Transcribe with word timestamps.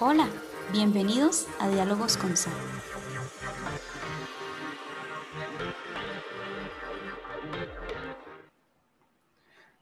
Hola, 0.00 0.28
bienvenidos 0.70 1.48
a 1.58 1.68
Diálogos 1.68 2.16
con 2.16 2.36
Sal. 2.36 2.52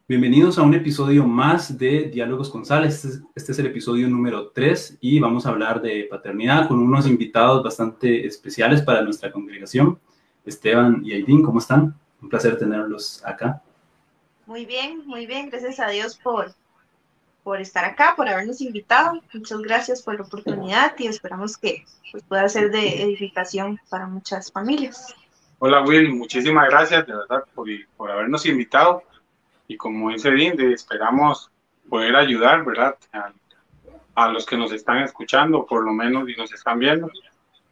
Bienvenidos 0.07 0.57
a 0.57 0.63
un 0.63 0.73
episodio 0.73 1.23
más 1.23 1.77
de 1.77 2.05
Diálogos 2.05 2.49
con 2.49 2.65
Sal. 2.65 2.85
Este 2.85 3.09
es, 3.09 3.21
este 3.35 3.51
es, 3.51 3.59
el 3.59 3.67
episodio 3.67 4.09
número 4.09 4.49
3 4.49 4.97
y 5.01 5.19
vamos 5.19 5.45
a 5.45 5.49
hablar 5.49 5.83
de 5.83 6.07
paternidad 6.09 6.67
con 6.67 6.79
unos 6.79 7.05
invitados 7.05 7.63
bastante 7.63 8.25
especiales 8.25 8.81
para 8.81 9.03
nuestra 9.03 9.31
congregación. 9.31 9.99
Esteban 10.43 11.01
y 11.05 11.13
Aidín, 11.13 11.43
¿cómo 11.43 11.59
están? 11.59 11.95
Un 12.23 12.29
placer 12.29 12.57
tenerlos 12.57 13.23
acá. 13.23 13.61
Muy 14.47 14.65
bien, 14.65 15.05
muy 15.05 15.27
bien. 15.27 15.51
Gracias 15.51 15.79
a 15.79 15.89
Dios 15.89 16.17
por, 16.17 16.55
por 17.47 17.61
estar 17.61 17.85
acá, 17.85 18.13
por 18.17 18.27
habernos 18.27 18.59
invitado. 18.59 19.21
Muchas 19.33 19.59
gracias 19.59 20.01
por 20.01 20.15
la 20.15 20.23
oportunidad 20.23 20.93
y 20.97 21.07
esperamos 21.07 21.55
que 21.55 21.85
pues, 22.11 22.21
pueda 22.23 22.49
ser 22.49 22.71
de 22.71 23.03
edificación 23.03 23.79
para 23.89 24.05
muchas 24.05 24.51
familias. 24.51 25.15
Hola 25.59 25.81
Will, 25.83 26.13
muchísimas 26.13 26.67
gracias 26.67 27.07
de 27.07 27.15
verdad 27.15 27.45
por, 27.55 27.69
por 27.95 28.11
habernos 28.11 28.45
invitado 28.45 29.01
y 29.65 29.77
como 29.77 30.09
dice 30.09 30.29
Dean, 30.29 30.59
esperamos 30.59 31.49
poder 31.87 32.17
ayudar, 32.17 32.65
¿verdad? 32.65 32.97
A, 33.13 33.31
a, 34.15 34.27
los 34.27 34.45
que 34.45 34.57
nos 34.57 34.73
están 34.73 34.97
escuchando, 34.97 35.65
por 35.65 35.85
lo 35.85 35.93
menos, 35.93 36.27
y 36.27 36.35
nos 36.35 36.51
están 36.51 36.79
viendo, 36.79 37.09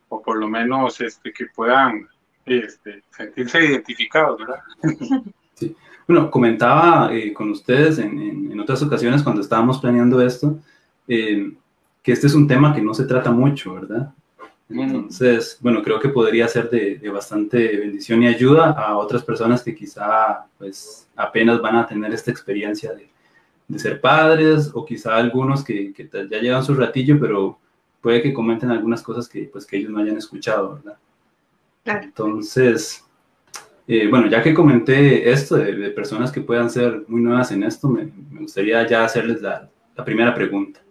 o 0.07 0.21
por 0.21 0.37
lo 0.37 0.47
menos 0.47 1.01
este, 1.01 1.33
que 1.33 1.47
puedan 1.47 2.07
este, 2.45 3.03
sentirse 3.09 3.59
identificados, 3.65 4.39
¿verdad? 4.39 4.61
Sí. 5.55 5.73
Bueno, 6.07 6.29
comentaba 6.29 7.13
eh, 7.13 7.33
con 7.33 7.49
ustedes 7.49 7.97
en, 7.97 8.19
en, 8.19 8.51
en, 8.51 8.59
otras 8.59 8.81
ocasiones 8.83 9.23
cuando 9.23 9.41
estábamos 9.41 9.79
planeando 9.79 10.21
esto, 10.21 10.59
eh, 11.07 11.51
que 12.03 12.11
este 12.11 12.27
es 12.27 12.35
un 12.35 12.47
tema 12.47 12.73
que 12.75 12.81
no 12.81 12.93
se 12.93 13.05
trata 13.05 13.31
mucho, 13.31 13.73
¿verdad? 13.73 14.13
Entonces, 14.69 15.57
bueno, 15.61 15.83
creo 15.83 15.99
que 15.99 16.09
podría 16.09 16.47
ser 16.47 16.69
de, 16.69 16.97
de, 16.97 17.09
bastante 17.09 17.77
bendición 17.77 18.23
y 18.23 18.27
ayuda 18.27 18.71
a 18.71 18.97
otras 18.97 19.23
personas 19.23 19.61
que 19.61 19.75
quizá 19.75 20.45
pues 20.57 21.07
apenas 21.15 21.61
van 21.61 21.75
a 21.75 21.85
tener 21.85 22.11
esta 22.13 22.31
experiencia 22.31 22.93
de, 22.93 23.07
de 23.67 23.79
ser 23.79 24.01
padres 24.01 24.71
o 24.73 24.83
quizá 24.83 25.17
algunos 25.17 25.63
que, 25.63 25.93
que, 25.93 26.09
ya 26.29 26.39
llevan 26.39 26.63
su 26.63 26.73
ratillo, 26.73 27.19
pero 27.19 27.59
puede 28.01 28.23
que 28.23 28.33
comenten 28.33 28.71
algunas 28.71 29.03
cosas 29.03 29.29
que 29.29 29.43
pues 29.51 29.65
que 29.65 29.77
ellos 29.77 29.91
no 29.91 29.99
hayan 29.99 30.17
escuchado, 30.17 30.75
¿verdad? 30.75 30.97
Claro. 31.83 32.03
Entonces, 32.03 33.04
eh, 33.87 34.07
bueno, 34.07 34.27
ya 34.27 34.41
que 34.41 34.53
comenté 34.53 35.29
esto 35.29 35.57
de, 35.57 35.89
personas 35.91 36.31
que 36.31 36.41
puedan 36.41 36.69
ser 36.69 37.03
muy 37.07 37.21
nuevas 37.21 37.51
en 37.51 37.63
esto, 37.63 37.87
me, 37.87 38.09
gustaría 38.39 38.85
ya 38.87 39.05
hacerles 39.05 39.41
la, 39.41 39.69
primera 40.03 40.33
pregunta. 40.33 40.81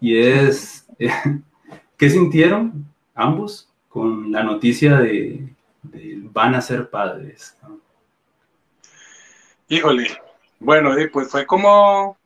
Y 0.00 0.16
es, 0.16 0.86
eh, 0.98 1.10
¿qué 1.96 2.08
sintieron 2.08 2.86
ambos 3.14 3.68
con 3.88 4.30
la 4.30 4.42
noticia 4.42 4.98
de, 4.98 5.48
de 5.82 6.20
van 6.22 6.54
a 6.54 6.60
ser 6.60 6.88
padres? 6.88 7.56
Híjole, 9.68 10.06
bueno, 10.60 10.94
pues 11.12 11.30
fue 11.30 11.46
como, 11.46 12.16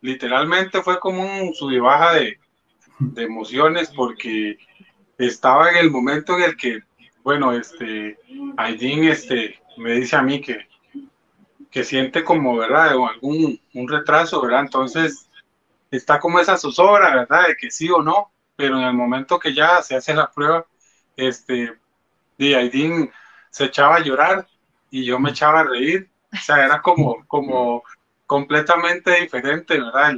literalmente 0.00 0.82
fue 0.82 0.98
como 0.98 1.22
un 1.22 1.54
sub 1.54 1.70
de 2.98 3.22
emociones 3.22 3.90
porque 3.94 4.58
estaba 5.18 5.70
en 5.70 5.76
el 5.76 5.90
momento 5.90 6.36
en 6.36 6.42
el 6.42 6.56
que 6.56 6.80
bueno, 7.26 7.52
este, 7.52 8.20
Aidín, 8.56 9.02
este, 9.02 9.60
me 9.78 9.94
dice 9.94 10.14
a 10.14 10.22
mí 10.22 10.40
que, 10.40 10.68
que 11.72 11.82
siente 11.82 12.22
como, 12.22 12.56
¿verdad? 12.56 12.90
Algún 12.90 13.60
un 13.74 13.88
retraso, 13.88 14.40
¿verdad? 14.40 14.60
Entonces, 14.60 15.28
está 15.90 16.20
como 16.20 16.38
esa 16.38 16.56
zozobra, 16.56 17.16
¿verdad? 17.16 17.48
De 17.48 17.56
que 17.56 17.72
sí 17.72 17.90
o 17.90 18.00
no, 18.00 18.30
pero 18.54 18.78
en 18.78 18.84
el 18.84 18.92
momento 18.92 19.40
que 19.40 19.52
ya 19.52 19.82
se 19.82 19.96
hace 19.96 20.14
la 20.14 20.30
prueba, 20.30 20.66
este, 21.16 21.76
de 22.38 22.54
Aidín 22.54 23.10
se 23.50 23.64
echaba 23.64 23.96
a 23.96 24.04
llorar 24.04 24.46
y 24.88 25.04
yo 25.04 25.18
me 25.18 25.30
echaba 25.30 25.62
a 25.62 25.64
reír, 25.64 26.08
o 26.32 26.36
sea, 26.36 26.64
era 26.64 26.80
como, 26.80 27.26
como 27.26 27.82
completamente 28.24 29.22
diferente, 29.22 29.80
¿verdad? 29.80 30.12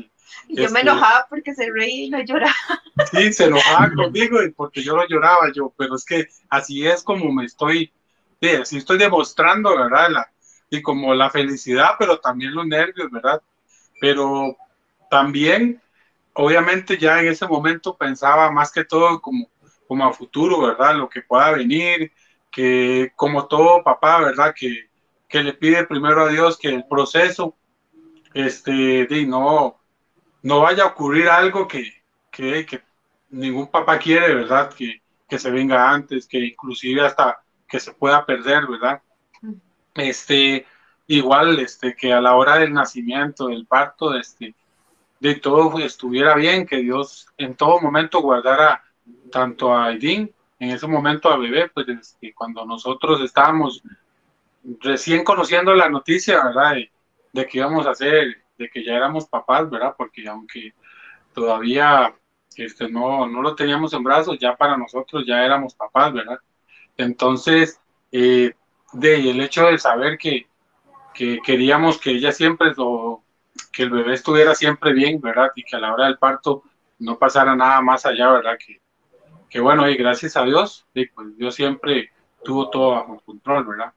Y 0.49 0.57
yo 0.57 0.65
este, 0.65 0.75
me 0.75 0.81
enojaba 0.81 1.27
porque 1.29 1.55
se 1.55 1.71
reía 1.71 2.05
y 2.05 2.11
no 2.11 2.21
lloraba. 2.21 2.55
Sí, 3.11 3.33
se 3.33 3.45
enojaba 3.47 3.91
conmigo 3.97 4.43
y 4.43 4.51
porque 4.51 4.83
yo 4.83 4.97
no 4.97 5.07
lloraba 5.07 5.53
yo, 5.55 5.73
pero 5.77 5.97
es 5.97 6.05
que 6.05 6.29
así 6.49 6.87
es 6.87 7.03
como 7.03 7.33
me 7.33 7.45
estoy, 7.45 7.93
sí, 8.41 8.49
así 8.51 8.79
estoy 8.79 8.99
demostrando, 8.99 9.77
¿verdad? 9.77 10.11
La, 10.11 10.33
y 10.71 10.83
como 10.83 11.15
la 11.15 11.31
felicidad, 11.31 11.93
pero 11.99 12.19
también 12.19 12.55
los 12.55 12.67
nervios, 12.67 13.11
¿verdad? 13.11 13.43
Pero 14.01 14.57
también, 15.11 15.81
obviamente 16.35 16.99
ya 16.99 17.21
en 17.21 17.29
ese 17.29 17.47
momento 17.47 17.97
pensaba 17.97 18.51
más 18.51 18.71
que 18.71 18.85
todo 18.85 19.21
como, 19.21 19.49
como 19.87 20.07
a 20.07 20.13
futuro, 20.13 20.61
¿verdad? 20.61 20.97
Lo 20.97 21.09
que 21.09 21.23
pueda 21.23 21.53
venir, 21.53 22.13
que 22.51 23.13
como 23.17 23.47
todo 23.47 23.83
papá, 23.83 24.21
¿verdad? 24.21 24.55
Que, 24.55 24.89
que 25.29 25.43
le 25.43 25.55
pide 25.55 25.87
primero 25.87 26.23
a 26.23 26.29
Dios 26.29 26.59
que 26.59 26.69
el 26.69 26.85
proceso, 26.87 27.57
este, 28.35 29.07
de 29.07 29.27
no, 29.27 29.78
no 30.43 30.61
vaya 30.61 30.85
a 30.85 30.89
ocurrir 30.89 31.29
algo 31.29 31.67
que, 31.67 31.93
que, 32.31 32.65
que 32.67 32.83
ningún 33.31 33.69
papá 33.69 33.99
quiere, 33.99 34.35
¿verdad? 34.35 34.73
Que, 34.73 35.03
que, 35.29 35.39
se 35.39 35.51
venga 35.51 35.91
antes, 35.91 36.27
que 36.27 36.39
inclusive 36.39 37.03
hasta 37.03 37.41
que 37.67 37.81
se 37.81 37.93
pueda 37.93 38.25
perder, 38.25 38.67
¿verdad? 38.67 39.03
Este, 39.95 40.67
igual, 41.07 41.59
este, 41.59 41.95
que 41.95 42.13
a 42.13 42.21
la 42.21 42.35
hora 42.35 42.57
del 42.57 42.73
nacimiento, 42.73 43.49
del 43.49 43.67
parto, 43.67 44.15
este, 44.15 44.55
de 45.21 45.35
todo 45.35 45.79
estuviera 45.81 46.35
bien, 46.35 46.67
que 46.67 46.79
Dios 46.79 47.27
en 47.37 47.55
todo 47.55 47.81
momento 47.81 48.21
guardara 48.21 48.83
tanto 49.31 49.75
a 49.75 49.87
Aidín, 49.87 50.33
en 50.61 50.71
ese 50.71 50.87
momento 50.87 51.31
a 51.31 51.37
bebé, 51.37 51.69
pues 51.69 51.89
este, 51.89 52.33
cuando 52.35 52.65
nosotros 52.65 53.21
estábamos 53.21 53.83
recién 54.81 55.25
conociendo 55.25 55.75
la 55.75 55.89
noticia, 55.89 56.45
¿verdad? 56.45 56.75
De, 56.75 56.91
de 57.33 57.47
que 57.47 57.59
íbamos 57.59 57.87
a 57.87 57.91
hacer 57.91 58.43
de 58.59 58.69
que 58.69 58.85
ya 58.85 58.95
éramos 58.95 59.27
papás, 59.27 59.71
¿verdad? 59.71 59.95
Porque 59.97 60.27
aunque 60.29 60.75
todavía 61.33 62.15
este, 62.57 62.89
no, 62.89 63.27
no 63.27 63.41
lo 63.41 63.55
teníamos 63.55 63.93
en 63.93 64.03
brazos, 64.03 64.39
ya 64.39 64.57
para 64.57 64.77
nosotros 64.77 65.25
ya 65.27 65.45
éramos 65.45 65.75
papás, 65.75 66.13
¿verdad? 66.13 66.39
Entonces, 66.97 67.81
eh, 68.11 68.53
de 68.93 69.31
el 69.31 69.41
hecho 69.41 69.67
de 69.67 69.79
saber 69.79 70.19
que, 70.19 70.49
que 71.15 71.41
queríamos 71.45 71.99
que 71.99 72.11
ella 72.11 72.33
siempre, 72.33 72.73
lo, 72.77 73.23
que 73.73 73.85
el 73.85 73.91
bebé 73.91 74.15
estuviera 74.15 74.55
siempre 74.55 74.93
bien, 74.93 75.21
¿verdad? 75.21 75.53
Y 75.55 75.63
que 75.63 75.77
a 75.77 75.81
la 75.81 75.95
hora 75.95 76.07
del 76.07 76.19
parto 76.19 76.65
no 76.99 77.19
pasara 77.19 77.55
nada 77.55 77.81
más 77.81 78.05
allá, 78.07 78.33
¿verdad? 78.33 78.59
Que, 78.59 78.81
que 79.49 79.61
bueno, 79.61 79.89
y 79.89 79.97
gracias 79.97 80.37
a 80.37 80.45
Dios, 80.45 80.87
y 80.95 81.07
pues 81.07 81.37
Dios 81.37 81.55
siempre 81.55 82.11
tuvo 82.43 82.71
todo 82.71 82.91
bajo 82.91 83.21
control, 83.21 83.67
¿verdad? 83.67 83.93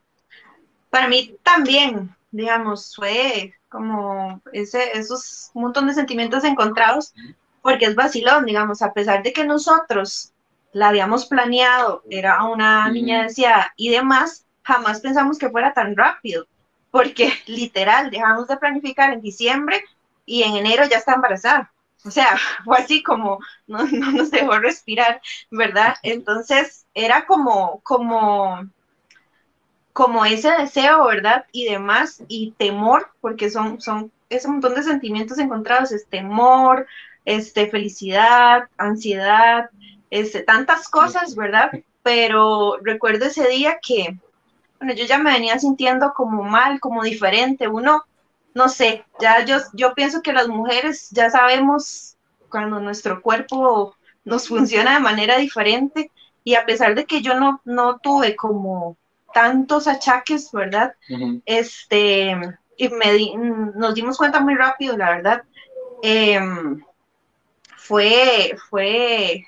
Para 0.89 1.07
mí 1.07 1.35
también, 1.41 2.13
digamos, 2.31 2.95
fue 2.95 3.53
como 3.69 4.41
ese, 4.53 4.97
esos 4.97 5.51
montón 5.53 5.87
de 5.87 5.93
sentimientos 5.93 6.43
encontrados, 6.43 7.13
porque 7.61 7.85
es 7.85 7.95
vacilón, 7.95 8.45
digamos, 8.45 8.81
a 8.81 8.93
pesar 8.93 9.23
de 9.23 9.33
que 9.33 9.45
nosotros 9.45 10.33
la 10.73 10.89
habíamos 10.89 11.25
planeado, 11.25 12.03
era 12.09 12.43
una 12.45 12.89
niña 12.89 13.23
deseada 13.23 13.73
y 13.75 13.89
demás, 13.89 14.45
jamás 14.63 15.01
pensamos 15.01 15.37
que 15.37 15.49
fuera 15.49 15.73
tan 15.73 15.95
rápido, 15.95 16.47
porque 16.89 17.31
literal, 17.47 18.09
dejamos 18.09 18.47
de 18.47 18.57
planificar 18.57 19.13
en 19.13 19.21
diciembre 19.21 19.83
y 20.25 20.43
en 20.43 20.55
enero 20.55 20.85
ya 20.89 20.97
está 20.97 21.13
embarazada. 21.13 21.71
O 22.03 22.11
sea, 22.11 22.37
fue 22.65 22.77
así 22.77 23.03
como 23.03 23.39
no, 23.67 23.83
no 23.85 24.11
nos 24.11 24.31
dejó 24.31 24.57
respirar, 24.59 25.21
¿verdad? 25.49 25.95
Entonces 26.03 26.85
era 26.93 27.25
como, 27.25 27.79
como 27.81 28.69
como 29.93 30.25
ese 30.25 30.51
deseo, 30.51 31.05
¿verdad? 31.05 31.45
Y 31.51 31.65
demás, 31.65 32.23
y 32.27 32.51
temor, 32.57 33.11
porque 33.19 33.49
son, 33.49 33.81
son 33.81 34.11
ese 34.29 34.47
montón 34.47 34.75
de 34.75 34.83
sentimientos 34.83 35.37
encontrados, 35.39 35.91
es 35.91 36.07
temor, 36.07 36.87
este, 37.25 37.67
felicidad, 37.67 38.69
ansiedad, 38.77 39.69
este, 40.09 40.43
tantas 40.43 40.87
cosas, 40.89 41.35
¿verdad? 41.35 41.71
Pero 42.03 42.77
recuerdo 42.81 43.25
ese 43.25 43.47
día 43.47 43.79
que, 43.81 44.17
bueno, 44.79 44.93
yo 44.93 45.05
ya 45.05 45.17
me 45.17 45.33
venía 45.33 45.59
sintiendo 45.59 46.13
como 46.13 46.43
mal, 46.43 46.79
como 46.79 47.03
diferente, 47.03 47.67
uno, 47.67 48.03
no 48.53 48.69
sé, 48.69 49.05
ya 49.19 49.45
yo, 49.45 49.57
yo 49.73 49.93
pienso 49.93 50.21
que 50.21 50.33
las 50.33 50.47
mujeres 50.47 51.09
ya 51.11 51.29
sabemos 51.29 52.17
cuando 52.49 52.79
nuestro 52.79 53.21
cuerpo 53.21 53.95
nos 54.23 54.47
funciona 54.47 54.95
de 54.95 54.99
manera 54.99 55.37
diferente 55.37 56.11
y 56.43 56.55
a 56.55 56.65
pesar 56.65 56.95
de 56.95 57.05
que 57.05 57.21
yo 57.21 57.39
no, 57.39 57.61
no 57.65 57.99
tuve 57.99 58.35
como 58.35 58.97
tantos 59.33 59.87
achaques, 59.87 60.51
¿verdad? 60.51 60.95
Uh 61.09 61.17
-huh. 61.17 61.41
Este, 61.45 62.35
y 62.77 62.89
me 62.89 63.13
di, 63.13 63.33
nos 63.35 63.93
dimos 63.95 64.17
cuenta 64.17 64.39
muy 64.39 64.55
rápido, 64.55 64.97
la 64.97 65.09
verdad. 65.11 65.43
Eh, 66.03 66.39
fue, 67.91 68.55
fue, 68.69 69.43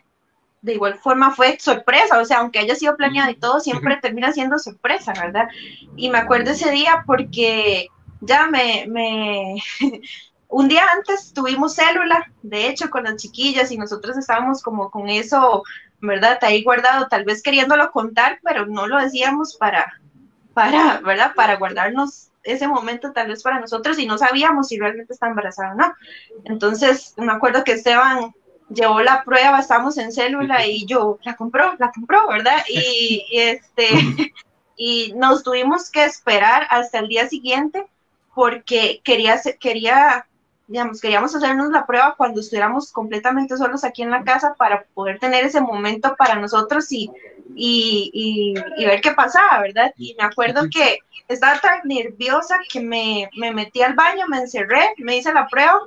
de 0.61 0.73
igual 0.73 0.95
forma 0.95 1.31
fue 1.31 1.57
sorpresa, 1.59 2.19
o 2.19 2.25
sea, 2.25 2.39
aunque 2.39 2.59
haya 2.59 2.75
sido 2.75 2.97
planeado 2.97 3.31
y 3.31 3.35
todo, 3.35 3.59
siempre 3.59 3.97
termina 4.01 4.33
siendo 4.33 4.59
sorpresa, 4.59 5.13
¿verdad? 5.13 5.47
Y 5.95 6.09
me 6.09 6.17
acuerdo 6.17 6.51
ese 6.51 6.71
día 6.71 7.03
porque 7.05 7.87
ya 8.21 8.47
me, 8.47 8.85
me 8.87 9.55
un 10.49 10.67
día 10.67 10.83
antes 10.93 11.33
tuvimos 11.33 11.75
célula, 11.75 12.31
de 12.41 12.67
hecho, 12.67 12.89
con 12.89 13.05
las 13.05 13.15
chiquillas 13.15 13.71
y 13.71 13.77
nosotros 13.77 14.17
estábamos 14.17 14.61
como 14.61 14.91
con 14.91 15.09
eso, 15.09 15.63
¿verdad? 16.03 16.37
Ahí 16.41 16.63
guardado, 16.63 17.07
tal 17.07 17.23
vez 17.23 17.41
queriéndolo 17.41 17.91
contar, 17.91 18.39
pero 18.43 18.65
no 18.65 18.87
lo 18.87 18.99
decíamos 18.99 19.55
para, 19.55 19.99
para, 20.53 20.99
¿verdad? 20.99 21.33
Para 21.33 21.55
guardarnos 21.55 22.29
ese 22.43 22.67
momento 22.67 23.13
tal 23.13 23.29
vez 23.29 23.41
para 23.41 23.61
nosotros 23.61 23.97
y 23.97 24.05
no 24.05 24.17
sabíamos 24.17 24.67
si 24.67 24.77
realmente 24.77 25.13
está 25.13 25.27
embarazada 25.27 25.71
o 25.71 25.75
no. 25.75 25.93
Entonces, 26.43 27.13
me 27.17 27.31
acuerdo 27.31 27.63
que 27.63 27.71
Esteban 27.71 28.33
llevó 28.69 29.01
la 29.01 29.23
prueba, 29.23 29.59
estábamos 29.59 29.97
en 29.97 30.11
célula 30.11 30.67
y 30.67 30.85
yo, 30.85 31.19
la 31.23 31.35
compró, 31.37 31.75
la 31.79 31.91
compró, 31.91 32.27
¿verdad? 32.27 32.63
Y, 32.67 33.25
y 33.31 33.39
este, 33.39 33.87
y 34.75 35.13
nos 35.15 35.43
tuvimos 35.43 35.89
que 35.89 36.03
esperar 36.03 36.67
hasta 36.69 36.99
el 36.99 37.07
día 37.07 37.29
siguiente 37.29 37.87
porque 38.35 38.99
quería, 39.05 39.39
quería 39.59 40.27
digamos, 40.67 41.01
queríamos 41.01 41.35
hacernos 41.35 41.69
la 41.71 41.85
prueba 41.85 42.15
cuando 42.17 42.39
estuviéramos 42.39 42.91
completamente 42.91 43.57
solos 43.57 43.83
aquí 43.83 44.01
en 44.01 44.11
la 44.11 44.23
casa 44.23 44.55
para 44.57 44.85
poder 44.93 45.19
tener 45.19 45.43
ese 45.43 45.59
momento 45.59 46.15
para 46.17 46.35
nosotros 46.35 46.91
y, 46.91 47.11
y, 47.55 48.55
y, 48.77 48.85
ver 48.85 49.01
qué 49.01 49.11
pasaba, 49.11 49.61
¿verdad? 49.61 49.93
Y 49.97 50.15
me 50.17 50.23
acuerdo 50.23 50.61
que 50.71 50.99
estaba 51.27 51.59
tan 51.59 51.81
nerviosa 51.83 52.57
que 52.71 52.79
me, 52.79 53.29
me, 53.35 53.51
metí 53.51 53.81
al 53.81 53.93
baño, 53.93 54.25
me 54.27 54.37
encerré, 54.37 54.93
me 54.97 55.17
hice 55.17 55.33
la 55.33 55.47
prueba 55.47 55.81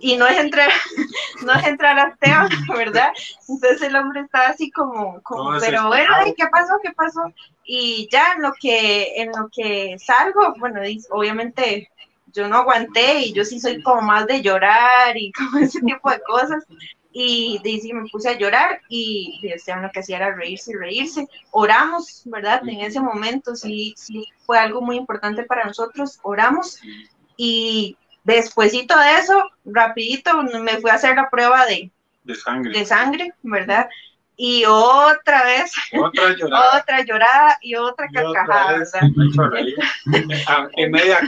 y 0.00 0.16
no 0.16 0.26
dejé 0.26 0.40
entrar, 0.40 0.70
no 1.44 1.52
dejé 1.54 1.68
entrar 1.68 1.98
a 1.98 2.08
Esteban, 2.08 2.48
¿verdad? 2.76 3.12
Entonces 3.48 3.82
el 3.82 3.94
hombre 3.94 4.22
estaba 4.22 4.48
así 4.48 4.70
como, 4.72 5.22
como 5.22 5.58
pero 5.60 5.86
bueno, 5.86 6.12
¿qué 6.36 6.46
pasó? 6.48 6.74
¿Qué 6.82 6.90
pasó? 6.90 7.32
Y 7.64 8.08
ya 8.10 8.32
en 8.34 8.42
lo 8.42 8.52
que, 8.60 9.22
en 9.22 9.28
lo 9.28 9.48
que 9.54 9.96
salgo, 9.98 10.54
bueno, 10.58 10.80
obviamente 11.10 11.88
yo 12.32 12.48
no 12.48 12.56
aguanté 12.56 13.20
y 13.20 13.32
yo 13.32 13.44
sí 13.44 13.60
soy 13.60 13.82
como 13.82 14.02
más 14.02 14.26
de 14.26 14.42
llorar 14.42 15.16
y 15.16 15.32
como 15.36 15.58
ese 15.58 15.80
tipo 15.80 16.10
de 16.10 16.20
cosas. 16.22 16.64
Y, 17.14 17.60
y 17.62 17.92
me 17.92 18.08
puse 18.08 18.30
a 18.30 18.38
llorar 18.38 18.80
y 18.88 19.38
Esteban 19.42 19.82
lo 19.82 19.90
que 19.90 20.00
hacía 20.00 20.16
era 20.16 20.34
reírse 20.34 20.72
y 20.72 20.76
reírse. 20.76 21.28
Oramos, 21.50 22.22
¿verdad? 22.24 22.62
En 22.66 22.80
ese 22.80 23.00
momento 23.00 23.54
sí, 23.54 23.92
sí 23.98 24.26
fue 24.46 24.58
algo 24.58 24.80
muy 24.80 24.96
importante 24.96 25.42
para 25.42 25.64
nosotros. 25.64 26.18
Oramos 26.22 26.80
y 27.36 27.98
despuésito 28.24 28.98
de 28.98 29.16
eso, 29.16 29.50
rapidito, 29.64 30.42
me 30.42 30.78
fui 30.78 30.90
a 30.90 30.94
hacer 30.94 31.16
la 31.16 31.28
prueba 31.28 31.66
de, 31.66 31.90
de 32.24 32.34
sangre. 32.34 32.78
De 32.78 32.86
sangre, 32.86 33.34
¿verdad? 33.42 33.88
Y 34.36 34.64
otra 34.66 35.44
vez, 35.44 35.72
otra 36.00 36.32
llorada, 36.36 36.80
otra 36.80 37.04
llorada 37.04 37.58
y 37.60 37.74
otra 37.74 38.08
carcajada. 38.12 38.82
Ah, 40.48 40.68
en 40.76 40.90
media, 40.90 41.20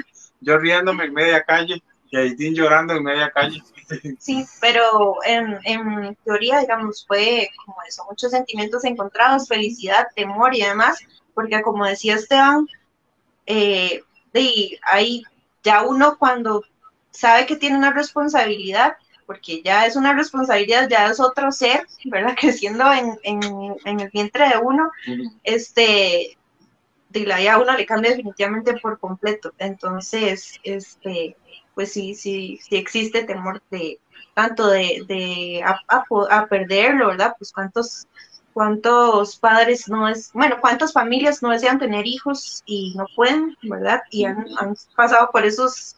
yo 0.45 0.59
riéndome 0.59 1.05
en 1.05 1.15
media 1.15 1.43
calle 1.43 1.83
y 2.11 2.17
Aitín 2.17 2.55
llorando 2.55 2.95
en 2.95 3.03
media 3.03 3.31
calle. 3.31 3.63
Sí, 4.19 4.47
pero 4.63 5.19
en, 5.27 5.59
en, 5.65 6.17
teoría, 6.25 6.61
digamos, 6.61 7.05
fue 7.07 7.51
como 7.67 7.77
eso, 7.87 8.03
muchos 8.09 8.31
sentimientos 8.31 8.83
encontrados, 8.85 9.47
felicidad, 9.47 10.07
temor 10.17 10.55
y 10.55 10.63
demás, 10.63 11.01
porque 11.35 11.61
como 11.61 11.85
decía 11.85 12.15
Esteban, 12.15 12.67
eh, 13.45 14.03
de 14.33 14.81
ahí 14.91 15.23
ya 15.63 15.83
uno 15.83 16.17
cuando 16.17 16.65
sabe 17.11 17.45
que 17.45 17.57
tiene 17.57 17.77
una 17.77 17.93
responsabilidad, 17.93 18.97
porque 19.27 19.63
ya 19.63 19.85
es 19.85 19.97
una 19.97 20.15
responsabilidad, 20.15 20.89
ya 20.89 21.09
es 21.09 21.21
otro 21.21 21.53
ser, 21.53 21.87
¿verdad? 22.07 22.35
Creciendo 22.41 22.91
en, 22.91 23.19
en, 23.23 23.77
en 23.85 24.01
el 24.01 24.11
vientre 24.11 24.49
de 24.49 24.59
uno, 24.59 24.91
este, 25.43 26.39
de 27.15 27.27
la 27.27 27.41
ya 27.41 27.59
uno 27.59 27.77
le 27.77 27.87
cambia 27.87 28.11
definitivamente 28.11 28.75
por 28.79 28.99
completo. 28.99 29.53
Entonces, 29.59 30.59
este, 30.65 31.37
pues 31.75 31.93
sí, 31.93 32.15
sí, 32.15 32.59
sí 32.63 32.77
existe 32.77 33.25
temor 33.25 33.63
de 33.71 34.01
tanto 34.35 34.67
de, 34.67 35.05
de 35.07 35.63
a, 35.65 35.81
a, 35.89 36.47
perderlo, 36.47 37.09
¿verdad? 37.09 37.37
Pues 37.39 37.53
cuántos, 37.53 38.09
cuántos 38.53 39.37
padres 39.37 39.89
no 39.89 40.09
es, 40.09 40.33
bueno, 40.33 40.57
cuántas 40.61 40.93
familias 40.93 41.41
no 41.41 41.51
desean 41.51 41.79
tener 41.79 42.05
hijos 42.05 42.63
y 42.67 42.95
no 42.97 43.07
pueden, 43.15 43.57
¿verdad? 43.63 44.03
Y 44.11 44.25
han, 44.25 44.45
han 44.59 44.75
pasado 44.97 45.31
por 45.31 45.45
esos 45.45 45.97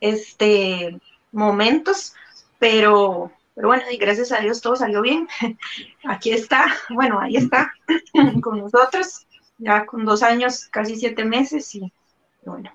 este 0.00 1.00
momentos, 1.32 2.14
pero, 2.58 3.32
pero 3.54 3.68
bueno, 3.68 3.84
y 3.90 3.96
gracias 3.96 4.32
a 4.32 4.40
Dios 4.40 4.60
todo 4.60 4.76
salió 4.76 5.00
bien. 5.00 5.26
Aquí 6.04 6.30
está, 6.32 6.66
bueno, 6.90 7.20
ahí 7.20 7.36
está 7.36 7.72
con 8.42 8.58
nosotros 8.58 9.26
ya 9.58 9.84
con 9.84 10.04
dos 10.04 10.22
años, 10.22 10.68
casi 10.70 10.96
siete 10.96 11.24
meses 11.24 11.74
y 11.74 11.92
bueno. 12.44 12.70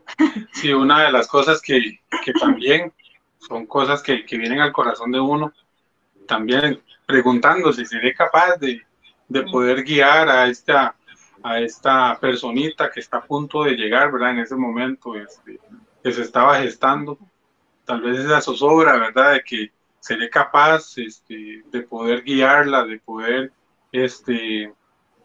Sí, 0.54 0.72
una 0.72 1.04
de 1.06 1.12
las 1.12 1.28
cosas 1.28 1.62
que, 1.62 2.00
que 2.24 2.34
también 2.34 2.94
son 3.40 3.66
cosas 3.66 4.04
que, 4.04 4.26
que, 4.26 4.38
vienen 4.38 4.60
al 4.60 4.72
corazón 4.72 5.12
de 5.12 5.20
uno, 5.20 5.52
también 6.28 6.82
preguntándose 7.06 7.86
si 7.86 7.98
seré 7.98 8.14
capaz 8.14 8.58
de, 8.58 8.82
de 9.28 9.44
poder 9.44 9.84
guiar 9.84 10.30
a 10.30 10.48
esta, 10.48 10.96
a 11.42 11.60
esta 11.60 12.18
personita 12.20 12.90
que 12.92 13.00
está 13.00 13.18
a 13.18 13.24
punto 13.24 13.64
de 13.64 13.72
llegar, 13.72 14.12
¿verdad? 14.12 14.32
En 14.32 14.40
ese 14.40 14.56
momento 14.56 15.16
este, 15.16 15.60
que 16.04 16.12
se 16.12 16.22
estaba 16.22 16.60
gestando, 16.60 17.18
tal 17.86 18.02
vez 18.02 18.20
esa 18.20 18.42
zozobra, 18.42 18.98
¿verdad? 18.98 19.34
De 19.34 19.44
que 19.44 19.72
seré 20.00 20.30
capaz 20.30 20.98
este, 20.98 21.64
de 21.72 21.82
poder 21.82 22.24
guiarla, 22.24 22.86
de 22.86 23.00
poder 23.00 23.52
este, 23.92 24.74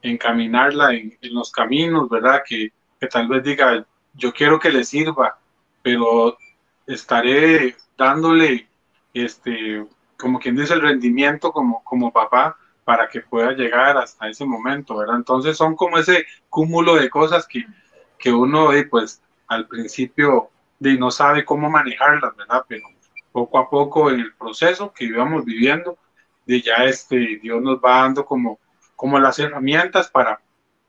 encaminarla 0.02 0.94
en, 0.94 1.16
los 1.22 1.50
caminos, 1.50 2.08
¿verdad? 2.08 2.42
Que, 2.46 2.72
que, 3.00 3.06
tal 3.06 3.28
vez 3.28 3.42
diga, 3.42 3.84
yo 4.14 4.32
quiero 4.32 4.58
que 4.58 4.70
le 4.70 4.84
sirva, 4.84 5.38
pero 5.82 6.36
estaré 6.86 7.76
dándole, 7.96 8.68
este, 9.14 9.86
como 10.16 10.38
quien 10.38 10.56
dice, 10.56 10.74
el 10.74 10.82
rendimiento 10.82 11.52
como, 11.52 11.82
como 11.84 12.12
papá 12.12 12.56
para 12.84 13.08
que 13.08 13.20
pueda 13.20 13.52
llegar 13.52 13.98
hasta 13.98 14.28
ese 14.28 14.44
momento, 14.44 14.96
¿verdad? 14.96 15.16
Entonces 15.16 15.56
son 15.56 15.76
como 15.76 15.98
ese 15.98 16.26
cúmulo 16.48 16.94
de 16.94 17.10
cosas 17.10 17.46
que, 17.46 17.66
que 18.18 18.32
uno, 18.32 18.70
pues, 18.90 19.20
al 19.46 19.66
principio 19.66 20.50
de, 20.78 20.96
no 20.96 21.10
sabe 21.10 21.44
cómo 21.44 21.68
manejarlas, 21.68 22.34
¿verdad? 22.36 22.64
Pero 22.66 22.88
poco 23.32 23.58
a 23.58 23.68
poco 23.68 24.10
en 24.10 24.20
el 24.20 24.34
proceso 24.34 24.92
que 24.92 25.04
íbamos 25.04 25.44
viviendo, 25.44 25.98
de 26.46 26.62
ya 26.62 26.76
este, 26.84 27.38
Dios 27.42 27.60
nos 27.60 27.76
va 27.78 28.02
dando 28.02 28.24
como 28.24 28.58
como 28.98 29.20
las 29.20 29.38
herramientas 29.38 30.10
para, 30.10 30.40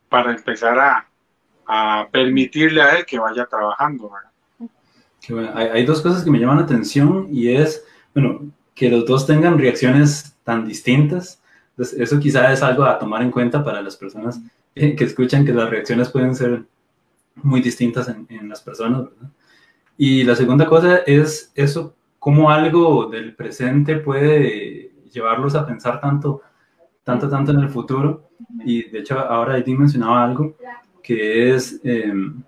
para 0.09 0.31
empezar 0.31 0.79
a, 0.79 1.07
a 1.67 2.07
permitirle 2.11 2.81
a 2.81 2.97
él 2.97 3.05
que 3.05 3.19
vaya 3.19 3.45
trabajando. 3.45 4.11
hay, 5.53 5.85
dos 5.85 6.01
cosas 6.01 6.23
que 6.23 6.31
me 6.31 6.39
llaman 6.39 6.57
la 6.57 6.63
atención 6.63 7.27
y 7.29 7.53
es, 7.53 7.85
bueno, 8.15 8.51
que 8.73 8.89
los 8.89 9.05
dos 9.05 9.27
tengan 9.27 9.59
reacciones 9.59 10.35
tan 10.43 10.65
distintas. 10.65 11.39
Entonces, 11.69 11.99
eso 11.99 12.19
quizá 12.19 12.51
es 12.51 12.63
algo 12.63 12.83
a 12.83 12.97
tomar 12.97 13.21
en 13.21 13.29
cuenta 13.29 13.63
para 13.63 13.79
las 13.79 13.95
personas 13.95 14.41
que 14.73 15.03
escuchan 15.03 15.45
que 15.45 15.53
las 15.53 15.69
reacciones 15.69 16.09
pueden 16.09 16.33
ser 16.33 16.63
muy 17.35 17.61
distintas 17.61 18.07
en, 18.07 18.25
en 18.27 18.49
las 18.49 18.61
personas, 18.61 19.03
¿verdad? 19.03 19.29
Y 19.97 20.23
la 20.23 20.35
segunda 20.35 20.65
cosa 20.65 21.01
es 21.05 21.51
eso, 21.53 21.93
cómo 22.17 22.49
algo 22.49 23.05
del 23.05 23.35
presente 23.35 23.97
puede 23.97 24.93
llevarlos 25.11 25.53
a 25.53 25.67
pensar 25.67 26.01
tanto 26.01 26.41
tanto, 27.09 27.29
tanto 27.29 27.51
en 27.51 27.59
el 27.59 27.69
futuro. 27.69 28.29
Y 28.63 28.89
de 28.89 28.99
hecho, 28.99 29.19
ahora 29.19 29.57
Edith 29.57 29.77
mencionaba 29.77 30.23
algo 30.23 30.55
que 31.01 31.55
es, 31.55 31.79
em, 31.83 32.43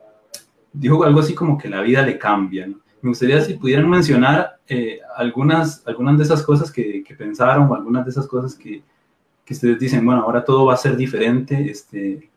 dijo 0.71 1.03
algo 1.03 1.19
así 1.19 1.33
como 1.33 1.57
que 1.57 1.67
la 1.67 1.81
vida 1.81 2.05
le 2.05 2.17
cambia. 2.17 2.67
Me 2.67 3.09
gustaría 3.09 3.41
si 3.41 3.55
pudieran 3.55 3.89
mencionar 3.89 4.59
eh, 4.67 4.99
algunas, 5.17 5.85
algunas 5.87 6.17
de 6.17 6.23
esas 6.23 6.43
cosas 6.43 6.71
que, 6.71 7.03
pensaron 7.17 7.67
o 7.67 7.75
algunas 7.75 8.05
de 8.05 8.11
esas 8.11 8.27
cosas 8.27 8.55
que, 8.55 8.83
que, 9.43 9.53
ustedes 9.53 9.79
dicen, 9.79 10.05
bueno, 10.05 10.21
ahora 10.21 10.45
todo 10.45 10.65
va 10.65 10.75
a 10.75 10.77
ser 10.77 10.95
diferente. 10.95 11.69
Este, 11.69 12.29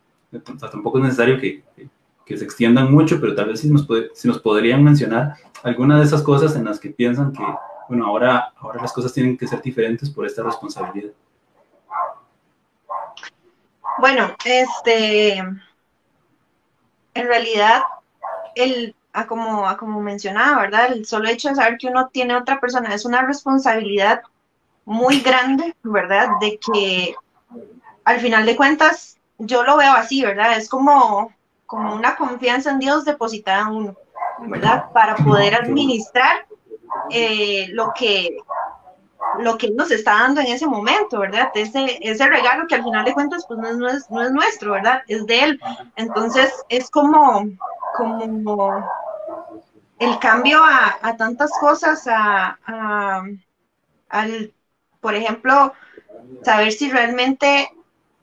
tampoco 0.59 0.99
es 0.99 1.05
necesario 1.05 1.39
que, 1.39 1.63
que, 2.25 2.37
se 2.37 2.45
extiendan 2.45 2.91
mucho, 2.91 3.21
pero 3.21 3.35
tal 3.35 3.49
vez 3.49 3.61
si 3.61 3.71
nos, 3.71 3.87
si 4.15 4.27
nos 4.27 4.39
podrían 4.41 4.83
mencionar 4.83 5.35
algunas 5.63 5.99
de 6.01 6.07
esas 6.07 6.23
cosas 6.23 6.57
en 6.57 6.65
las 6.65 6.81
que 6.81 6.91
piensan 6.91 7.33
que, 7.33 7.45
bueno, 7.89 8.07
ahora, 8.07 8.53
ahora 8.57 8.81
las 8.81 8.93
cosas 8.93 9.13
tienen 9.13 9.37
que 9.37 9.47
ser 9.47 9.61
diferentes 9.61 10.09
por 10.09 10.25
esta 10.27 10.43
responsabilidad. 10.43 11.11
Bueno, 13.99 14.35
este, 14.45 15.39
en 15.39 15.61
realidad, 17.15 17.83
el, 18.55 18.95
a 19.13 19.27
como, 19.27 19.69
a 19.69 19.77
como 19.77 20.01
mencionaba, 20.01 20.63
¿verdad? 20.63 20.93
El 20.93 21.07
solo 21.07 21.29
hecho 21.29 21.49
de 21.49 21.55
saber 21.55 21.79
que 21.79 21.89
uno 21.89 22.09
tiene 22.09 22.37
otra 22.37 22.61
persona 22.61 22.95
es 22.95 23.05
una 23.05 23.23
responsabilidad 23.23 24.23
muy 24.85 25.21
grande, 25.21 25.75
¿verdad? 25.83 26.29
De 26.41 26.59
que 26.59 27.15
al 28.05 28.21
final 28.21 28.45
de 28.45 28.57
cuentas, 28.57 29.19
yo 29.39 29.63
lo 29.63 29.77
veo 29.77 29.93
así, 29.93 30.23
¿verdad? 30.23 30.57
Es 30.57 30.69
como, 30.69 31.33
como 31.67 31.95
una 31.95 32.17
confianza 32.17 32.71
en 32.71 32.81
Dios 32.81 33.05
depositada 33.05 33.63
en 33.63 33.69
uno, 33.69 33.97
¿verdad? 34.41 34.91
Para 34.93 35.15
poder 35.17 35.55
administrar 35.55 36.47
eh, 37.11 37.69
lo 37.71 37.93
que 37.95 38.37
lo 39.41 39.59
que 39.59 39.71
nos 39.71 39.91
está 39.91 40.13
dando 40.15 40.41
en 40.41 40.49
ese 40.49 40.67
momento, 40.67 41.21
¿verdad? 41.21 41.51
Ese, 41.55 41.99
ese 42.01 42.29
regalo 42.29 42.67
que 42.67 42.77
al 42.77 42.85
final 42.85 43.05
de 43.05 43.15
cuentas 43.15 43.45
pues 43.47 43.59
no 43.59 43.89
es, 43.89 44.11
no 44.11 44.23
es, 44.23 44.31
nuestro, 44.33 44.73
¿verdad? 44.73 45.03
Es 45.09 45.27
de 45.27 45.43
él. 45.43 45.61
Entonces 45.97 46.53
es 46.69 46.91
como, 46.91 47.47
como, 47.97 48.89
el 49.99 50.19
cambio 50.19 50.61
a, 50.63 51.17
tantas 51.17 51.51
cosas, 51.61 52.07
a, 52.07 52.59
al, 54.09 54.53
por 55.01 55.15
ejemplo, 55.15 55.73
saber 56.43 56.73
si 56.73 56.91
realmente 56.91 57.71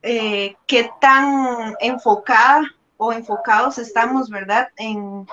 eh, 0.04 0.56
qué 0.68 0.92
tan 1.00 1.76
enfocada 1.80 2.64
o 2.98 3.12
enfocados 3.12 3.78
estamos, 3.78 4.30
¿verdad? 4.30 4.70
En 4.78 5.26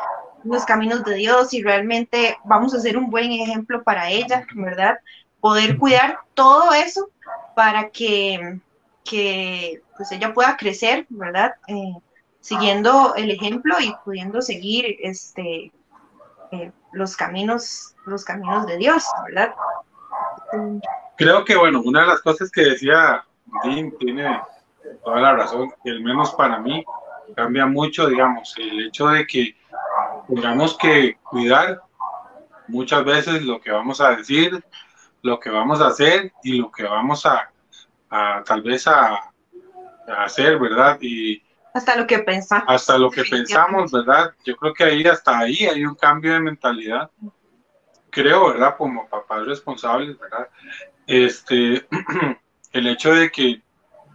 los 0.44 0.64
caminos 0.64 1.04
de 1.04 1.14
Dios 1.16 1.52
y 1.52 1.62
realmente 1.62 2.38
vamos 2.44 2.75
a 2.75 2.80
ser 2.80 2.97
un 2.97 3.11
buen 3.11 3.30
ejemplo 3.32 3.82
para 3.82 4.11
ella, 4.11 4.47
¿verdad? 4.54 4.99
Poder 5.40 5.78
cuidar 5.78 6.21
todo 6.35 6.73
eso 6.73 7.11
para 7.54 7.90
que, 7.90 8.59
que 9.04 9.83
pues 9.97 10.11
ella 10.12 10.35
pueda 10.35 10.57
crecer, 10.57 11.07
¿verdad? 11.09 11.54
Eh, 11.66 11.95
siguiendo 12.40 13.14
el 13.14 13.30
ejemplo 13.30 13.76
y 13.80 13.95
pudiendo 14.04 14.40
seguir 14.42 14.97
este 15.00 15.73
eh, 16.50 16.73
los 16.92 17.16
caminos, 17.16 17.95
los 18.07 18.25
caminos 18.25 18.66
de 18.66 18.78
Dios, 18.78 19.04
¿verdad? 19.26 19.54
Creo 21.16 21.45
que 21.45 21.57
bueno, 21.57 21.83
una 21.85 22.00
de 22.00 22.07
las 22.07 22.21
cosas 22.23 22.50
que 22.50 22.62
decía 22.62 23.25
Dean 23.64 23.92
tiene 23.99 24.40
toda 25.04 25.21
la 25.21 25.35
razón, 25.35 25.73
y 25.85 25.90
al 25.90 26.00
menos 26.00 26.33
para 26.35 26.59
mí 26.59 26.85
cambia 27.35 27.66
mucho, 27.66 28.09
digamos, 28.09 28.54
el 28.59 28.87
hecho 28.87 29.09
de 29.09 29.26
que 29.26 29.57
tengamos 30.26 30.76
que 30.78 31.16
cuidar 31.23 31.83
muchas 32.68 33.04
veces 33.04 33.42
lo 33.42 33.61
que 33.61 33.71
vamos 33.71 34.00
a 34.00 34.16
decir, 34.16 34.64
lo 35.22 35.38
que 35.40 35.50
vamos 35.50 35.80
a 35.80 35.88
hacer 35.88 36.32
y 36.42 36.58
lo 36.58 36.70
que 36.70 36.84
vamos 36.84 37.26
a, 37.26 37.50
tal 38.44 38.62
vez 38.62 38.87
a, 38.87 39.14
a 39.14 40.25
hacer, 40.25 40.58
¿verdad? 40.58 40.98
Y 41.00 41.42
hasta 41.78 41.96
lo 41.96 42.06
que 42.06 42.18
pensamos. 42.18 42.64
Hasta 42.66 42.98
lo 42.98 43.10
que 43.10 43.25
pensamos, 43.25 43.92
¿verdad? 43.92 44.34
Yo 44.44 44.56
creo 44.56 44.75
que 44.75 44.84
ahí, 44.84 45.04
hasta 45.04 45.38
ahí 45.38 45.66
hay 45.66 45.84
un 45.84 45.94
cambio 45.94 46.32
de 46.32 46.40
mentalidad. 46.40 47.10
Creo, 48.10 48.48
¿verdad? 48.48 48.76
Como 48.76 49.08
papás 49.08 49.46
responsables, 49.46 50.18
¿verdad? 50.18 50.48
Este, 51.06 51.87
el 52.72 52.87
hecho 52.88 53.14
de 53.14 53.30
que 53.30 53.62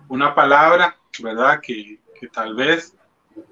una 0.10 0.36
palabra, 0.36 0.98
¿verdad? 1.20 1.62
Que, 1.62 2.00
que 2.20 2.28
tal 2.28 2.56
vez, 2.56 2.98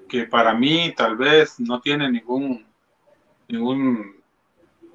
que 0.08 0.24
para 0.24 0.52
mí 0.52 0.92
tal 0.94 1.16
vez 1.16 1.58
no 1.58 1.80
tiene 1.80 2.10
ningún, 2.10 2.66
ningún, 3.48 4.20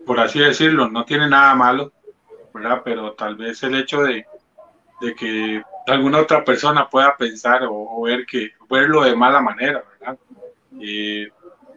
por 0.06 0.20
así 0.20 0.40
decirlo, 0.40 0.90
no 0.90 1.06
tiene 1.06 1.28
nada 1.28 1.56
malo, 1.56 1.92
Pero 2.84 3.14
tal 3.14 3.36
vez 3.36 3.62
el 3.64 3.76
hecho 3.76 4.04
de, 4.04 4.26
de 5.02 5.16
que 5.16 5.64
alguna 5.88 6.20
otra 6.20 6.44
persona 6.44 6.90
pueda 6.90 7.16
pensar 7.18 7.62
o, 7.70 8.02
ver 8.02 8.26
que 8.26 8.52
verlo 8.70 9.04
de 9.04 9.16
mala 9.16 9.42
manera, 9.42 9.84
¿verdad? 10.00 10.18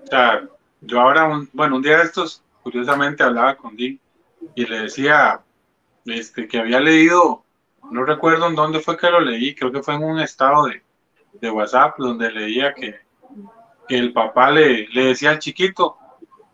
Sea, 0.09 0.43
yo 0.81 1.01
ahora, 1.01 1.47
bueno, 1.53 1.77
un 1.77 1.83
día 1.83 1.99
de 1.99 2.05
estos, 2.05 2.43
curiosamente 2.63 3.23
hablaba 3.23 3.57
con 3.57 3.77
Dick 3.77 4.01
y 4.55 4.67
le 4.67 4.83
decía 4.83 5.41
este, 6.07 6.49
que 6.49 6.59
había 6.59 6.81
leído, 6.81 7.45
no 7.91 8.05
recuerdo 8.05 8.49
en 8.49 8.55
dónde 8.55 8.81
fue 8.81 8.97
que 8.97 9.11
lo 9.11 9.21
leí, 9.21 9.55
creo 9.55 9.71
que 9.71 9.83
fue 9.83 9.95
en 9.95 10.05
un 10.05 10.21
estado 10.21 10.67
de, 10.67 10.83
de 11.35 11.51
WhatsApp 11.51 11.97
donde 11.99 12.31
leía 12.31 12.75
que, 12.75 13.01
que 13.89 13.99
el 13.99 14.13
papá 14.13 14.51
le, 14.51 14.89
le 14.89 15.07
decía 15.07 15.31
al 15.31 15.39
chiquito, 15.39 15.97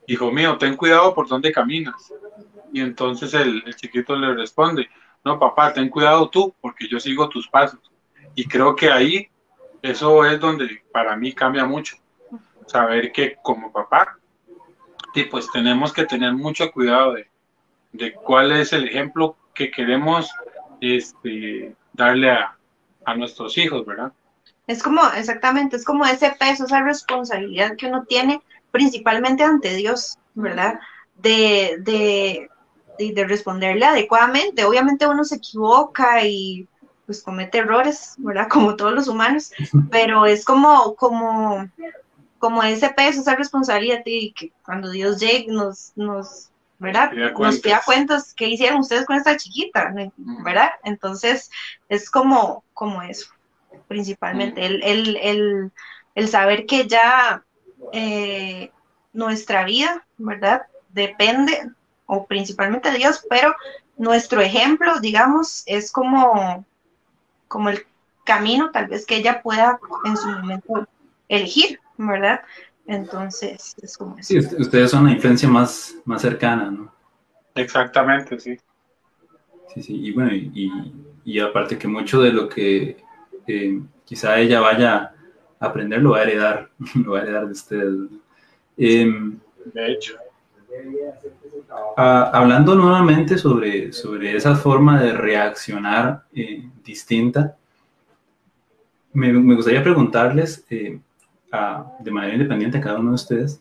hijo 0.06 0.30
mío, 0.30 0.56
ten 0.58 0.76
cuidado 0.76 1.14
por 1.14 1.28
dónde 1.28 1.52
caminas. 1.52 2.12
Y 2.76 2.82
entonces 2.82 3.32
el, 3.32 3.74
chiquito 3.74 4.14
le 4.16 4.34
responde, 4.34 4.86
no, 5.24 5.38
papá, 5.38 5.72
ten 5.72 5.88
cuidado 5.88 6.28
tú, 6.28 6.54
porque 6.60 6.86
yo 6.86 7.00
sigo 7.00 7.26
tus 7.26 7.48
pasos. 7.48 7.80
Y 8.34 8.46
creo 8.46 8.76
que 8.76 8.90
ahí, 8.90 9.30
eso 9.80 10.26
es 10.26 10.38
donde 10.38 10.82
para 10.92 11.16
mí 11.16 11.32
cambia 11.32 11.64
mucho. 11.64 11.96
Saber 12.66 13.12
que 13.12 13.38
como 13.42 13.72
papá, 13.72 14.18
y 15.14 15.24
pues 15.24 15.50
tenemos 15.50 15.90
que 15.90 16.04
tener 16.04 16.34
mucho 16.34 16.70
cuidado 16.70 17.14
de, 17.14 17.30
de 17.92 18.12
cuál 18.12 18.52
es 18.52 18.74
el 18.74 18.86
ejemplo 18.86 19.38
que 19.54 19.70
queremos 19.70 20.30
este, 20.82 21.74
darle 21.94 22.32
a, 22.32 22.58
a 23.06 23.14
nuestros 23.14 23.56
hijos, 23.56 23.86
¿verdad? 23.86 24.12
Es 24.66 24.82
como, 24.82 25.00
exactamente, 25.16 25.76
es 25.76 25.84
como 25.86 26.04
ese 26.04 26.36
peso, 26.38 26.66
esa 26.66 26.82
responsabilidad 26.82 27.74
que 27.76 27.86
uno 27.86 28.04
tiene 28.04 28.42
principalmente 28.70 29.44
ante 29.44 29.76
Dios, 29.76 30.18
¿verdad? 30.34 30.78
De, 31.14 31.78
de, 31.80 32.50
de, 32.98 33.24
responderle 33.24 33.84
adecuadamente. 33.84 34.64
Obviamente 34.64 35.06
uno 35.06 35.24
se 35.24 35.36
equivoca 35.36 36.24
y 36.24 36.68
pues 37.04 37.22
comete 37.22 37.58
errores, 37.58 38.14
¿verdad? 38.18 38.48
Como 38.50 38.76
todos 38.76 38.92
los 38.92 39.08
humanos, 39.08 39.52
pero 39.90 40.26
es 40.26 40.44
como, 40.44 40.94
como, 40.96 41.68
como 42.38 42.62
ese 42.62 42.88
peso, 42.90 43.20
esa 43.20 43.36
responsabilidad 43.36 44.02
y 44.04 44.32
que 44.32 44.52
cuando 44.64 44.90
Dios 44.90 45.20
llegue 45.20 45.46
nos, 45.48 45.92
nos, 45.96 46.50
¿verdad? 46.78 47.12
Nos 47.12 47.60
pida 47.60 47.80
cuentas 47.84 48.34
qué 48.34 48.48
hicieron 48.48 48.80
ustedes 48.80 49.06
con 49.06 49.16
esta 49.16 49.36
chiquita, 49.36 49.94
¿verdad? 50.44 50.70
Entonces 50.84 51.50
es 51.88 52.10
como, 52.10 52.64
como 52.74 53.02
eso, 53.02 53.28
principalmente, 53.88 54.66
el, 54.66 54.82
el, 54.82 55.16
el, 55.16 55.72
el, 56.14 56.28
saber 56.28 56.66
que 56.66 56.86
ya 56.86 57.44
eh, 57.92 58.70
nuestra 59.12 59.64
vida, 59.64 60.04
¿verdad? 60.18 60.62
Depende 60.90 61.70
o 62.06 62.26
principalmente 62.26 62.92
Dios, 62.92 63.24
pero 63.28 63.54
nuestro 63.96 64.40
ejemplo, 64.40 65.00
digamos, 65.00 65.62
es 65.66 65.90
como, 65.90 66.64
como 67.48 67.70
el 67.70 67.84
camino 68.24 68.70
tal 68.70 68.88
vez 68.88 69.06
que 69.06 69.16
ella 69.16 69.42
pueda 69.42 69.78
en 70.04 70.16
su 70.16 70.28
momento 70.28 70.86
elegir, 71.28 71.80
¿verdad? 71.96 72.40
Entonces, 72.86 73.74
es 73.82 73.96
como 73.96 74.18
eso. 74.18 74.28
Sí, 74.28 74.38
ustedes 74.38 74.90
son 74.90 75.06
la 75.06 75.12
influencia 75.12 75.48
más, 75.48 75.96
más 76.04 76.22
cercana, 76.22 76.70
¿no? 76.70 76.92
Exactamente, 77.54 78.38
sí. 78.38 78.58
Sí, 79.74 79.82
sí, 79.82 80.06
y 80.06 80.12
bueno, 80.12 80.32
y, 80.32 80.82
y, 81.24 81.40
aparte 81.40 81.78
que 81.78 81.88
mucho 81.88 82.20
de 82.20 82.32
lo 82.32 82.48
que 82.48 82.96
eh, 83.46 83.80
quizá 84.04 84.38
ella 84.38 84.60
vaya 84.60 85.14
a 85.58 85.66
aprender 85.66 86.00
lo 86.00 86.10
va 86.10 86.18
a 86.18 86.22
heredar, 86.22 86.70
lo 86.94 87.12
va 87.12 87.18
a 87.18 87.22
heredar 87.22 87.46
de 87.46 87.52
ustedes. 87.52 88.10
Em, 88.76 89.38
de 89.72 89.92
hecho. 89.92 90.16
Ah, 91.68 92.30
hablando 92.32 92.74
nuevamente 92.74 93.38
sobre, 93.38 93.92
sobre 93.92 94.36
esa 94.36 94.54
forma 94.54 95.00
de 95.00 95.12
reaccionar 95.12 96.24
eh, 96.34 96.68
distinta, 96.84 97.56
me, 99.12 99.32
me, 99.32 99.54
gustaría 99.54 99.82
preguntarles 99.82 100.64
eh, 100.68 101.00
de 102.00 102.10
manera 102.10 102.34
independiente 102.34 102.78
a 102.78 102.80
cada 102.82 102.98
uno 102.98 103.10
de 103.10 103.14
ustedes, 103.14 103.60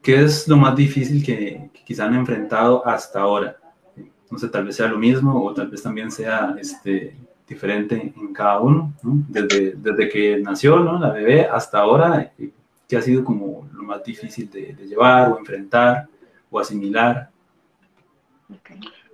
¿qué 0.00 0.22
es 0.22 0.46
lo 0.46 0.56
más 0.56 0.76
difícil 0.76 1.24
que, 1.24 1.68
que 1.72 1.84
quizá 1.84 2.04
han 2.04 2.14
enfrentado 2.14 2.86
hasta 2.86 3.20
ahora? 3.20 3.56
No 4.30 4.38
sé, 4.38 4.48
tal 4.48 4.64
vez 4.64 4.76
sea 4.76 4.86
lo 4.86 4.98
mismo 4.98 5.44
o 5.44 5.52
tal 5.52 5.68
vez 5.68 5.82
también 5.82 6.12
sea 6.12 6.54
este, 6.60 7.16
diferente 7.48 8.12
en 8.16 8.32
cada 8.32 8.60
uno, 8.60 8.92
¿no? 9.02 9.24
desde, 9.28 9.72
desde, 9.72 10.08
que 10.08 10.38
nació 10.38 10.78
¿no? 10.78 10.98
la 10.98 11.10
bebé 11.10 11.46
hasta 11.46 11.78
ahora, 11.78 12.32
¿qué 12.88 12.96
ha 12.96 13.02
sido 13.02 13.24
como 13.24 13.68
lo 13.72 13.82
más 13.82 14.04
difícil 14.04 14.48
de, 14.48 14.74
de 14.74 14.86
llevar 14.86 15.32
o 15.32 15.38
enfrentar? 15.38 16.06
O 16.50 16.60
asimilar? 16.60 17.30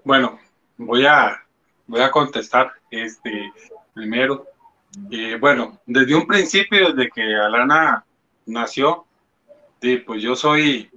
Bueno, 0.05 0.39
voy 0.77 1.07
a, 1.07 1.43
voy 1.87 2.01
a 2.01 2.11
contestar 2.11 2.73
este, 2.91 3.53
primero. 3.93 4.47
Eh, 5.11 5.37
bueno, 5.41 5.81
desde 5.87 6.15
un 6.15 6.27
principio, 6.27 6.93
desde 6.93 7.11
que 7.11 7.23
Alana 7.35 8.05
nació, 8.47 9.07
pues 10.07 10.23
yo 10.23 10.35
soy, 10.35 10.91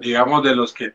digamos, 0.00 0.42
de 0.42 0.54
los 0.54 0.72
que 0.72 0.94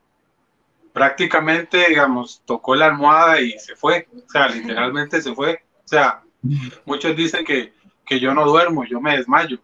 prácticamente, 0.93 1.85
digamos, 1.89 2.41
tocó 2.45 2.75
la 2.75 2.87
almohada 2.87 3.41
y 3.41 3.51
se 3.53 3.75
fue. 3.75 4.07
O 4.13 4.29
sea, 4.29 4.47
literalmente 4.49 5.21
se 5.21 5.33
fue. 5.33 5.63
O 5.85 5.87
sea, 5.87 6.21
muchos 6.85 7.15
dicen 7.15 7.45
que, 7.45 7.73
que 8.05 8.19
yo 8.19 8.33
no 8.33 8.45
duermo, 8.45 8.85
yo 8.85 8.99
me 9.01 9.17
desmayo. 9.17 9.57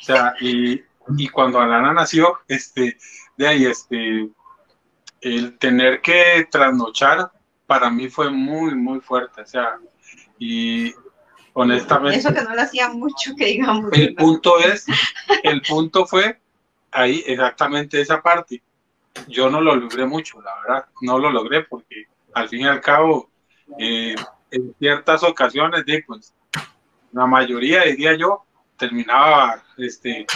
O 0.00 0.04
sea, 0.04 0.34
y, 0.40 0.82
y 1.16 1.28
cuando 1.28 1.60
Alana 1.60 1.92
nació, 1.92 2.38
este, 2.46 2.96
de 3.36 3.48
ahí, 3.48 3.64
este, 3.64 4.28
el 5.24 5.58
tener 5.58 6.02
que 6.02 6.46
trasnochar 6.50 7.32
para 7.66 7.90
mí 7.90 8.08
fue 8.08 8.30
muy, 8.30 8.74
muy 8.74 9.00
fuerte. 9.00 9.40
O 9.40 9.46
sea, 9.46 9.78
y 10.38 10.94
honestamente. 11.54 12.18
Eso 12.18 12.32
que 12.32 12.42
no 12.42 12.54
lo 12.54 12.60
hacía 12.60 12.90
mucho, 12.90 13.34
que 13.36 13.46
digamos. 13.46 13.90
El 13.94 14.14
punto 14.14 14.58
es, 14.58 14.86
el 15.42 15.62
punto 15.62 16.06
fue 16.06 16.38
ahí 16.90 17.24
exactamente 17.26 18.00
esa 18.00 18.20
parte. 18.20 18.62
Yo 19.26 19.48
no 19.48 19.62
lo 19.62 19.74
logré 19.74 20.04
mucho, 20.04 20.42
la 20.42 20.50
verdad. 20.60 20.86
No 21.00 21.18
lo 21.18 21.30
logré 21.30 21.62
porque 21.62 22.06
al 22.34 22.48
fin 22.48 22.60
y 22.60 22.66
al 22.66 22.82
cabo, 22.82 23.30
eh, 23.78 24.14
en 24.50 24.74
ciertas 24.78 25.22
ocasiones, 25.22 25.84
pues, 26.06 26.34
la 27.12 27.26
mayoría, 27.26 27.84
diría 27.84 28.14
yo, 28.14 28.44
terminaba 28.76 29.62
este, 29.78 30.26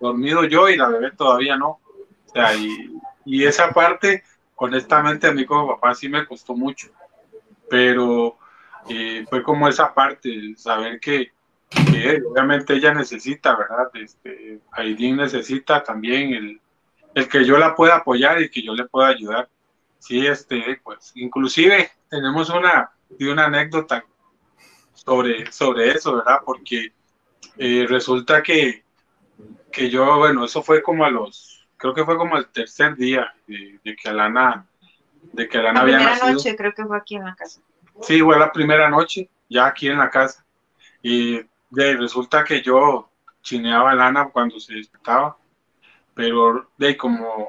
dormido 0.00 0.44
yo 0.44 0.70
y 0.70 0.78
la 0.78 0.88
bebé 0.88 1.10
todavía 1.10 1.56
no. 1.56 1.80
O 2.26 2.32
sea, 2.32 2.54
y, 2.54 2.90
y 3.24 3.44
esa 3.44 3.70
parte 3.70 4.24
honestamente 4.56 5.26
a 5.26 5.32
mí 5.32 5.46
como 5.46 5.68
papá 5.68 5.94
sí 5.94 6.08
me 6.08 6.26
costó 6.26 6.54
mucho, 6.54 6.88
pero 7.68 8.36
eh, 8.88 9.24
fue 9.28 9.42
como 9.42 9.68
esa 9.68 9.92
parte, 9.94 10.54
saber 10.56 11.00
que, 11.00 11.32
obviamente 12.26 12.74
ella 12.74 12.92
necesita, 12.92 13.56
¿verdad? 13.56 13.90
Este, 13.94 14.60
Aidín 14.72 15.16
necesita 15.16 15.82
también 15.82 16.34
el, 16.34 16.60
el 17.14 17.28
que 17.28 17.44
yo 17.44 17.56
la 17.56 17.74
pueda 17.74 17.96
apoyar 17.96 18.40
y 18.42 18.50
que 18.50 18.62
yo 18.62 18.74
le 18.74 18.86
pueda 18.86 19.08
ayudar. 19.08 19.48
Sí, 19.98 20.26
este, 20.26 20.80
pues, 20.82 21.12
inclusive 21.14 21.90
tenemos 22.08 22.50
una, 22.50 22.90
una 23.18 23.46
anécdota 23.46 24.04
sobre, 24.92 25.50
sobre 25.52 25.90
eso, 25.90 26.16
¿verdad? 26.16 26.40
Porque 26.44 26.92
eh, 27.56 27.86
resulta 27.88 28.42
que, 28.42 28.84
que 29.72 29.88
yo, 29.88 30.18
bueno, 30.18 30.44
eso 30.44 30.62
fue 30.62 30.82
como 30.82 31.04
a 31.04 31.10
los, 31.10 31.59
creo 31.80 31.94
que 31.94 32.04
fue 32.04 32.16
como 32.16 32.36
el 32.36 32.46
tercer 32.46 32.94
día 32.94 33.32
de, 33.46 33.96
que 33.96 34.08
Alana, 34.08 34.66
de 35.32 35.48
que 35.48 35.58
Alana 35.58 35.80
había 35.80 35.96
nacido. 35.96 36.10
La 36.10 36.18
primera 36.18 36.32
noche 36.34 36.56
creo 36.56 36.74
que 36.74 36.84
fue 36.84 36.96
aquí 36.96 37.16
en 37.16 37.24
la 37.24 37.34
casa. 37.34 37.60
Sí, 38.02 38.20
fue 38.20 38.38
la 38.38 38.52
primera 38.52 38.88
noche, 38.88 39.28
ya 39.48 39.66
aquí 39.66 39.88
en 39.88 39.98
la 39.98 40.10
casa. 40.10 40.44
Y 41.02 41.40
de, 41.70 41.96
resulta 41.96 42.44
que 42.44 42.62
yo 42.62 43.10
chineaba 43.42 43.90
a 43.90 43.92
Alana 43.92 44.28
cuando 44.28 44.60
se 44.60 44.74
despertaba, 44.74 45.36
pero 46.14 46.70
de 46.76 46.96
como 46.96 47.48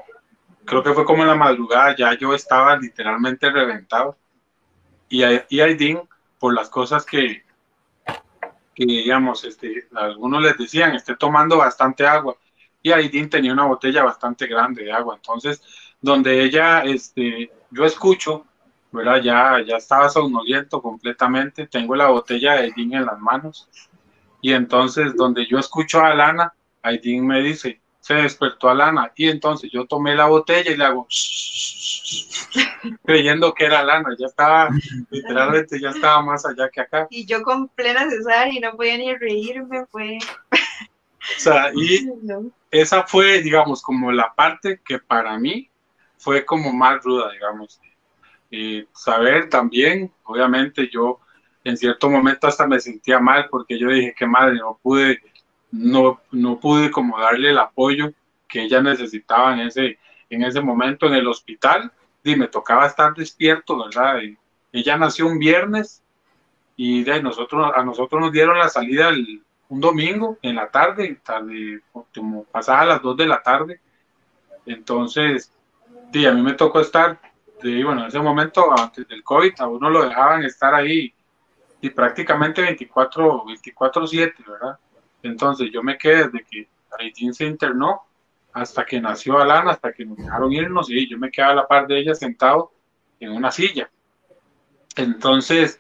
creo 0.63 0.81
que 0.81 0.93
fue 0.93 1.03
como 1.03 1.23
en 1.23 1.29
la 1.29 1.35
madrugada, 1.35 1.95
ya 1.95 2.17
yo 2.17 2.33
estaba 2.33 2.77
literalmente 2.77 3.49
reventado. 3.49 4.17
Y, 5.09 5.23
y 5.49 5.59
Aidin, 5.59 5.99
por 6.39 6.53
las 6.53 6.69
cosas 6.69 7.05
que, 7.05 7.43
que, 8.73 8.85
digamos, 8.85 9.43
este, 9.43 9.89
algunos 9.93 10.41
les 10.41 10.57
decían, 10.57 10.95
esté 10.95 11.17
tomando 11.17 11.57
bastante 11.57 12.07
agua. 12.07 12.37
Y 12.81 12.91
Aidin 12.91 13.29
tenía 13.29 13.53
una 13.53 13.65
botella 13.65 14.03
bastante 14.03 14.47
grande 14.47 14.83
de 14.83 14.91
agua. 14.91 15.15
Entonces, 15.15 15.61
donde 15.99 16.43
ella, 16.43 16.81
este, 16.81 17.51
yo 17.69 17.85
escucho, 17.85 18.45
¿verdad? 18.91 19.21
Ya, 19.21 19.63
ya 19.65 19.77
estaba 19.77 20.09
somnoliento 20.09 20.81
completamente, 20.81 21.67
tengo 21.67 21.95
la 21.95 22.07
botella 22.07 22.53
de 22.53 22.59
Aidin 22.63 22.95
en 22.95 23.05
las 23.05 23.19
manos. 23.19 23.69
Y 24.41 24.53
entonces, 24.53 25.15
donde 25.15 25.45
yo 25.45 25.59
escucho 25.59 25.99
a 25.99 26.07
Alana, 26.07 26.53
Aidin 26.81 27.25
me 27.25 27.41
dice, 27.41 27.81
se 28.01 28.15
despertó 28.15 28.69
Alana 28.69 29.11
y 29.15 29.29
entonces 29.29 29.69
yo 29.71 29.85
tomé 29.85 30.15
la 30.15 30.25
botella 30.25 30.71
y 30.71 30.75
le 30.77 30.83
hago 30.83 31.07
creyendo 33.05 33.53
que 33.53 33.65
era 33.65 33.83
Lana, 33.83 34.15
ya 34.17 34.25
estaba 34.25 34.69
literalmente 35.09 35.79
ya 35.79 35.89
estaba 35.89 36.21
más 36.21 36.45
allá 36.45 36.69
que 36.69 36.81
acá. 36.81 37.07
Y 37.09 37.25
yo 37.25 37.43
con 37.43 37.67
plena 37.69 38.09
cesárea 38.09 38.53
y 38.53 38.59
no 38.59 38.75
podía 38.75 38.97
ni 38.97 39.15
reírme, 39.15 39.85
fue 39.85 40.17
o 41.37 41.39
sea, 41.39 41.71
y 41.73 42.09
esa 42.69 43.03
fue, 43.03 43.41
digamos, 43.41 43.81
como 43.81 44.11
la 44.11 44.33
parte 44.33 44.81
que 44.83 44.99
para 44.99 45.37
mí 45.37 45.69
fue 46.17 46.45
como 46.45 46.73
más 46.73 47.03
ruda, 47.03 47.31
digamos. 47.31 47.79
Y 48.49 48.85
saber 48.93 49.49
también, 49.49 50.11
obviamente 50.23 50.89
yo 50.91 51.19
en 51.63 51.77
cierto 51.77 52.09
momento 52.09 52.47
hasta 52.47 52.67
me 52.67 52.79
sentía 52.79 53.19
mal 53.19 53.47
porque 53.49 53.77
yo 53.77 53.89
dije 53.89 54.15
que 54.17 54.25
madre, 54.25 54.55
no 54.55 54.79
pude 54.81 55.21
no, 55.71 56.21
no 56.31 56.59
pude 56.59 56.91
como 56.91 57.19
darle 57.19 57.51
el 57.51 57.57
apoyo 57.57 58.11
que 58.47 58.63
ella 58.63 58.81
necesitaba 58.81 59.53
en 59.53 59.67
ese, 59.67 59.97
en 60.29 60.43
ese 60.43 60.61
momento 60.61 61.07
en 61.07 61.13
el 61.13 61.27
hospital. 61.27 61.91
Y 62.23 62.35
me 62.35 62.47
tocaba 62.47 62.85
estar 62.85 63.15
despierto, 63.15 63.83
¿verdad? 63.83 64.21
ella 64.71 64.97
nació 64.97 65.27
un 65.27 65.39
viernes 65.39 66.03
y 66.75 67.03
de 67.03 67.21
nosotros, 67.21 67.71
a 67.75 67.83
nosotros 67.83 68.21
nos 68.21 68.31
dieron 68.31 68.59
la 68.59 68.69
salida 68.69 69.11
un 69.71 69.79
domingo 69.79 70.37
en 70.41 70.57
la 70.57 70.69
tarde, 70.69 71.17
tarde 71.23 71.81
como 72.13 72.43
pasada 72.43 72.85
las 72.85 73.01
2 73.01 73.15
de 73.15 73.25
la 73.25 73.41
tarde. 73.41 73.79
Entonces, 74.65 75.49
sí, 76.11 76.25
a 76.25 76.33
mí 76.33 76.41
me 76.41 76.53
tocó 76.53 76.81
estar, 76.81 77.21
de, 77.63 77.81
bueno, 77.81 78.01
en 78.01 78.07
ese 78.07 78.19
momento, 78.19 78.69
antes 78.77 79.07
del 79.07 79.23
COVID, 79.23 79.53
a 79.59 79.67
uno 79.67 79.89
lo 79.89 80.03
dejaban 80.03 80.43
estar 80.43 80.75
ahí 80.75 81.13
y 81.79 81.89
prácticamente 81.89 82.61
24, 82.61 83.45
24-7, 83.45 84.33
¿verdad? 84.45 84.77
Entonces 85.23 85.71
yo 85.71 85.81
me 85.81 85.97
quedé 85.97 86.27
desde 86.27 86.43
que 86.43 86.67
Aitín 86.99 87.33
se 87.33 87.45
internó 87.45 88.01
hasta 88.51 88.85
que 88.85 88.99
nació 88.99 89.39
Alana, 89.39 89.71
hasta 89.71 89.93
que 89.93 90.03
nos 90.03 90.17
dejaron 90.17 90.51
irnos 90.51 90.89
y 90.89 91.09
yo 91.09 91.17
me 91.17 91.31
quedaba 91.31 91.53
a 91.53 91.55
la 91.55 91.67
par 91.67 91.87
de 91.87 91.97
ella 91.97 92.13
sentado 92.13 92.73
en 93.21 93.31
una 93.31 93.51
silla. 93.51 93.89
Entonces, 94.97 95.79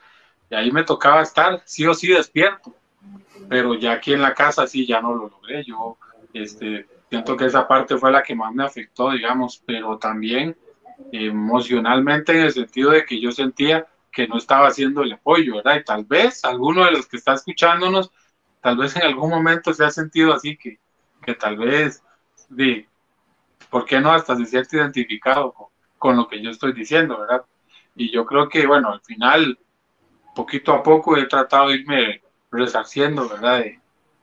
de 0.49 0.55
ahí 0.55 0.71
me 0.71 0.85
tocaba 0.85 1.21
estar 1.21 1.61
sí 1.65 1.85
o 1.85 1.93
sí 1.93 2.07
despierto, 2.07 2.73
pero 3.49 3.75
ya 3.75 3.93
aquí 3.93 4.13
en 4.13 4.21
la 4.21 4.33
casa 4.33 4.67
sí 4.67 4.85
ya 4.85 5.01
no 5.01 5.13
lo 5.13 5.29
logré. 5.29 5.63
Yo 5.63 5.97
este, 6.33 6.87
siento 7.09 7.35
que 7.35 7.45
esa 7.45 7.67
parte 7.67 7.97
fue 7.97 8.11
la 8.11 8.23
que 8.23 8.35
más 8.35 8.53
me 8.53 8.63
afectó, 8.63 9.11
digamos, 9.11 9.61
pero 9.65 9.97
también 9.97 10.57
emocionalmente 11.11 12.31
en 12.33 12.45
el 12.45 12.51
sentido 12.51 12.91
de 12.91 13.05
que 13.05 13.19
yo 13.19 13.31
sentía 13.31 13.87
que 14.11 14.27
no 14.27 14.37
estaba 14.37 14.67
haciendo 14.67 15.03
el 15.03 15.13
apoyo, 15.13 15.55
¿verdad? 15.55 15.77
Y 15.77 15.83
tal 15.83 16.05
vez 16.05 16.43
alguno 16.43 16.85
de 16.85 16.91
los 16.91 17.07
que 17.07 17.17
está 17.17 17.33
escuchándonos 17.33 18.11
tal 18.61 18.77
vez 18.77 18.95
en 18.95 19.03
algún 19.03 19.29
momento 19.29 19.73
se 19.73 19.83
ha 19.83 19.89
sentido 19.89 20.33
así, 20.33 20.55
que, 20.55 20.79
que 21.21 21.33
tal 21.33 21.57
vez, 21.57 22.03
de, 22.49 22.87
¿por 23.69 23.85
qué 23.85 23.99
no 23.99 24.11
hasta 24.11 24.35
se 24.37 24.45
siente 24.45 24.77
identificado 24.77 25.53
con, 25.97 26.15
lo 26.15 26.27
que 26.27 26.41
yo 26.41 26.51
estoy 26.51 26.73
diciendo, 26.73 27.19
verdad? 27.19 27.43
Y 27.95 28.11
yo 28.11 28.25
creo 28.25 28.47
que, 28.47 28.65
bueno, 28.65 28.89
al 28.89 29.01
final, 29.01 29.59
poquito 30.35 30.73
a 30.73 30.83
poco 30.83 31.17
he 31.17 31.25
tratado 31.25 31.69
de 31.69 31.75
irme 31.75 32.21
resarciendo, 32.51 33.27
¿verdad? 33.29 33.63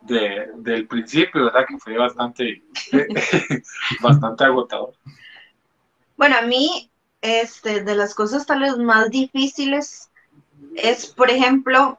De, 0.03 0.49
del 0.57 0.87
principio, 0.87 1.47
¿verdad? 1.47 1.67
Que 1.67 1.79
fue 1.79 1.97
bastante, 1.97 2.63
bastante 4.01 4.45
agotador. 4.45 4.95
Bueno, 6.17 6.37
a 6.37 6.43
mí, 6.43 6.91
este, 7.21 7.83
de 7.83 7.95
las 7.95 8.15
cosas 8.15 8.47
tal 8.47 8.61
vez 8.61 8.77
más 8.77 9.11
difíciles 9.11 10.11
es, 10.77 11.07
por 11.07 11.31
ejemplo, 11.31 11.99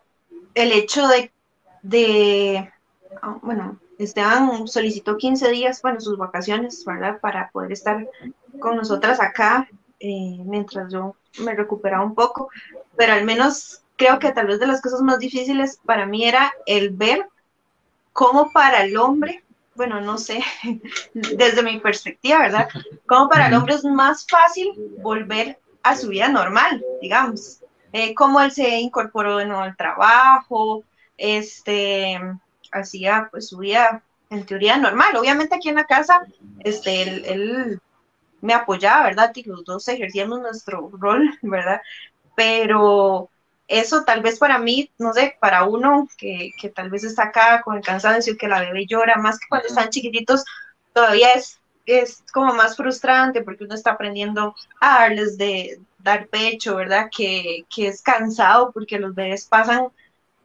el 0.53 0.71
hecho 0.71 1.07
de 1.07 1.31
de, 1.81 2.71
ah, 3.21 3.37
bueno, 3.41 3.79
Esteban 3.97 4.67
solicitó 4.67 5.17
15 5.17 5.51
días, 5.51 5.81
bueno, 5.81 5.99
sus 5.99 6.17
vacaciones, 6.17 6.83
¿verdad? 6.85 7.19
Para 7.19 7.49
poder 7.51 7.71
estar 7.71 8.07
con 8.59 8.77
nosotras 8.77 9.19
acá 9.19 9.69
eh, 9.99 10.37
mientras 10.45 10.91
yo 10.91 11.15
me 11.39 11.53
recuperaba 11.55 12.05
un 12.05 12.15
poco, 12.15 12.49
pero 12.95 13.13
al 13.13 13.25
menos 13.25 13.81
creo 13.99 14.17
que 14.17 14.31
tal 14.31 14.47
vez 14.47 14.59
de 14.59 14.65
las 14.65 14.81
cosas 14.81 15.01
más 15.01 15.19
difíciles 15.19 15.79
para 15.85 16.05
mí 16.05 16.25
era 16.25 16.53
el 16.65 16.89
ver 16.91 17.27
cómo 18.13 18.51
para 18.51 18.83
el 18.83 18.97
hombre, 18.97 19.43
bueno, 19.75 19.99
no 19.99 20.17
sé, 20.17 20.41
desde 21.13 21.62
mi 21.62 21.79
perspectiva, 21.79 22.39
¿verdad? 22.39 22.69
Cómo 23.05 23.29
para 23.29 23.47
el 23.47 23.53
hombre 23.53 23.75
es 23.75 23.83
más 23.83 24.25
fácil 24.25 24.71
volver 24.99 25.59
a 25.83 25.95
su 25.95 26.07
vida 26.07 26.29
normal, 26.29 26.83
digamos. 27.01 27.59
Eh, 27.91 28.15
cómo 28.15 28.39
él 28.39 28.51
se 28.51 28.79
incorporó 28.79 29.38
de 29.38 29.45
nuevo 29.45 29.63
al 29.63 29.75
trabajo, 29.75 30.83
este, 31.17 32.19
hacía 32.71 33.27
pues 33.31 33.49
su 33.49 33.57
vida 33.57 34.01
en 34.29 34.45
teoría 34.45 34.77
normal. 34.77 35.17
Obviamente 35.17 35.55
aquí 35.55 35.69
en 35.69 35.75
la 35.75 35.85
casa, 35.85 36.25
este, 36.59 37.01
él, 37.33 37.81
me 38.41 38.53
apoyaba, 38.53 39.03
¿verdad? 39.03 39.33
Y 39.35 39.43
los 39.43 39.65
dos 39.65 39.85
ejercíamos 39.89 40.39
nuestro 40.39 40.89
rol, 40.93 41.38
¿verdad? 41.41 41.81
Pero 42.35 43.29
eso 43.69 44.03
tal 44.03 44.21
vez 44.21 44.39
para 44.39 44.58
mí, 44.60 44.91
no 44.97 45.13
sé, 45.13 45.38
para 45.39 45.63
uno 45.65 46.08
que, 46.17 46.51
que 46.60 46.69
tal 46.69 46.89
vez 46.89 47.03
está 47.03 47.25
acá 47.25 47.62
con 47.63 47.77
el 47.77 47.84
cansancio, 47.84 48.36
que 48.38 48.47
la 48.47 48.62
bebé 48.62 48.86
llora, 48.88 49.15
más 49.17 49.39
que 49.39 49.47
cuando 49.47 49.67
están 49.67 49.89
chiquititos, 49.89 50.43
todavía 50.91 51.34
es, 51.34 51.60
es 51.86 52.23
como 52.34 52.53
más 52.55 52.75
frustrante 52.75 53.43
porque 53.43 53.65
uno 53.65 53.75
está 53.75 53.91
aprendiendo 53.91 54.55
a 54.82 55.01
darles 55.01 55.38
de 55.38 55.79
dar 55.99 56.27
pecho, 56.27 56.75
¿verdad? 56.75 57.10
Que, 57.15 57.65
que 57.73 57.88
es 57.88 58.01
cansado 58.01 58.71
porque 58.73 58.99
los 58.99 59.13
bebés 59.13 59.45
pasan 59.45 59.89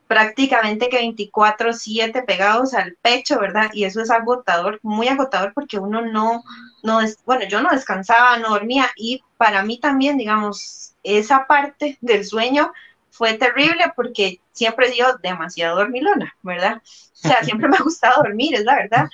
prácticamente 0.07 0.91
que 0.91 0.99
24/7 0.99 2.23
pegados 2.27 2.75
al 2.75 2.95
pecho, 3.01 3.41
¿verdad? 3.41 3.71
Y 3.73 3.85
eso 3.85 4.03
es 4.03 4.11
agotador, 4.11 4.79
muy 4.83 5.09
agotador 5.09 5.53
porque 5.55 5.79
uno 5.79 6.03
no, 6.03 6.45
no 6.83 7.01
es, 7.01 7.19
bueno, 7.25 7.47
yo 7.49 7.63
no 7.63 7.71
descansaba, 7.71 8.39
no 8.39 8.51
dormía 8.51 8.91
y 8.97 9.23
para 9.39 9.63
mí 9.63 9.79
también, 9.81 10.19
digamos, 10.19 10.95
esa 11.03 11.47
parte 11.47 11.99
del 12.01 12.25
sueño 12.25 12.73
fue 13.15 13.35
terrible 13.35 13.93
porque 13.95 14.41
siempre 14.51 14.91
dio 14.91 15.17
demasiado 15.23 15.77
dormilona, 15.77 16.37
¿verdad? 16.43 16.83
O 16.85 17.29
sea, 17.29 17.45
siempre 17.45 17.69
me 17.69 17.77
ha 17.77 17.83
gustado 17.83 18.25
dormir, 18.25 18.57
es 18.57 18.65
la 18.65 18.75
verdad, 18.75 19.09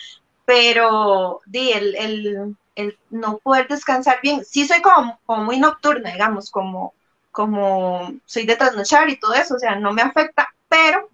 pero 0.46 1.40
di, 1.44 1.72
el, 1.72 1.94
el, 1.96 2.56
el 2.76 2.98
no 3.10 3.38
poder 3.38 3.68
descansar 3.68 4.20
bien, 4.22 4.42
sí 4.42 4.66
soy 4.66 4.80
como, 4.80 5.20
como 5.26 5.44
muy 5.44 5.58
nocturna, 5.58 6.12
digamos, 6.12 6.50
como 6.50 6.94
como 7.30 8.12
soy 8.24 8.44
de 8.44 8.56
trasnochar 8.56 9.08
y 9.08 9.20
todo 9.20 9.34
eso, 9.34 9.54
o 9.54 9.58
sea, 9.58 9.76
no 9.76 9.92
me 9.92 10.02
afecta, 10.02 10.48
pero 10.68 11.08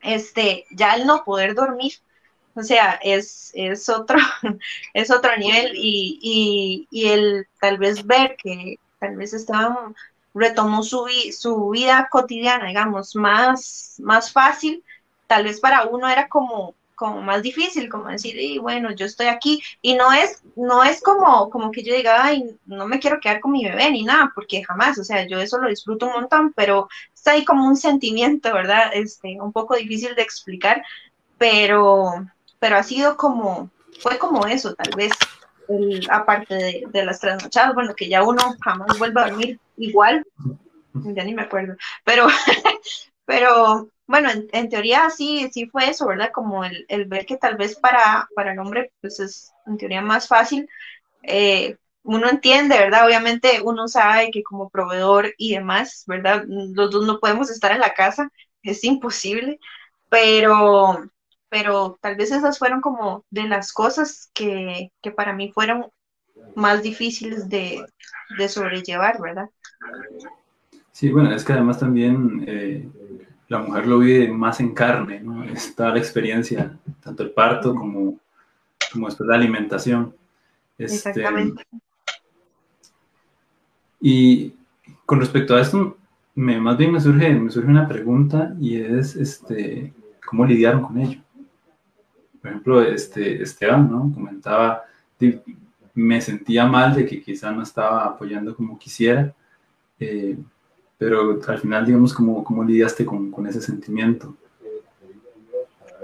este, 0.00 0.66
ya 0.70 0.94
el 0.94 1.06
no 1.06 1.24
poder 1.24 1.54
dormir, 1.54 1.94
o 2.54 2.62
sea, 2.62 3.00
es, 3.02 3.50
es, 3.54 3.88
otro, 3.88 4.18
es 4.94 5.10
otro 5.10 5.36
nivel 5.36 5.72
y, 5.74 6.86
el 6.92 7.46
tal 7.60 7.78
vez 7.78 8.06
ver 8.06 8.36
que 8.36 8.78
tal 9.00 9.16
vez 9.16 9.32
Esteban 9.32 9.94
retomó 10.38 10.82
su, 10.82 11.06
su 11.32 11.70
vida 11.70 12.08
cotidiana, 12.10 12.66
digamos, 12.66 13.14
más, 13.16 13.96
más 13.98 14.32
fácil, 14.32 14.84
tal 15.26 15.44
vez 15.44 15.60
para 15.60 15.84
uno 15.84 16.08
era 16.08 16.28
como, 16.28 16.74
como 16.98 17.22
más 17.22 17.42
difícil, 17.42 17.88
como 17.88 18.08
decir, 18.08 18.36
y 18.40 18.58
bueno, 18.58 18.90
yo 18.90 19.06
estoy 19.06 19.26
aquí, 19.26 19.62
y 19.80 19.94
no 19.94 20.12
es, 20.12 20.42
no 20.56 20.82
es 20.82 21.00
como, 21.00 21.48
como 21.48 21.70
que 21.70 21.84
yo 21.84 21.94
diga, 21.94 22.24
ay, 22.24 22.56
no 22.66 22.86
me 22.86 22.98
quiero 22.98 23.20
quedar 23.20 23.40
con 23.40 23.52
mi 23.52 23.64
bebé 23.64 23.90
ni 23.90 24.02
nada, 24.02 24.32
porque 24.34 24.64
jamás, 24.64 24.98
o 24.98 25.04
sea, 25.04 25.26
yo 25.26 25.38
eso 25.40 25.58
lo 25.58 25.68
disfruto 25.68 26.06
un 26.06 26.12
montón, 26.12 26.52
pero 26.54 26.88
está 27.14 27.32
ahí 27.32 27.44
como 27.44 27.66
un 27.66 27.76
sentimiento, 27.76 28.52
¿verdad? 28.52 28.90
Este, 28.92 29.40
un 29.40 29.52
poco 29.52 29.76
difícil 29.76 30.14
de 30.16 30.22
explicar, 30.22 30.82
pero, 31.38 32.26
pero 32.58 32.76
ha 32.76 32.82
sido 32.82 33.16
como, 33.16 33.70
fue 34.00 34.18
como 34.18 34.46
eso, 34.46 34.74
tal 34.74 34.92
vez, 34.96 35.12
aparte 36.10 36.54
de, 36.54 36.84
de, 36.90 37.04
las 37.04 37.20
trasnochadas, 37.20 37.74
bueno, 37.74 37.94
que 37.94 38.08
ya 38.08 38.22
uno 38.22 38.56
jamás 38.62 38.98
vuelve 38.98 39.20
a 39.20 39.28
dormir 39.28 39.60
igual, 39.76 40.24
ya 40.94 41.24
ni 41.24 41.34
me 41.34 41.42
acuerdo, 41.42 41.76
pero, 42.04 42.26
pero 43.24 43.90
bueno, 44.06 44.30
en, 44.52 44.68
teoría 44.70 45.10
sí, 45.10 45.50
sí 45.52 45.66
fue 45.66 45.90
eso, 45.90 46.06
¿verdad? 46.06 46.30
Como 46.32 46.64
el, 46.64 46.86
el, 46.88 47.04
ver 47.04 47.26
que 47.26 47.36
tal 47.36 47.56
vez 47.56 47.76
para, 47.76 48.28
para 48.34 48.52
el 48.52 48.58
hombre, 48.58 48.90
pues 49.00 49.20
es 49.20 49.52
en 49.66 49.76
teoría 49.76 50.00
más 50.00 50.28
fácil. 50.28 50.68
Eh, 51.22 51.76
uno 52.04 52.28
entiende, 52.28 52.78
¿verdad? 52.78 53.06
Obviamente 53.06 53.60
uno 53.62 53.86
sabe 53.86 54.30
que 54.30 54.42
como 54.42 54.70
proveedor 54.70 55.34
y 55.36 55.52
demás, 55.54 56.04
¿verdad? 56.06 56.44
Los 56.46 56.90
dos 56.90 57.04
no 57.06 57.20
podemos 57.20 57.50
estar 57.50 57.70
en 57.72 57.80
la 57.80 57.92
casa, 57.92 58.30
es 58.62 58.82
imposible, 58.84 59.60
pero, 60.08 61.10
pero 61.48 61.98
tal 62.00 62.16
vez 62.16 62.30
esas 62.30 62.58
fueron 62.58 62.80
como 62.80 63.24
de 63.30 63.44
las 63.44 63.72
cosas 63.72 64.30
que, 64.34 64.92
que 65.02 65.10
para 65.10 65.32
mí 65.32 65.50
fueron 65.52 65.86
más 66.54 66.82
difíciles 66.82 67.48
de, 67.48 67.84
de, 68.38 68.48
sobrellevar, 68.48 69.20
¿verdad? 69.20 69.48
Sí, 70.92 71.10
bueno, 71.10 71.34
es 71.34 71.44
que 71.44 71.52
además 71.52 71.78
también 71.78 72.44
eh, 72.46 72.88
la 73.48 73.58
mujer 73.58 73.86
lo 73.86 73.98
vive 73.98 74.28
más 74.28 74.60
en 74.60 74.74
carne, 74.74 75.20
¿no? 75.20 75.44
Es 75.44 75.74
toda 75.74 75.90
la 75.90 75.98
experiencia, 75.98 76.76
tanto 77.02 77.22
el 77.22 77.30
parto 77.30 77.74
como, 77.74 78.18
como 78.92 79.06
después 79.06 79.28
la 79.28 79.36
alimentación. 79.36 80.14
Este, 80.76 81.10
Exactamente. 81.10 81.64
Y 84.00 84.54
con 85.06 85.20
respecto 85.20 85.56
a 85.56 85.60
esto, 85.60 85.96
me, 86.34 86.60
más 86.60 86.76
bien 86.76 86.92
me 86.92 87.00
surge, 87.00 87.34
me 87.34 87.50
surge 87.50 87.68
una 87.68 87.88
pregunta 87.88 88.54
y 88.60 88.80
es, 88.80 89.16
este, 89.16 89.92
¿cómo 90.24 90.46
lidiaron 90.46 90.82
con 90.82 90.98
ello? 90.98 91.20
Por 92.40 92.50
ejemplo, 92.50 92.82
este, 92.82 93.42
Esteban, 93.42 93.90
¿no? 93.90 94.12
Comentaba, 94.14 94.84
me 95.94 96.20
sentía 96.20 96.66
mal 96.66 96.94
de 96.94 97.06
que 97.06 97.20
quizá 97.20 97.50
no 97.50 97.62
estaba 97.62 98.04
apoyando 98.04 98.54
como 98.54 98.78
quisiera, 98.78 99.34
eh, 99.98 100.36
pero 100.96 101.40
al 101.46 101.58
final, 101.58 101.86
digamos, 101.86 102.14
¿cómo, 102.14 102.44
cómo 102.44 102.64
lidiaste 102.64 103.04
con, 103.04 103.30
con, 103.30 103.46
ese 103.46 103.60
sentimiento? 103.60 104.36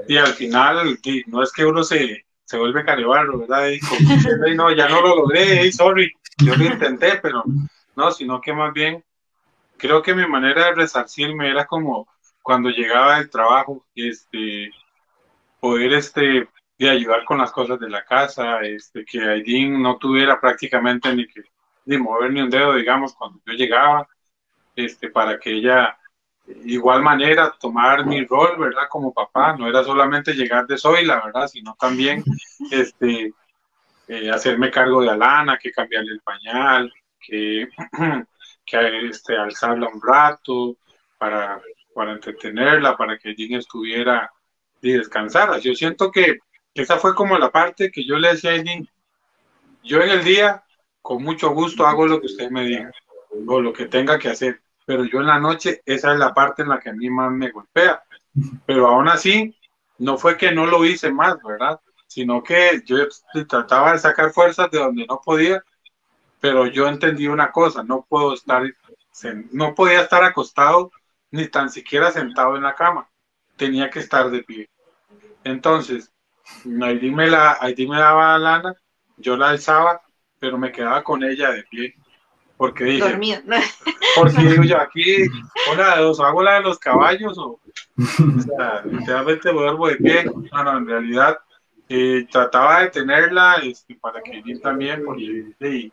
Y 0.08 0.16
al 0.16 0.32
final, 0.34 0.98
no 1.26 1.42
es 1.42 1.52
que 1.52 1.64
uno 1.64 1.82
se, 1.82 2.24
se 2.44 2.58
vuelve 2.58 2.84
caribarro, 2.84 3.38
¿verdad? 3.38 3.68
Y 3.70 4.54
no, 4.54 4.72
ya 4.72 4.88
no 4.88 5.00
lo 5.00 5.16
logré, 5.16 5.70
sorry, 5.72 6.12
yo 6.38 6.54
lo 6.54 6.64
intenté, 6.64 7.18
pero 7.22 7.42
no, 7.96 8.10
sino 8.10 8.40
que 8.40 8.52
más 8.52 8.72
bien 8.72 9.02
creo 9.76 10.02
que 10.02 10.14
mi 10.14 10.26
manera 10.26 10.66
de 10.66 10.74
resarcirme 10.74 11.50
era 11.50 11.66
como 11.66 12.08
cuando 12.42 12.68
llegaba 12.68 13.18
del 13.18 13.30
trabajo, 13.30 13.84
este, 13.94 14.70
poder 15.64 15.94
este, 15.94 16.46
de 16.78 16.90
ayudar 16.90 17.24
con 17.24 17.38
las 17.38 17.50
cosas 17.50 17.80
de 17.80 17.88
la 17.88 18.04
casa, 18.04 18.60
este, 18.60 19.02
que 19.02 19.18
Aidin 19.18 19.80
no 19.80 19.96
tuviera 19.96 20.38
prácticamente 20.38 21.14
ni 21.14 21.26
que 21.26 21.40
ni 21.86 21.96
mover 21.96 22.30
ni 22.30 22.42
un 22.42 22.50
dedo, 22.50 22.74
digamos, 22.74 23.14
cuando 23.14 23.40
yo 23.46 23.54
llegaba, 23.54 24.06
este, 24.76 25.08
para 25.08 25.38
que 25.38 25.52
ella 25.52 25.96
igual 26.66 27.02
manera 27.02 27.50
tomar 27.58 28.04
mi 28.04 28.26
rol, 28.26 28.58
¿verdad? 28.58 28.88
Como 28.90 29.14
papá, 29.14 29.56
no 29.56 29.66
era 29.66 29.82
solamente 29.82 30.34
llegar 30.34 30.66
de 30.66 30.76
la 31.06 31.22
¿verdad? 31.24 31.48
Sino 31.48 31.74
también 31.80 32.22
este, 32.70 33.32
eh, 34.08 34.30
hacerme 34.30 34.70
cargo 34.70 35.00
de 35.00 35.08
Alana, 35.08 35.56
que 35.56 35.72
cambiarle 35.72 36.12
el 36.12 36.20
pañal, 36.20 36.92
que, 37.18 37.68
que 38.66 39.08
este, 39.08 39.34
alzarla 39.38 39.88
un 39.88 40.02
rato 40.02 40.76
para, 41.16 41.58
para 41.94 42.12
entretenerla, 42.12 42.98
para 42.98 43.16
que 43.16 43.34
Jean 43.34 43.54
estuviera 43.54 44.30
y 44.88 44.92
descansara. 44.92 45.58
Yo 45.58 45.74
siento 45.74 46.10
que 46.10 46.38
esa 46.74 46.98
fue 46.98 47.14
como 47.14 47.38
la 47.38 47.50
parte 47.50 47.90
que 47.90 48.04
yo 48.04 48.18
le 48.18 48.28
decía 48.28 48.52
a 48.52 48.62
Jean, 48.62 48.88
yo 49.82 50.00
en 50.00 50.10
el 50.10 50.24
día 50.24 50.64
con 51.02 51.22
mucho 51.22 51.50
gusto 51.50 51.86
hago 51.86 52.06
lo 52.06 52.20
que 52.20 52.26
usted 52.26 52.50
me 52.50 52.64
diga 52.64 52.90
o 53.46 53.60
lo 53.60 53.72
que 53.72 53.86
tenga 53.86 54.18
que 54.18 54.30
hacer, 54.30 54.60
pero 54.86 55.04
yo 55.04 55.20
en 55.20 55.26
la 55.26 55.38
noche 55.38 55.82
esa 55.84 56.12
es 56.12 56.18
la 56.18 56.32
parte 56.32 56.62
en 56.62 56.68
la 56.68 56.80
que 56.80 56.90
a 56.90 56.94
mí 56.94 57.10
más 57.10 57.30
me 57.32 57.50
golpea. 57.50 58.02
Pero 58.66 58.88
aún 58.88 59.08
así, 59.08 59.56
no 59.98 60.16
fue 60.18 60.36
que 60.36 60.52
no 60.52 60.66
lo 60.66 60.84
hice 60.84 61.10
más, 61.10 61.36
¿verdad? 61.42 61.80
Sino 62.06 62.42
que 62.42 62.82
yo 62.84 62.96
trataba 63.48 63.92
de 63.92 63.98
sacar 63.98 64.32
fuerzas 64.32 64.70
de 64.70 64.78
donde 64.78 65.06
no 65.06 65.20
podía 65.24 65.62
pero 66.44 66.66
yo 66.66 66.86
entendí 66.88 67.26
una 67.26 67.50
cosa, 67.50 67.82
no 67.82 68.04
puedo 68.06 68.34
estar, 68.34 68.62
no 69.50 69.74
podía 69.74 70.02
estar 70.02 70.22
acostado 70.24 70.92
ni 71.30 71.48
tan 71.48 71.70
siquiera 71.70 72.12
sentado 72.12 72.56
en 72.56 72.64
la 72.64 72.74
cama, 72.74 73.08
tenía 73.56 73.88
que 73.88 74.00
estar 74.00 74.30
de 74.30 74.42
pie. 74.42 74.68
Entonces, 75.44 76.12
ahí 76.82 77.10
me, 77.10 77.28
la, 77.28 77.58
me 77.62 77.98
daba 77.98 78.38
la 78.38 78.38
lana, 78.38 78.74
yo 79.16 79.36
la 79.36 79.50
alzaba, 79.50 80.02
pero 80.38 80.58
me 80.58 80.72
quedaba 80.72 81.02
con 81.04 81.22
ella 81.22 81.52
de 81.52 81.62
pie. 81.64 81.94
Porque 82.56 82.84
dije, 82.84 83.18
porque 84.16 84.38
digo 84.38 84.62
yo, 84.64 84.80
aquí, 84.80 85.26
una 85.72 85.96
de 85.96 86.02
dos, 86.02 86.20
hago 86.20 86.42
la 86.42 86.54
de 86.54 86.62
los 86.62 86.78
caballos 86.78 87.36
o, 87.38 87.60
o 87.98 88.40
sea, 88.40 88.82
literalmente 88.84 89.50
duermo 89.50 89.88
de 89.88 89.96
pie. 89.96 90.24
No, 90.24 90.64
no, 90.64 90.78
en 90.78 90.86
realidad 90.86 91.38
eh, 91.88 92.26
trataba 92.30 92.80
de 92.80 92.90
tenerla 92.90 93.56
este, 93.62 93.96
para 93.96 94.22
que 94.22 94.38
él 94.38 94.60
también, 94.60 95.04
porque 95.04 95.90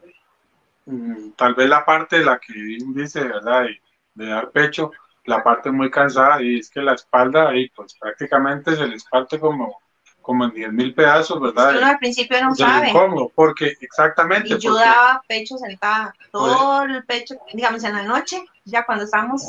Mm, 0.86 1.32
tal 1.38 1.54
vez 1.54 1.70
la 1.70 1.86
parte 1.86 2.20
de 2.20 2.26
la 2.26 2.40
que 2.40 2.54
dice, 2.54 3.24
¿verdad? 3.24 3.66
De, 4.14 4.26
dar 4.26 4.52
pecho, 4.52 4.92
la 5.26 5.44
parte 5.44 5.72
muy 5.72 5.90
cansada 5.90 6.42
y 6.42 6.60
es 6.60 6.70
que 6.70 6.82
la 6.82 6.94
espalda 6.94 7.50
ahí 7.50 7.70
pues 7.70 7.96
prácticamente 8.00 8.76
se 8.76 8.88
les 8.88 9.04
parte 9.06 9.40
como, 9.40 9.80
como 10.22 10.46
en 10.46 10.52
10 10.52 10.74
mil 10.74 10.94
pedazos, 10.94 11.40
¿verdad? 11.40 11.78
Uno 11.78 11.88
al 11.88 12.00
principio 12.00 12.44
no 12.44 12.56
sabe. 12.56 12.92
porque 13.36 13.76
exactamente. 13.80 14.56
Y 14.56 14.58
yo 14.58 14.76
daba 14.76 15.22
pecho 15.28 15.58
sentada, 15.58 16.14
todo 16.32 16.84
el 16.84 17.04
pecho, 17.06 17.36
digamos 17.54 17.84
en 17.84 17.94
la 17.94 18.04
noche, 18.04 18.44
ya 18.66 18.86
cuando 18.86 19.06
estábamos 19.06 19.44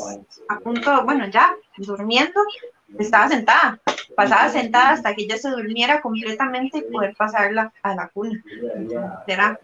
a 0.49 0.59
punto, 0.59 1.03
bueno, 1.05 1.27
ya 1.27 1.55
durmiendo, 1.77 2.39
estaba 2.99 3.27
sentada, 3.27 3.79
pasaba 4.15 4.49
sentada 4.49 4.91
hasta 4.91 5.13
que 5.13 5.23
ella 5.23 5.37
se 5.37 5.49
durmiera 5.49 6.01
completamente 6.01 6.79
y 6.79 6.91
poder 6.91 7.15
pasarla 7.15 7.73
a 7.81 7.95
la 7.95 8.07
cuna. 8.09 8.43
Era 9.27 9.59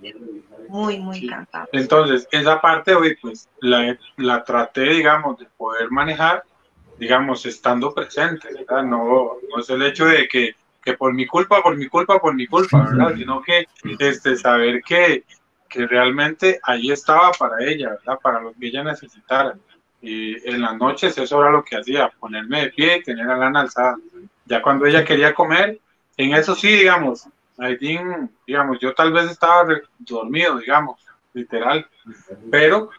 muy, 0.68 1.00
muy 1.00 1.28
cansada. 1.28 1.68
Entonces, 1.72 2.28
esa 2.32 2.60
parte 2.62 2.96
hoy, 2.96 3.16
pues, 3.22 3.48
la, 3.62 3.98
la 4.18 4.44
traté, 4.44 4.82
digamos, 4.82 5.38
de 5.40 5.46
poder 5.58 5.90
manejar, 5.92 6.44
digamos, 6.98 7.46
estando 7.46 7.94
presente, 7.94 8.48
¿verdad? 8.54 8.84
No, 8.84 9.34
no 9.50 9.62
es 9.62 9.70
el 9.70 9.82
hecho 9.84 10.06
de 10.06 10.28
que, 10.28 10.56
que 10.84 10.94
por 10.94 11.14
mi 11.14 11.26
culpa, 11.26 11.62
por 11.62 11.76
mi 11.76 11.88
culpa, 11.88 12.20
por 12.20 12.36
mi 12.36 12.48
culpa, 12.48 12.90
¿verdad? 12.90 13.16
Sino 13.16 13.42
que 13.42 13.68
este, 14.00 14.36
saber 14.36 14.82
que, 14.82 15.24
que 15.68 15.88
realmente 15.88 16.60
ahí 16.64 16.92
estaba 16.92 17.32
para 17.32 17.64
ella, 17.64 17.92
¿verdad? 17.92 18.20
Para 18.22 18.42
lo 18.42 18.54
que 18.54 18.68
ella 18.68 18.84
necesitara. 18.84 19.56
Y 20.02 20.48
en 20.50 20.62
las 20.62 20.78
noches 20.78 21.18
eso 21.18 21.42
era 21.42 21.52
lo 21.52 21.64
que 21.64 21.78
hacía, 21.78 22.10
ponerme 22.20 22.62
de 22.62 22.70
pie 22.70 22.98
y 22.98 23.04
tener 23.04 23.26
la 23.26 23.38
lana 23.38 23.62
alzada. 23.62 23.98
Ya 24.46 24.62
cuando 24.62 24.86
ella 24.86 25.04
quería 25.04 25.34
comer, 25.34 25.80
en 26.18 26.34
eso 26.34 26.56
sí, 26.56 26.70
digamos, 26.70 27.28
digamos, 28.48 28.80
yo 28.80 28.94
tal 28.94 29.12
vez 29.12 29.30
estaba 29.30 29.68
dormido, 30.00 30.58
digamos, 30.58 31.00
literal, 31.34 31.86
pero 32.50 32.90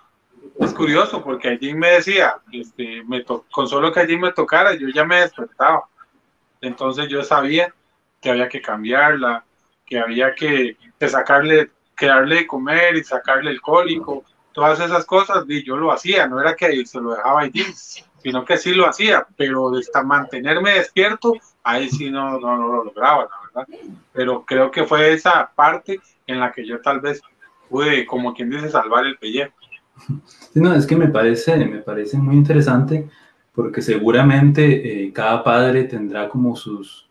es 0.58 0.74
curioso 0.74 1.22
porque 1.22 1.48
Aidin 1.48 1.78
me 1.78 1.92
decía, 1.92 2.36
este, 2.52 3.02
me 3.04 3.24
con 3.24 3.68
solo 3.68 3.92
que 3.92 4.00
Aidin 4.00 4.20
me 4.20 4.32
tocara, 4.32 4.74
yo 4.74 4.88
ya 4.88 5.04
me 5.04 5.20
despertaba. 5.20 5.84
Entonces 6.60 7.08
yo 7.08 7.22
sabía 7.24 7.74
que 8.20 8.30
había 8.30 8.48
que 8.48 8.60
cambiarla, 8.60 9.44
que 9.86 9.98
había 9.98 10.34
que, 10.34 10.76
que 10.98 11.08
sacarle, 11.08 11.70
que 11.96 12.06
darle 12.06 12.36
de 12.36 12.46
comer 12.46 12.96
y 12.96 13.04
sacarle 13.04 13.50
el 13.50 13.60
cólico, 13.60 14.24
todas 14.61 14.81
esas 14.81 15.07
cosas, 15.07 15.46
y 15.49 15.64
yo 15.64 15.79
lo 15.79 15.90
hacía, 15.90 16.27
no 16.27 16.38
era 16.38 16.55
que 16.55 16.85
se 16.85 17.01
lo 17.01 17.12
dejaba 17.12 17.40
ahí, 17.40 17.64
sino 18.23 18.44
que 18.44 18.59
sí 18.59 18.75
lo 18.75 18.87
hacía, 18.87 19.27
pero 19.35 19.75
hasta 19.75 20.03
mantenerme 20.03 20.73
despierto, 20.73 21.33
ahí 21.62 21.88
sí 21.88 22.11
no, 22.11 22.38
no, 22.38 22.57
lo 22.59 22.85
lograba, 22.85 23.23
la 23.55 23.62
verdad. 23.62 23.81
Pero 24.12 24.44
creo 24.44 24.70
que 24.70 24.85
fue 24.85 25.14
esa 25.14 25.51
parte 25.55 25.99
en 26.27 26.40
la 26.40 26.53
que 26.53 26.66
yo 26.66 26.79
tal 26.83 27.01
vez 27.01 27.23
pude, 27.70 28.05
como 28.05 28.35
quien 28.35 28.51
dice, 28.51 28.68
salvar 28.68 29.07
el 29.07 29.16
pellejo. 29.16 29.55
no, 30.55 30.75
es 30.75 30.87
que 30.87 30.96
me 30.96 31.09
parece, 31.09 31.57
me 31.64 31.79
parece 31.79 32.18
muy 32.18 32.37
interesante 32.37 33.09
porque 33.55 33.81
seguramente 33.81 35.05
eh, 35.07 35.11
cada 35.11 35.42
padre 35.42 35.85
tendrá 35.85 36.29
como 36.29 36.55
sus, 36.55 37.09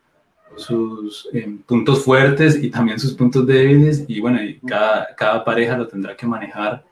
sus 0.56 1.28
eh, 1.34 1.58
puntos 1.66 2.06
fuertes 2.06 2.64
y 2.64 2.70
también 2.70 3.00
sus 3.00 3.16
puntos 3.16 3.48
débiles 3.48 4.06
y 4.08 4.22
bueno, 4.22 4.40
y 4.44 4.60
cada, 4.60 5.16
cada 5.16 5.44
pareja 5.44 5.76
lo 5.76 5.88
tendrá 5.88 6.16
que 6.16 6.28
manejar 6.28 6.88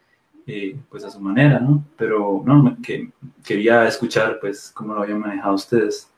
eh, 0.47 0.77
pues 0.89 1.03
a 1.03 1.11
su 1.11 1.19
manera, 1.19 1.59
¿no? 1.59 1.83
Pero 1.97 2.41
no, 2.45 2.77
que, 2.81 3.11
quería 3.45 3.85
escuchar 3.87 4.39
pues 4.39 4.71
cómo 4.73 4.93
lo 4.93 5.03
habían 5.03 5.19
manejado 5.19 5.55
ustedes. 5.55 6.09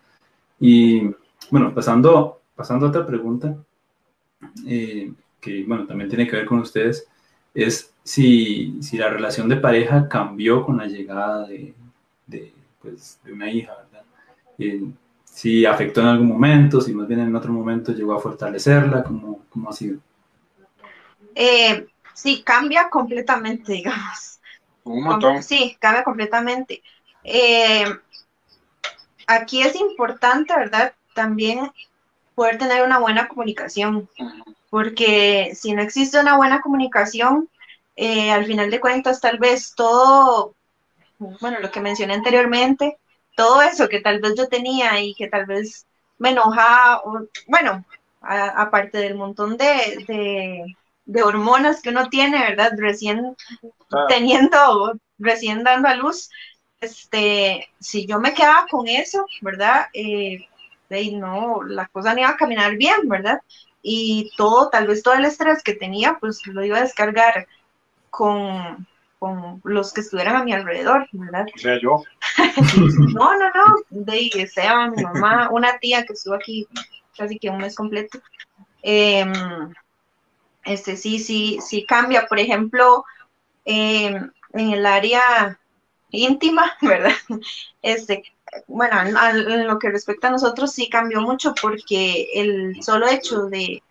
Y 0.59 1.09
bueno, 1.49 1.73
pasando, 1.73 2.41
pasando 2.55 2.85
a 2.85 2.89
otra 2.89 3.05
pregunta, 3.05 3.57
eh, 4.67 5.11
que 5.41 5.63
bueno, 5.63 5.87
también 5.87 6.09
tiene 6.09 6.27
que 6.27 6.35
ver 6.35 6.45
con 6.45 6.59
ustedes, 6.59 7.07
es 7.53 7.93
si, 8.03 8.81
si 8.81 8.97
la 8.97 9.09
relación 9.09 9.49
de 9.49 9.57
pareja 9.57 10.07
cambió 10.07 10.63
con 10.63 10.77
la 10.77 10.85
llegada 10.85 11.47
de, 11.47 11.73
de, 12.27 12.53
pues, 12.81 13.19
de 13.23 13.33
una 13.33 13.51
hija, 13.51 13.73
¿verdad? 13.75 14.05
Eh, 14.59 14.83
si 15.23 15.65
afectó 15.65 16.01
en 16.01 16.07
algún 16.07 16.27
momento, 16.27 16.81
si 16.81 16.93
más 16.93 17.07
bien 17.07 17.21
en 17.21 17.35
otro 17.35 17.51
momento 17.51 17.93
llegó 17.93 18.13
a 18.13 18.19
fortalecerla, 18.19 19.03
¿cómo, 19.03 19.45
cómo 19.49 19.69
ha 19.69 19.73
sido? 19.73 19.99
Eh, 21.33 21.87
sí, 22.19 22.43
cambia 22.43 22.89
completamente, 22.89 23.71
digamos. 23.73 24.39
Un 24.83 25.03
montón. 25.03 25.43
Sí, 25.43 25.77
cambia 25.79 26.03
completamente. 26.03 26.81
Eh, 27.23 27.85
aquí 29.27 29.61
es 29.61 29.75
importante, 29.75 30.55
¿verdad? 30.55 30.93
También 31.13 31.71
poder 32.35 32.57
tener 32.57 32.83
una 32.83 32.99
buena 32.99 33.27
comunicación, 33.27 34.09
porque 34.69 35.51
si 35.55 35.73
no 35.73 35.81
existe 35.81 36.19
una 36.19 36.37
buena 36.37 36.61
comunicación, 36.61 37.49
eh, 37.95 38.31
al 38.31 38.45
final 38.45 38.71
de 38.71 38.79
cuentas 38.79 39.19
tal 39.19 39.37
vez 39.39 39.73
todo, 39.75 40.55
bueno, 41.17 41.59
lo 41.59 41.69
que 41.69 41.81
mencioné 41.81 42.13
anteriormente, 42.13 42.97
todo 43.35 43.61
eso 43.61 43.89
que 43.89 43.99
tal 43.99 44.21
vez 44.21 44.35
yo 44.37 44.47
tenía 44.47 45.01
y 45.01 45.13
que 45.15 45.27
tal 45.27 45.45
vez 45.45 45.85
me 46.17 46.29
enojaba, 46.29 47.01
bueno, 47.47 47.83
aparte 48.21 48.99
del 48.99 49.15
montón 49.15 49.57
de, 49.57 50.05
de, 50.07 50.77
hormonas 51.23 51.81
que 51.81 51.89
uno 51.89 52.09
tiene, 52.09 52.39
¿verdad? 52.39 52.71
Recién 52.77 53.35
teniendo, 54.07 54.93
recién 55.17 55.63
dando 55.63 55.87
a 55.87 55.95
luz, 55.95 56.29
este, 56.79 57.69
si 57.79 58.05
yo 58.05 58.19
me 58.19 58.33
quedaba 58.33 58.65
con 58.69 58.87
eso, 58.87 59.25
¿verdad? 59.41 59.87
Eh, 59.93 60.47
no, 61.13 61.61
la 61.63 61.87
cosa 61.87 62.13
no 62.13 62.21
iba 62.21 62.29
a 62.29 62.37
caminar 62.37 62.75
bien, 62.77 63.07
¿verdad? 63.07 63.41
Y 63.81 64.31
todo, 64.37 64.69
tal 64.69 64.87
vez 64.87 65.03
todo 65.03 65.13
el 65.13 65.25
estrés 65.25 65.63
que 65.63 65.73
tenía, 65.73 66.17
pues 66.19 66.45
lo 66.47 66.63
iba 66.63 66.77
a 66.77 66.81
descargar 66.81 67.47
con, 68.09 68.87
con 69.19 69.61
los 69.63 69.93
que 69.93 70.01
estuvieran 70.01 70.35
a 70.35 70.43
mi 70.43 70.53
alrededor, 70.53 71.07
¿verdad? 71.11 71.45
O 71.53 71.57
sea, 71.59 71.79
yo. 71.79 72.03
no, 73.13 73.37
no, 73.37 73.49
no, 73.49 73.75
de 73.89 74.29
que 74.31 74.47
sea 74.47 74.87
mi 74.87 75.03
mamá, 75.03 75.49
una 75.51 75.77
tía 75.77 76.05
que 76.05 76.13
estuvo 76.13 76.35
aquí 76.35 76.67
casi 77.15 77.37
que 77.37 77.49
un 77.49 77.57
mes 77.57 77.75
completo. 77.75 78.19
Em, 78.81 79.31
este 80.63 80.97
sí, 80.97 81.19
sí, 81.19 81.59
sí 81.61 81.85
cambia. 81.85 82.27
Por 82.27 82.39
ejemplo, 82.39 83.05
em, 83.65 84.31
en 84.53 84.71
el 84.71 84.85
área 84.85 85.59
íntima, 86.11 86.73
¿verdad? 86.81 87.13
Este, 87.81 88.23
bueno, 88.67 88.99
en 89.01 89.67
lo 89.67 89.79
que 89.79 89.89
respecta 89.89 90.27
a 90.27 90.31
nosotros 90.31 90.71
sí 90.71 90.89
cambió 90.89 91.21
mucho 91.21 91.53
porque 91.61 92.27
el 92.33 92.81
solo 92.81 93.07
hecho 93.07 93.43
de, 93.43 93.83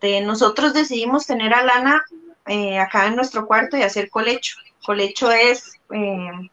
de 0.00 0.20
nosotros 0.20 0.72
decidimos 0.74 1.26
tener 1.26 1.54
a 1.54 1.64
Lana 1.64 2.04
eh, 2.46 2.78
acá 2.78 3.06
en 3.06 3.16
nuestro 3.16 3.46
cuarto 3.46 3.76
y 3.76 3.82
hacer 3.82 4.10
colecho. 4.10 4.56
Colecho 4.84 5.30
es, 5.30 5.74
eh, 5.92 6.50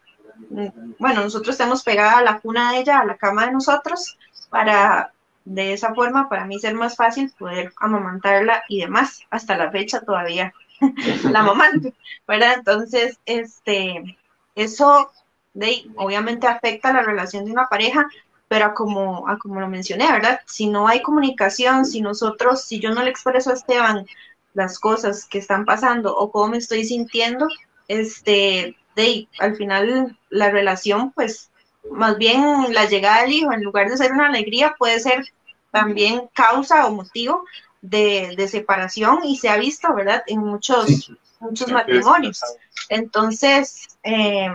bueno, 0.98 1.22
nosotros 1.22 1.56
tenemos 1.56 1.82
pegada 1.82 2.22
la 2.22 2.38
cuna 2.38 2.72
de 2.72 2.78
ella 2.78 3.00
a 3.00 3.04
la 3.04 3.16
cama 3.16 3.46
de 3.46 3.52
nosotros 3.52 4.16
para 4.50 5.12
de 5.50 5.72
esa 5.72 5.94
forma 5.94 6.28
para 6.28 6.44
mí 6.44 6.60
ser 6.60 6.74
más 6.74 6.94
fácil 6.94 7.32
poder 7.36 7.72
amamantarla 7.78 8.62
y 8.68 8.80
demás. 8.80 9.22
Hasta 9.30 9.56
la 9.56 9.70
fecha 9.72 10.00
todavía 10.00 10.54
la 11.24 11.40
amamanto, 11.40 11.92
¿verdad? 12.26 12.54
Entonces, 12.58 13.18
este, 13.26 14.16
eso 14.54 15.10
de, 15.52 15.86
obviamente 15.96 16.46
afecta 16.46 16.92
la 16.92 17.02
relación 17.02 17.44
de 17.44 17.50
una 17.50 17.66
pareja, 17.66 18.08
pero 18.46 18.74
como, 18.74 19.26
como 19.40 19.60
lo 19.60 19.66
mencioné, 19.66 20.10
¿verdad? 20.10 20.40
Si 20.46 20.68
no 20.68 20.86
hay 20.86 21.02
comunicación, 21.02 21.84
si 21.84 22.00
nosotros, 22.00 22.62
si 22.62 22.78
yo 22.78 22.94
no 22.94 23.02
le 23.02 23.10
expreso 23.10 23.50
a 23.50 23.54
Esteban 23.54 24.06
las 24.54 24.78
cosas 24.78 25.24
que 25.24 25.38
están 25.38 25.64
pasando 25.64 26.16
o 26.16 26.30
cómo 26.30 26.52
me 26.52 26.58
estoy 26.58 26.84
sintiendo, 26.84 27.48
este, 27.88 28.76
de, 28.94 29.26
al 29.40 29.56
final 29.56 30.16
la 30.28 30.50
relación, 30.50 31.10
pues, 31.10 31.50
más 31.90 32.18
bien 32.18 32.72
la 32.72 32.84
llegada 32.84 33.22
del 33.22 33.32
hijo, 33.32 33.52
en 33.52 33.64
lugar 33.64 33.90
de 33.90 33.96
ser 33.96 34.12
una 34.12 34.28
alegría, 34.28 34.76
puede 34.78 35.00
ser 35.00 35.24
también 35.70 36.28
causa 36.34 36.86
o 36.86 36.92
motivo 36.92 37.44
de, 37.80 38.34
de 38.36 38.48
separación 38.48 39.20
y 39.24 39.36
se 39.36 39.48
ha 39.48 39.56
visto, 39.56 39.92
¿verdad?, 39.94 40.22
en 40.26 40.40
muchos, 40.40 41.12
muchos 41.38 41.70
matrimonios. 41.70 42.40
Entonces, 42.88 43.88
eh, 44.02 44.48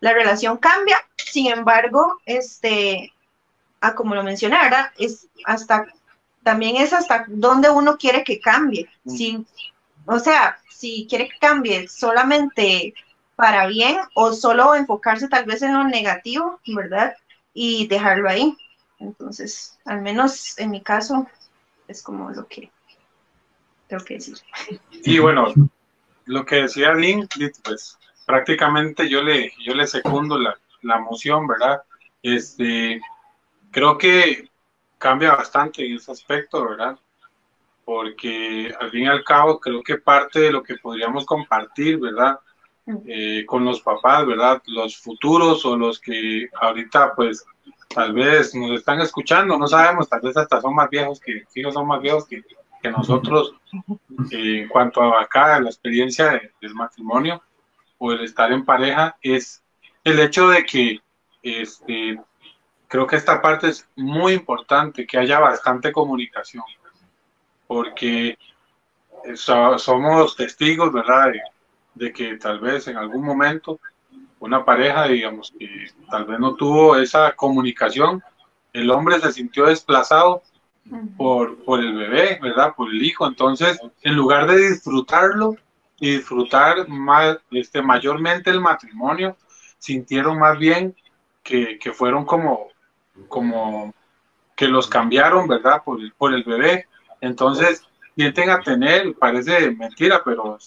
la 0.00 0.12
relación 0.12 0.56
cambia, 0.56 0.98
sin 1.16 1.46
embargo, 1.48 2.20
este, 2.26 3.12
a 3.80 3.94
como 3.94 4.14
lo 4.14 4.22
mencioné, 4.22 4.56
¿verdad? 4.62 4.90
Es 4.98 5.28
hasta, 5.44 5.86
también 6.42 6.76
es 6.76 6.92
hasta 6.92 7.24
donde 7.28 7.70
uno 7.70 7.96
quiere 7.96 8.24
que 8.24 8.40
cambie. 8.40 8.88
Mm. 9.04 9.10
Si, 9.10 9.46
o 10.06 10.18
sea, 10.18 10.58
si 10.68 11.06
quiere 11.08 11.28
que 11.28 11.38
cambie 11.38 11.88
solamente 11.88 12.94
para 13.36 13.66
bien 13.66 13.98
o 14.14 14.32
solo 14.32 14.74
enfocarse 14.74 15.28
tal 15.28 15.44
vez 15.44 15.62
en 15.62 15.74
lo 15.74 15.84
negativo, 15.84 16.60
¿verdad? 16.66 17.14
Y 17.54 17.86
dejarlo 17.86 18.28
ahí. 18.28 18.56
Entonces, 19.00 19.78
al 19.84 20.02
menos 20.02 20.58
en 20.58 20.70
mi 20.70 20.82
caso, 20.82 21.26
es 21.88 22.02
como 22.02 22.30
lo 22.30 22.46
que 22.46 22.70
tengo 23.88 24.04
que 24.04 24.14
decir. 24.14 24.36
Y 24.92 25.18
bueno, 25.18 25.52
lo 26.26 26.46
que 26.46 26.56
decía 26.56 26.94
Lynn, 26.94 27.28
pues 27.64 27.98
prácticamente 28.26 29.08
yo 29.08 29.22
le, 29.22 29.52
yo 29.64 29.74
le 29.74 29.86
secundo 29.86 30.38
la, 30.38 30.56
la 30.82 31.00
moción, 31.00 31.46
¿verdad? 31.46 31.82
Este, 32.22 33.00
creo 33.70 33.98
que 33.98 34.50
cambia 34.98 35.34
bastante 35.34 35.84
en 35.84 35.96
ese 35.96 36.12
aspecto, 36.12 36.68
¿verdad? 36.68 36.98
Porque 37.84 38.72
al 38.78 38.90
fin 38.90 39.04
y 39.04 39.08
al 39.08 39.24
cabo 39.24 39.58
creo 39.58 39.82
que 39.82 39.96
parte 39.96 40.40
de 40.40 40.52
lo 40.52 40.62
que 40.62 40.76
podríamos 40.76 41.24
compartir, 41.24 41.98
¿verdad? 41.98 42.38
Eh, 43.06 43.44
con 43.46 43.64
los 43.64 43.80
papás, 43.80 44.26
¿verdad? 44.26 44.62
Los 44.66 44.96
futuros 44.96 45.64
o 45.64 45.76
los 45.76 46.00
que 46.00 46.48
ahorita 46.60 47.14
pues 47.14 47.44
tal 47.94 48.12
vez 48.12 48.54
nos 48.54 48.70
están 48.72 49.00
escuchando, 49.00 49.58
no 49.58 49.66
sabemos, 49.66 50.08
tal 50.08 50.20
vez 50.20 50.36
hasta 50.36 50.60
son 50.60 50.74
más 50.74 50.88
viejos 50.88 51.20
que, 51.20 51.44
hijos 51.54 51.74
son 51.74 51.86
más 51.86 52.00
viejos 52.00 52.26
que, 52.26 52.42
que 52.82 52.90
nosotros 52.90 53.54
eh, 54.30 54.62
en 54.62 54.68
cuanto 54.68 55.02
a 55.02 55.22
acá, 55.22 55.60
la 55.60 55.68
experiencia 55.68 56.40
del 56.60 56.74
matrimonio 56.74 57.42
o 57.98 58.12
el 58.12 58.24
estar 58.24 58.52
en 58.52 58.64
pareja, 58.64 59.16
es 59.20 59.62
el 60.04 60.20
hecho 60.20 60.48
de 60.48 60.64
que 60.64 61.00
este, 61.42 62.20
creo 62.88 63.06
que 63.06 63.16
esta 63.16 63.42
parte 63.42 63.68
es 63.68 63.88
muy 63.96 64.34
importante, 64.34 65.06
que 65.06 65.18
haya 65.18 65.38
bastante 65.38 65.92
comunicación, 65.92 66.64
porque 67.66 68.38
somos 69.34 70.36
testigos, 70.36 70.92
¿verdad? 70.92 71.32
De, 71.94 72.12
que 72.12 72.36
tal 72.36 72.60
vez 72.60 72.88
en 72.88 72.96
algún 72.96 73.24
momento 73.24 73.78
una 74.40 74.64
pareja, 74.64 75.06
digamos, 75.06 75.54
que 75.58 75.68
tal 76.10 76.24
vez 76.24 76.38
no 76.40 76.54
tuvo 76.54 76.96
esa 76.96 77.32
comunicación, 77.32 78.22
el 78.72 78.90
hombre 78.90 79.20
se 79.20 79.32
sintió 79.32 79.66
desplazado 79.66 80.42
por, 81.16 81.62
por 81.64 81.80
el 81.80 81.94
bebé, 81.94 82.38
¿verdad? 82.42 82.74
Por 82.74 82.90
el 82.90 83.02
hijo. 83.02 83.26
Entonces, 83.26 83.78
en 84.02 84.16
lugar 84.16 84.46
de 84.46 84.70
disfrutarlo, 84.70 85.56
y 86.00 86.16
disfrutar 86.16 86.88
más, 86.88 87.36
este, 87.50 87.82
mayormente 87.82 88.50
el 88.50 88.60
matrimonio, 88.60 89.36
sintieron 89.78 90.38
más 90.38 90.58
bien 90.58 90.96
que, 91.42 91.78
que, 91.78 91.92
fueron 91.92 92.24
como, 92.24 92.68
como 93.28 93.94
que 94.56 94.66
los 94.66 94.88
cambiaron, 94.88 95.46
¿verdad? 95.46 95.82
Por, 95.84 96.00
por 96.14 96.32
el 96.32 96.42
bebé. 96.42 96.86
Entonces, 97.20 97.86
sienten 98.16 98.48
a 98.48 98.60
tener, 98.60 99.14
parece 99.14 99.70
mentira, 99.72 100.22
pero 100.24 100.58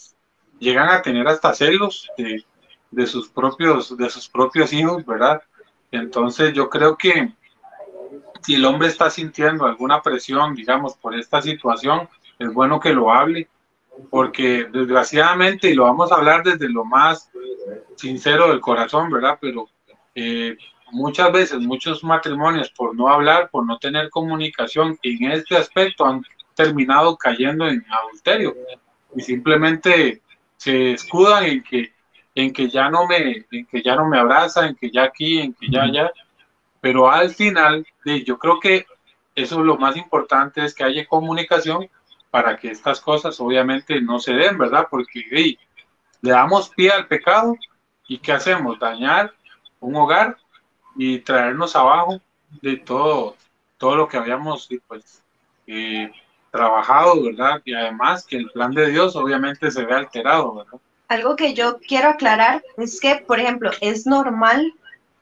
llegan 0.60 0.90
a 0.90 1.02
tener 1.02 1.28
hasta 1.28 1.56
celos 1.56 2.08
de, 2.16 2.46
de, 2.94 3.08
sus 3.08 3.30
propios, 3.30 3.96
de 3.98 4.10
sus 4.10 4.30
propios 4.30 4.72
hijos, 4.74 5.06
¿verdad? 5.06 5.42
Entonces, 5.92 6.54
yo 6.54 6.70
creo 6.70 6.98
que 6.98 7.34
si 8.42 8.56
el 8.56 8.66
hombre 8.66 8.88
está 8.88 9.10
sintiendo 9.10 9.66
alguna 9.66 10.02
presión, 10.02 10.56
digamos, 10.56 10.96
por 10.96 11.16
esta 11.16 11.42
situación, 11.42 12.10
es 12.40 12.54
bueno 12.54 12.80
que 12.80 12.94
lo 12.94 13.12
hable, 13.12 13.48
porque 14.10 14.68
desgraciadamente, 14.72 15.70
y 15.70 15.76
lo 15.76 15.84
vamos 15.84 16.12
a 16.12 16.16
hablar 16.16 16.44
desde 16.44 16.70
lo 16.70 16.84
más 16.84 17.30
sincero 17.96 18.50
del 18.50 18.60
corazón, 18.60 19.12
¿verdad? 19.12 19.38
Pero 19.40 19.70
eh, 20.16 20.58
muchas 20.92 21.32
veces, 21.32 21.60
muchos 21.60 22.04
matrimonios, 22.04 22.72
por 22.72 22.96
no 22.96 23.08
hablar, 23.08 23.50
por 23.50 23.66
no 23.66 23.78
tener 23.78 24.10
comunicación 24.10 24.98
en 25.04 25.32
este 25.32 25.56
aspecto, 25.56 26.06
han 26.06 26.24
terminado 26.56 27.18
cayendo 27.18 27.68
en 27.68 27.84
adulterio 27.90 28.56
y 29.16 29.22
simplemente 29.22 30.22
se 30.58 30.94
escudan 30.94 31.46
en 31.46 31.64
que 31.64 31.93
en 32.36 32.52
que 32.52 32.70
ya 32.70 32.90
no 32.90 33.06
me 33.08 33.46
en 33.52 33.66
que 33.66 33.82
ya 33.82 33.96
no 33.96 34.08
me 34.08 34.18
abraza 34.20 34.68
en 34.68 34.76
que 34.76 34.90
ya 34.90 35.04
aquí 35.04 35.40
en 35.40 35.54
que 35.54 35.70
ya 35.70 35.84
allá 35.84 36.12
pero 36.82 37.10
al 37.10 37.30
final 37.30 37.86
yo 38.26 38.38
creo 38.38 38.60
que 38.60 38.86
eso 39.36 39.60
es 39.60 39.66
lo 39.66 39.78
más 39.78 39.96
importante 39.96 40.64
es 40.64 40.76
que 40.76 40.84
haya 40.84 41.08
comunicación 41.08 41.90
para 42.30 42.58
que 42.58 42.72
estas 42.72 43.00
cosas 43.00 43.40
obviamente 43.40 44.02
no 44.02 44.20
se 44.20 44.34
den, 44.34 44.58
¿verdad? 44.58 44.88
Porque 44.90 45.58
le 46.22 46.32
damos 46.32 46.70
pie 46.70 46.92
al 46.92 47.08
pecado 47.08 47.56
y 48.08 48.18
¿qué 48.18 48.32
hacemos? 48.32 48.80
Dañar 48.80 49.34
un 49.80 49.96
hogar 49.96 50.38
y 50.96 51.20
traernos 51.20 51.76
abajo 51.76 52.20
de 52.62 52.78
todo, 52.78 53.36
todo 53.78 53.96
lo 53.96 54.08
que 54.08 54.18
habíamos 54.18 54.68
pues, 54.88 55.24
eh, 55.68 56.12
trabajado, 56.52 57.24
¿verdad? 57.24 57.62
Y 57.66 57.74
además 57.74 58.26
que 58.26 58.38
el 58.38 58.50
plan 58.50 58.72
de 58.72 58.90
Dios 58.90 59.16
obviamente 59.16 59.72
se 59.72 59.86
ve 59.86 59.94
alterado, 59.94 60.56
¿verdad? 60.56 60.80
Algo 61.14 61.36
que 61.36 61.54
yo 61.54 61.80
quiero 61.80 62.10
aclarar 62.10 62.64
es 62.78 63.00
que, 63.00 63.16
por 63.16 63.40
ejemplo, 63.40 63.72
es 63.82 64.06
normal 64.06 64.74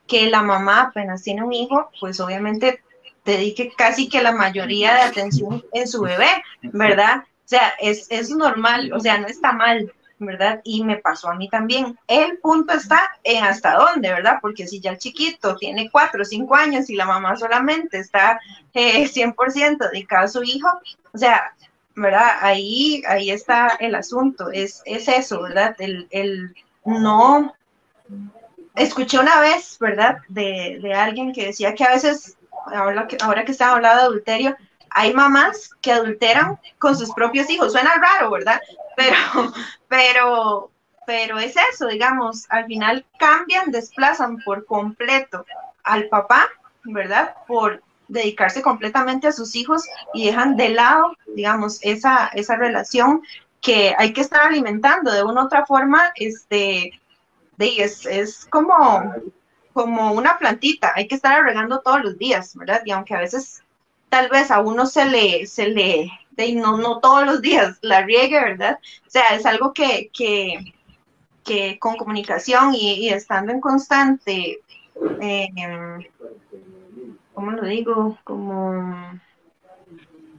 que 0.08 0.30
la 0.30 0.42
mamá 0.42 0.82
apenas 0.82 1.24
tiene 1.24 1.44
un 1.44 1.54
hijo, 1.54 1.90
pues 2.00 2.20
obviamente 2.20 2.82
dedique 3.24 3.72
casi 3.78 4.10
que 4.10 4.22
la 4.22 4.32
mayoría 4.32 4.94
de 4.96 5.02
atención 5.02 5.64
en 5.74 5.88
su 5.88 6.02
bebé, 6.02 6.30
¿verdad? 6.62 7.24
sea, 7.52 7.74
es, 7.80 8.08
es 8.10 8.30
normal, 8.30 8.94
o 8.94 9.00
sea, 9.02 9.18
no 9.18 9.28
está 9.28 9.52
mal, 9.52 9.92
¿verdad? 10.20 10.62
Y 10.64 10.86
me 10.86 10.98
pasó 10.98 11.30
a 11.30 11.36
mí 11.36 11.50
también. 11.50 11.98
El 12.08 12.38
punto 12.38 12.74
está 12.74 13.12
en 13.24 13.44
hasta 13.44 13.76
dónde, 13.76 14.10
¿verdad? 14.10 14.38
Porque 14.42 14.68
si 14.68 14.80
ya 14.80 14.92
el 14.92 14.98
chiquito 14.98 15.58
tiene 15.58 15.90
cuatro 15.92 16.22
o 16.22 16.26
cinco 16.26 16.56
años 16.56 16.90
y 16.90 16.96
la 16.96 17.06
mamá 17.06 17.36
solamente 17.36 18.00
está 18.00 18.40
eh, 18.74 19.06
100% 19.06 19.90
dedicada 19.92 20.24
a 20.24 20.28
su 20.30 20.44
hijo, 20.44 20.70
o 21.14 21.18
sea, 21.18 21.54
¿verdad? 21.96 22.38
Ahí, 22.42 23.04
ahí 23.08 23.32
está 23.32 23.78
el 23.80 23.96
asunto, 23.96 24.52
es, 24.52 24.82
es 24.86 25.08
eso, 25.08 25.42
¿verdad? 25.42 25.76
El, 25.80 26.08
el 26.12 26.56
no... 26.86 27.54
Escuché 28.74 29.20
una 29.20 29.42
vez, 29.42 29.78
¿verdad? 29.80 30.20
De, 30.30 30.80
de 30.82 30.94
alguien 30.94 31.34
que 31.34 31.48
decía 31.48 31.76
que 31.76 31.84
a 31.84 31.90
veces, 31.92 32.38
ahora 32.68 33.06
que, 33.06 33.18
ahora 33.22 33.44
que 33.44 33.52
estaba 33.52 33.74
hablando 33.76 34.00
de 34.00 34.08
adulterio, 34.08 34.58
hay 34.90 35.14
mamás 35.14 35.72
que 35.82 35.92
adulteran 35.92 36.60
con 36.78 36.98
sus 36.98 37.14
propios 37.14 37.50
hijos. 37.50 37.72
Suena 37.74 37.94
raro, 37.96 38.32
¿verdad? 38.32 38.62
Pero, 38.96 39.18
pero, 39.88 40.72
pero 41.06 41.40
es 41.40 41.56
eso, 41.74 41.88
digamos, 41.88 42.46
al 42.50 42.66
final 42.66 43.06
cambian, 43.18 43.72
desplazan 43.72 44.38
por 44.46 44.66
completo 44.66 45.46
al 45.84 46.08
papá, 46.08 46.50
¿verdad? 46.84 47.36
Por 47.48 47.82
dedicarse 48.12 48.62
completamente 48.62 49.28
a 49.28 49.32
sus 49.32 49.56
hijos 49.56 49.84
y 50.14 50.26
dejan 50.26 50.58
de 50.58 50.70
lado, 50.70 51.16
digamos, 51.36 51.80
esa, 51.82 52.28
esa 52.34 52.58
relación 52.58 53.22
que 53.62 53.96
hay 53.98 54.12
que 54.12 54.22
estar 54.22 54.42
alimentando 54.42 55.12
de 55.12 55.24
una 55.24 55.44
u 55.44 55.46
otra 55.46 55.66
forma, 55.66 56.12
este, 56.16 57.00
de, 57.58 57.84
es, 57.84 58.06
es 58.06 58.46
como, 58.46 59.14
como 59.74 60.12
una 60.12 60.38
plantita, 60.38 60.92
hay 60.96 61.08
que 61.08 61.16
estar 61.16 61.42
regando 61.44 61.80
todos 61.80 62.04
los 62.04 62.18
días, 62.18 62.56
¿verdad? 62.56 62.82
Y 62.86 62.92
aunque 62.92 63.16
a 63.16 63.20
veces 63.20 63.64
tal 64.10 64.30
vez 64.30 64.52
a 64.52 64.60
uno 64.60 64.86
se 64.88 65.06
le, 65.06 65.46
se 65.46 65.70
le, 65.70 66.12
de, 66.32 66.54
no, 66.54 66.78
no 66.78 67.00
todos 67.00 67.26
los 67.26 67.42
días 67.42 67.78
la 67.82 68.02
riegue, 68.02 68.40
¿verdad? 68.42 68.78
O 69.08 69.10
sea, 69.10 69.36
es 69.36 69.46
algo 69.46 69.72
que, 69.74 70.10
que, 70.14 70.74
que 71.46 71.80
con 71.80 71.96
comunicación 71.96 72.76
y, 72.76 73.06
y, 73.06 73.10
estando 73.10 73.54
en 73.54 73.62
constante, 73.62 74.60
eh, 75.22 75.48
¿cómo 77.42 77.52
lo 77.54 77.66
digo? 77.66 78.20
Como... 78.24 79.20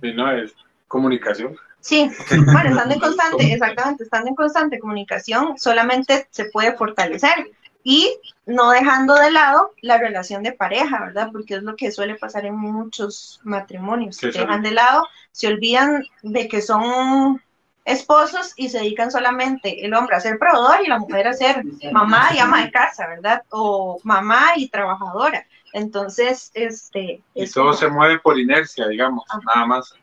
Sí, 0.01 0.13
no, 0.15 0.31
es 0.31 0.55
comunicación. 0.87 1.57
Sí, 1.81 2.09
bueno, 2.31 2.71
estando 2.71 2.95
en 2.95 3.01
constante, 3.01 3.53
exactamente, 3.53 4.05
estando 4.05 4.29
en 4.29 4.35
constante 4.37 4.79
comunicación, 4.79 5.59
solamente 5.59 6.29
se 6.31 6.45
puede 6.45 6.77
fortalecer 6.77 7.51
y 7.83 8.17
no 8.47 8.71
dejando 8.71 9.15
de 9.17 9.33
lado 9.33 9.73
la 9.81 9.99
relación 9.99 10.45
de 10.45 10.53
pareja, 10.53 11.07
¿verdad? 11.07 11.31
Porque 11.33 11.55
es 11.55 11.65
lo 11.65 11.75
que 11.75 11.91
suele 11.91 12.15
pasar 12.15 12.47
en 12.47 12.55
muchos 12.55 13.41
matrimonios. 13.43 14.19
Se 14.19 14.31
dejan 14.31 14.63
de 14.63 14.71
lado, 14.71 15.09
se 15.33 15.49
olvidan 15.49 16.05
de 16.23 16.47
que 16.47 16.63
son 16.63 17.43
esposos 17.85 18.53
y 18.55 18.69
se 18.69 18.79
dedican 18.79 19.11
solamente 19.11 19.85
el 19.85 19.93
hombre 19.95 20.15
a 20.15 20.21
ser 20.21 20.39
proveedor 20.39 20.85
y 20.85 20.89
la 20.89 21.01
mujer 21.01 21.27
a 21.27 21.33
ser 21.33 21.65
mamá 21.91 22.31
y 22.33 22.39
ama 22.39 22.65
de 22.65 22.71
casa, 22.71 23.09
¿verdad? 23.09 23.43
O 23.51 23.99
mamá 24.05 24.53
y 24.55 24.69
trabajadora. 24.69 25.45
Entonces, 25.73 26.51
este... 26.55 27.23
Y 27.35 27.51
todo 27.51 27.67
como... 27.67 27.77
se 27.77 27.89
mueve 27.89 28.19
por 28.19 28.39
inercia, 28.39 28.87
digamos, 28.89 29.25
Ajá. 29.29 29.41
nada 29.55 29.67
más. 29.67 29.95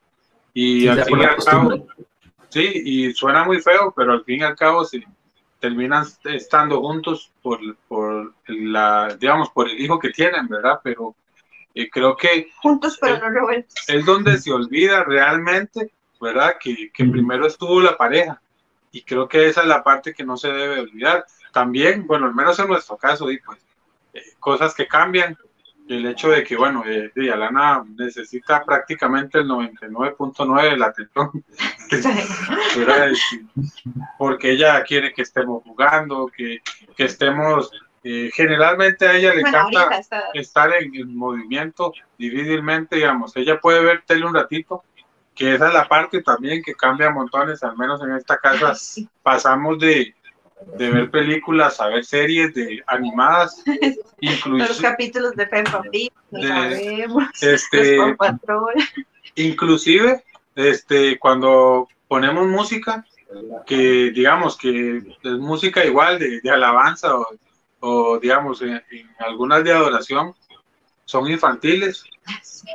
Y 0.53 0.87
al 0.87 1.03
fin 1.03 1.19
y 1.19 1.23
al 1.23 1.35
cabo, 1.37 1.87
sí, 2.49 2.81
y 2.83 3.13
suena 3.13 3.43
muy 3.43 3.61
feo, 3.61 3.93
pero 3.95 4.13
al 4.13 4.23
fin 4.23 4.39
y 4.39 4.43
al 4.43 4.55
cabo, 4.55 4.83
sí, 4.83 5.03
terminan 5.59 6.05
estando 6.23 6.81
juntos 6.81 7.31
por, 7.41 7.59
por 7.87 8.33
la, 8.47 9.15
digamos, 9.19 9.49
por 9.51 9.69
el 9.69 9.79
hijo 9.79 9.99
que 9.99 10.09
tienen, 10.09 10.47
¿verdad? 10.47 10.79
Pero 10.83 11.15
eh, 11.75 11.89
creo 11.89 12.15
que... 12.17 12.49
Juntos 12.61 12.97
pero 12.99 13.15
es, 13.15 13.21
no 13.21 13.29
revueltos. 13.29 13.75
Es 13.87 14.05
donde 14.05 14.37
se 14.37 14.51
olvida 14.51 15.03
realmente, 15.03 15.91
¿verdad? 16.19 16.55
Que, 16.59 16.91
que 16.91 17.05
primero 17.05 17.45
estuvo 17.45 17.79
la 17.79 17.95
pareja. 17.95 18.41
Y 18.91 19.03
creo 19.03 19.27
que 19.27 19.47
esa 19.47 19.61
es 19.61 19.67
la 19.67 19.83
parte 19.83 20.13
que 20.13 20.23
no 20.23 20.35
se 20.35 20.51
debe 20.51 20.79
olvidar. 20.79 21.25
También, 21.51 22.07
bueno, 22.07 22.25
al 22.25 22.33
menos 22.33 22.57
en 22.59 22.67
nuestro 22.67 22.97
caso, 22.97 23.29
y 23.31 23.39
pues, 23.39 23.59
eh, 24.13 24.23
cosas 24.39 24.73
que 24.73 24.87
cambian. 24.87 25.37
El 25.89 26.05
hecho 26.05 26.29
de 26.29 26.43
que, 26.43 26.55
bueno, 26.55 26.83
eh, 26.85 27.11
Alana 27.33 27.83
necesita 27.97 28.63
prácticamente 28.63 29.39
el 29.39 29.47
99.9 29.47 30.69
de 30.69 30.77
la 30.77 30.85
atención 30.85 31.31
porque 34.19 34.51
ella 34.51 34.83
quiere 34.83 35.11
que 35.11 35.23
estemos 35.23 35.63
jugando, 35.63 36.27
que, 36.27 36.59
que 36.95 37.05
estemos, 37.05 37.71
eh, 38.03 38.29
generalmente 38.31 39.07
a 39.07 39.15
ella 39.15 39.33
le 39.33 39.41
bueno, 39.41 39.67
encanta 39.67 39.97
está... 39.97 40.23
estar 40.35 40.71
en, 40.75 40.93
en, 40.93 41.17
movimiento 41.17 41.91
difícilmente, 42.19 42.97
digamos, 42.97 43.35
ella 43.35 43.59
puede 43.59 43.83
ver 43.83 44.03
tele 44.05 44.27
un 44.27 44.35
ratito, 44.35 44.83
que 45.33 45.55
esa 45.55 45.69
es 45.69 45.73
la 45.73 45.87
parte 45.87 46.21
también 46.21 46.61
que 46.61 46.75
cambia 46.75 47.09
montones, 47.09 47.63
al 47.63 47.75
menos 47.75 47.99
en 48.03 48.11
esta 48.11 48.37
casa 48.37 48.75
sí. 48.75 49.09
pasamos 49.23 49.79
de, 49.79 50.13
de 50.65 50.89
ver 50.89 51.09
películas 51.09 51.79
a 51.79 51.87
ver 51.87 52.05
series 52.05 52.53
de 52.53 52.83
animadas, 52.87 53.63
incluso 54.19 54.67
los 54.67 54.81
capítulos 54.81 55.35
de 55.35 55.47
Peppa 55.47 55.81
Pig, 55.91 56.11
de, 56.31 56.47
sabemos, 56.47 57.25
este, 57.41 57.97
inclusive 59.35 60.23
este, 60.55 61.17
cuando 61.19 61.87
ponemos 62.07 62.47
música, 62.47 63.05
que 63.65 64.11
digamos 64.11 64.57
que 64.57 64.97
es 64.97 65.31
música 65.37 65.85
igual 65.85 66.19
de, 66.19 66.41
de 66.41 66.49
alabanza 66.49 67.15
o, 67.15 67.27
o 67.79 68.19
digamos 68.19 68.61
en, 68.61 68.81
en, 68.91 69.09
algunas 69.19 69.63
de 69.63 69.71
adoración, 69.71 70.33
son 71.05 71.29
infantiles, 71.29 72.03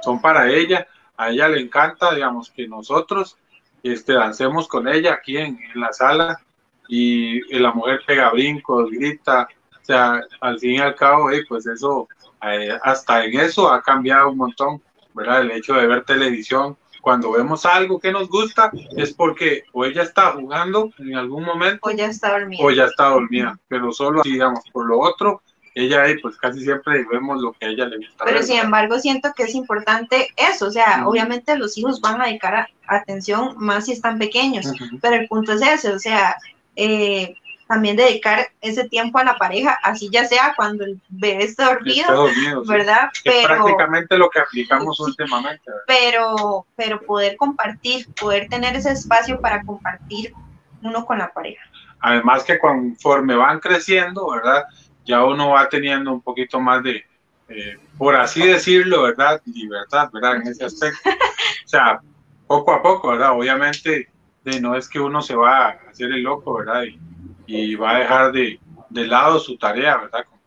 son 0.02 0.20
para 0.20 0.50
ella, 0.50 0.86
a 1.16 1.30
ella 1.30 1.48
le 1.48 1.60
encanta, 1.60 2.14
digamos, 2.14 2.50
que 2.50 2.66
nosotros 2.66 3.36
este, 3.82 4.14
dancemos 4.14 4.66
con 4.66 4.88
ella 4.88 5.12
aquí 5.14 5.36
en, 5.36 5.58
en 5.74 5.80
la 5.80 5.92
sala 5.92 6.40
y, 6.88 7.54
y, 7.54 7.58
la 7.58 7.72
mujer 7.72 8.00
pega 8.06 8.30
brincos, 8.30 8.90
grita, 8.90 9.48
o 9.82 9.84
sea, 9.84 10.20
al 10.40 10.58
fin 10.58 10.72
y 10.72 10.78
al 10.78 10.94
cabo, 10.94 11.30
eh, 11.30 11.44
pues 11.48 11.66
eso, 11.66 12.08
eh, 12.42 12.76
hasta 12.82 13.24
en 13.24 13.40
eso 13.40 13.70
ha 13.70 13.82
cambiado 13.82 14.30
un 14.30 14.38
montón, 14.38 14.82
¿verdad? 15.14 15.42
El 15.42 15.52
hecho 15.52 15.74
de 15.74 15.86
ver 15.86 16.04
televisión, 16.04 16.76
cuando 17.04 17.32
vemos 17.32 17.66
algo 17.66 18.00
que 18.00 18.10
nos 18.10 18.28
gusta 18.30 18.70
es 18.96 19.12
porque 19.12 19.64
o 19.72 19.84
ella 19.84 20.02
está 20.02 20.32
jugando 20.32 20.90
en 20.98 21.14
algún 21.16 21.44
momento 21.44 21.80
o 21.82 21.90
ya 21.90 22.06
está 22.06 22.32
dormida, 22.32 22.64
o 22.64 22.70
ya 22.70 22.84
está 22.86 23.10
dormida. 23.10 23.58
pero 23.68 23.92
solo 23.92 24.22
digamos, 24.22 24.60
por 24.72 24.86
lo 24.86 24.98
otro, 25.00 25.42
ella 25.74 26.02
ahí 26.02 26.18
pues 26.20 26.36
casi 26.38 26.60
siempre 26.60 27.04
vemos 27.10 27.42
lo 27.42 27.52
que 27.52 27.66
a 27.66 27.68
ella 27.68 27.84
le 27.84 27.98
gusta. 27.98 28.24
Pero 28.24 28.38
ver, 28.38 28.44
sin 28.44 28.56
embargo 28.58 28.98
siento 28.98 29.32
que 29.36 29.42
es 29.42 29.54
importante 29.54 30.28
eso, 30.36 30.68
o 30.68 30.70
sea, 30.70 31.00
uh 31.00 31.02
-huh. 31.02 31.10
obviamente 31.10 31.58
los 31.58 31.76
hijos 31.76 32.00
van 32.00 32.22
a 32.22 32.26
dedicar 32.26 32.54
a, 32.54 32.68
atención 32.86 33.54
más 33.58 33.84
si 33.84 33.92
están 33.92 34.18
pequeños, 34.18 34.64
uh 34.64 34.70
-huh. 34.70 34.98
pero 35.02 35.16
el 35.16 35.28
punto 35.28 35.52
es 35.52 35.60
ese, 35.62 35.92
o 35.92 35.98
sea, 35.98 36.36
eh, 36.76 37.34
también 37.66 37.96
dedicar 37.96 38.46
ese 38.60 38.88
tiempo 38.88 39.18
a 39.18 39.24
la 39.24 39.36
pareja, 39.36 39.78
así 39.82 40.08
ya 40.12 40.26
sea 40.26 40.52
cuando 40.56 40.84
el 40.84 41.00
bebé 41.08 41.44
esté 41.44 41.64
dormido, 41.64 42.00
está 42.00 42.12
dormido 42.12 42.64
¿verdad? 42.64 43.10
Sí. 43.14 43.22
Pero, 43.24 43.38
es 43.38 43.46
prácticamente 43.46 44.18
lo 44.18 44.28
que 44.30 44.40
aplicamos 44.40 45.00
últimamente. 45.00 45.62
¿verdad? 45.66 45.82
Pero, 45.86 46.66
pero 46.76 47.00
poder 47.00 47.36
compartir, 47.36 48.06
poder 48.14 48.48
tener 48.48 48.76
ese 48.76 48.92
espacio 48.92 49.40
para 49.40 49.62
compartir 49.62 50.34
uno 50.82 51.04
con 51.06 51.18
la 51.18 51.32
pareja. 51.32 51.62
Además 52.00 52.44
que 52.44 52.58
conforme 52.58 53.34
van 53.34 53.60
creciendo, 53.60 54.30
¿verdad? 54.30 54.64
Ya 55.06 55.24
uno 55.24 55.50
va 55.50 55.68
teniendo 55.68 56.12
un 56.12 56.20
poquito 56.20 56.60
más 56.60 56.82
de, 56.82 57.04
eh, 57.48 57.78
por 57.96 58.14
así 58.14 58.46
decirlo, 58.46 59.02
¿verdad? 59.02 59.40
Libertad, 59.46 60.10
¿verdad? 60.12 60.36
En 60.36 60.48
ese 60.48 60.66
aspecto. 60.66 61.08
o 61.08 61.68
sea, 61.68 62.00
poco 62.46 62.72
a 62.72 62.82
poco, 62.82 63.08
¿verdad? 63.08 63.32
Obviamente, 63.32 64.10
de, 64.44 64.60
no 64.60 64.76
es 64.76 64.88
que 64.88 65.00
uno 65.00 65.22
se 65.22 65.34
va 65.34 65.66
a 65.66 65.68
hacer 65.90 66.12
el 66.12 66.22
loco, 66.22 66.54
¿verdad? 66.54 66.84
Y, 66.84 66.98
y 67.46 67.74
va 67.74 67.96
a 67.96 67.98
dejar 67.98 68.32
de, 68.32 68.60
de 68.90 69.06
lado 69.06 69.38
su 69.38 69.56
tarea, 69.56 69.96
¿verdad? 69.96 70.24
Como, 70.24 70.40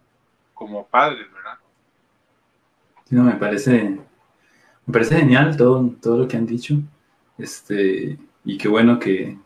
como 0.54 0.88
padre, 0.88 1.26
¿verdad? 1.34 1.58
Sí, 3.06 3.16
no, 3.16 3.24
me 3.24 3.34
parece, 3.34 4.00
me 4.86 4.94
parece 4.94 5.18
genial 5.18 5.58
todo, 5.58 5.92
todo 6.02 6.18
lo 6.18 6.28
que 6.28 6.38
han 6.38 6.46
dicho. 6.46 6.76
Este, 7.38 8.18
y 8.44 8.58
qué 8.58 8.68
bueno 8.68 9.00
que, 9.00 9.38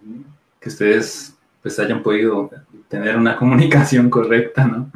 que 0.59 0.69
ustedes 0.69 1.37
pues 1.61 1.77
hayan 1.79 2.01
podido 2.01 2.49
tener 2.87 3.17
una 3.17 3.35
comunicación 3.37 4.09
correcta, 4.09 4.65
¿no? 4.65 4.91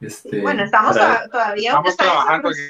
Este, 0.00 0.40
bueno, 0.40 0.62
estamos 0.62 0.96
para, 0.96 1.28
todavía 1.28 1.70
estamos 1.70 1.96
trabajando. 1.96 2.52
Sí, 2.52 2.62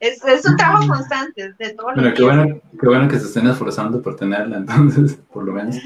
es, 0.00 0.24
es, 0.24 0.44
un 0.44 0.56
trabajo 0.56 0.88
constante 0.88 1.54
de 1.58 1.70
todo 1.70 1.86
bueno, 1.94 2.14
qué 2.14 2.22
bueno, 2.22 2.60
qué 2.80 2.86
bueno 2.86 3.08
que 3.08 3.18
se 3.18 3.26
estén 3.26 3.46
esforzando 3.46 4.02
por 4.02 4.16
tenerla, 4.16 4.56
entonces, 4.58 5.18
por 5.32 5.44
lo 5.44 5.52
menos. 5.52 5.76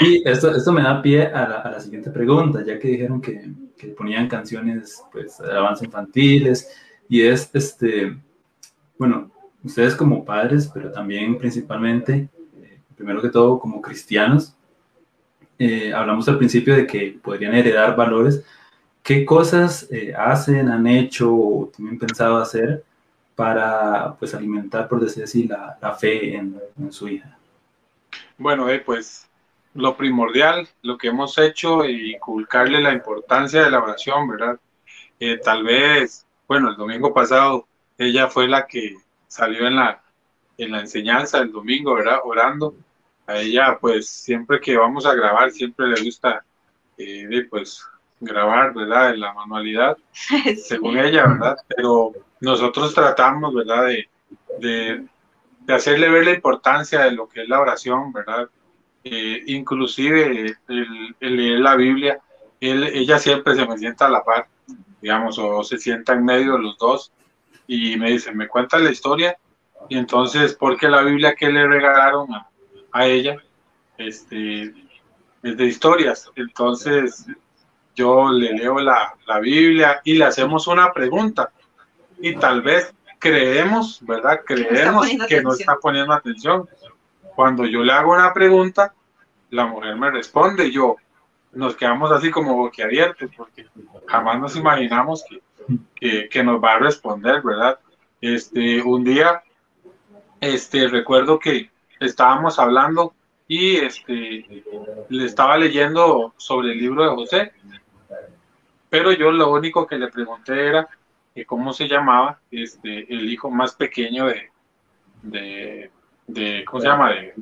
Y 0.00 0.26
esto, 0.28 0.54
esto 0.54 0.72
me 0.72 0.82
da 0.82 1.00
pie 1.02 1.26
a 1.26 1.48
la, 1.48 1.56
a 1.56 1.70
la 1.70 1.80
siguiente 1.80 2.10
pregunta, 2.10 2.64
ya 2.64 2.78
que 2.78 2.88
dijeron 2.88 3.20
que, 3.20 3.50
que 3.76 3.88
ponían 3.88 4.28
canciones, 4.28 5.02
pues, 5.12 5.38
de 5.38 5.52
avance 5.52 5.84
infantiles, 5.84 6.68
y 7.08 7.22
es, 7.22 7.50
este, 7.52 8.16
bueno, 8.98 9.30
ustedes 9.62 9.94
como 9.94 10.24
padres, 10.24 10.70
pero 10.72 10.90
también 10.90 11.38
principalmente, 11.38 12.28
eh, 12.62 12.78
primero 12.96 13.20
que 13.20 13.28
todo, 13.28 13.58
como 13.58 13.80
cristianos, 13.80 14.54
eh, 15.58 15.92
hablamos 15.92 16.28
al 16.28 16.38
principio 16.38 16.74
de 16.74 16.86
que 16.86 17.18
podrían 17.22 17.54
heredar 17.54 17.94
valores. 17.94 18.44
¿Qué 19.02 19.24
cosas 19.24 19.86
eh, 19.90 20.12
hacen, 20.16 20.68
han 20.68 20.86
hecho 20.86 21.32
o 21.34 21.72
tienen 21.74 21.98
pensado 21.98 22.38
hacer 22.38 22.84
para 23.34 24.14
pues 24.18 24.34
alimentar, 24.34 24.88
por 24.88 25.00
decir 25.00 25.24
así, 25.24 25.44
la, 25.44 25.78
la 25.80 25.94
fe 25.94 26.34
en, 26.34 26.60
en, 26.78 26.92
su 26.92 27.08
hija? 27.08 27.36
Bueno, 28.38 28.68
eh, 28.68 28.80
pues 28.80 29.28
lo 29.74 29.96
primordial, 29.96 30.68
lo 30.82 30.98
que 30.98 31.08
hemos 31.08 31.38
hecho, 31.38 31.84
y 31.84 32.14
inculcarle 32.14 32.80
la 32.80 32.92
importancia 32.92 33.62
de 33.62 33.70
la 33.70 33.82
oración, 33.82 34.28
¿verdad? 34.28 34.60
Eh, 35.18 35.38
tal 35.38 35.64
vez, 35.64 36.26
bueno, 36.46 36.70
el 36.70 36.76
domingo 36.76 37.14
pasado 37.14 37.66
ella 37.96 38.28
fue 38.28 38.48
la 38.48 38.66
que 38.66 38.96
salió 39.28 39.66
en 39.66 39.76
la, 39.76 40.02
en 40.58 40.72
la 40.72 40.80
enseñanza 40.80 41.38
del 41.38 41.52
domingo, 41.52 41.94
¿verdad? 41.94 42.18
Orando. 42.24 42.74
A 43.26 43.38
ella, 43.38 43.78
pues, 43.80 44.08
siempre 44.08 44.60
que 44.60 44.76
vamos 44.76 45.06
a 45.06 45.14
grabar, 45.14 45.52
siempre 45.52 45.86
le 45.86 46.02
gusta, 46.02 46.44
eh, 46.98 47.46
pues, 47.48 47.86
grabar, 48.22 48.72
¿verdad? 48.72 49.14
En 49.14 49.20
la 49.20 49.34
manualidad, 49.34 49.96
según 50.64 50.98
ella, 50.98 51.26
¿verdad? 51.26 51.56
Pero 51.76 52.12
nosotros 52.40 52.94
tratamos, 52.94 53.54
¿verdad? 53.54 53.86
De, 53.86 54.08
de, 54.58 55.06
de, 55.60 55.74
hacerle 55.74 56.08
ver 56.08 56.24
la 56.24 56.32
importancia 56.32 57.00
de 57.00 57.12
lo 57.12 57.28
que 57.28 57.42
es 57.42 57.48
la 57.48 57.60
oración, 57.60 58.12
¿verdad? 58.12 58.48
Eh, 59.04 59.42
inclusive 59.46 60.56
el, 60.68 61.16
leer 61.20 61.60
la 61.60 61.74
Biblia, 61.74 62.20
él, 62.60 62.84
ella 62.84 63.18
siempre 63.18 63.56
se 63.56 63.66
me 63.66 63.76
sienta 63.76 64.06
a 64.06 64.10
la 64.10 64.22
par, 64.22 64.46
digamos, 65.00 65.38
o 65.38 65.64
se 65.64 65.78
sienta 65.78 66.12
en 66.12 66.24
medio 66.24 66.52
de 66.52 66.62
los 66.62 66.78
dos 66.78 67.12
y 67.66 67.96
me 67.96 68.12
dice, 68.12 68.32
me 68.32 68.46
cuenta 68.46 68.78
la 68.78 68.90
historia 68.90 69.36
y 69.88 69.98
entonces, 69.98 70.54
porque 70.54 70.88
la 70.88 71.02
Biblia 71.02 71.34
que 71.34 71.50
le 71.50 71.66
regalaron 71.66 72.32
a, 72.32 72.48
a 72.92 73.06
ella, 73.06 73.36
este, 73.98 74.72
es 75.42 75.56
de 75.56 75.64
historias, 75.64 76.30
entonces 76.36 77.26
yo 77.94 78.30
le 78.30 78.52
leo 78.52 78.78
la, 78.78 79.14
la 79.26 79.38
Biblia 79.38 80.00
y 80.04 80.14
le 80.14 80.24
hacemos 80.24 80.66
una 80.66 80.92
pregunta 80.92 81.50
y 82.20 82.34
tal 82.36 82.62
vez 82.62 82.94
creemos, 83.18 83.98
¿verdad? 84.02 84.40
Creemos 84.44 85.08
que 85.28 85.42
no 85.42 85.52
está 85.52 85.76
poniendo 85.76 86.12
atención. 86.12 86.68
Cuando 87.34 87.64
yo 87.64 87.82
le 87.82 87.92
hago 87.92 88.12
una 88.12 88.32
pregunta, 88.32 88.94
la 89.50 89.66
mujer 89.66 89.96
me 89.96 90.10
responde 90.10 90.70
yo 90.70 90.96
nos 91.52 91.76
quedamos 91.76 92.10
así 92.10 92.30
como 92.30 92.56
boquiabiertos 92.56 93.30
porque 93.36 93.66
jamás 94.06 94.40
nos 94.40 94.56
imaginamos 94.56 95.24
que, 95.28 95.40
que, 95.94 96.28
que, 96.28 96.42
nos 96.42 96.62
va 96.62 96.74
a 96.74 96.78
responder, 96.78 97.42
¿verdad? 97.42 97.78
Este, 98.20 98.82
un 98.82 99.04
día, 99.04 99.42
este, 100.40 100.88
recuerdo 100.88 101.38
que 101.38 101.70
estábamos 102.00 102.58
hablando 102.58 103.14
y 103.46 103.76
este, 103.76 104.64
le 105.08 105.24
estaba 105.24 105.58
leyendo 105.58 106.32
sobre 106.36 106.72
el 106.72 106.78
libro 106.78 107.04
de 107.04 107.14
José, 107.14 107.52
pero 108.92 109.10
yo 109.10 109.32
lo 109.32 109.50
único 109.50 109.86
que 109.86 109.96
le 109.96 110.08
pregunté 110.08 110.66
era 110.66 110.86
cómo 111.46 111.72
se 111.72 111.88
llamaba 111.88 112.38
este, 112.50 113.10
el 113.10 113.32
hijo 113.32 113.50
más 113.50 113.74
pequeño 113.74 114.26
de, 114.26 114.50
de, 115.22 115.90
de 116.26 116.62
¿cómo 116.66 116.82
se 116.82 116.88
llama? 116.88 117.08
De, 117.08 117.34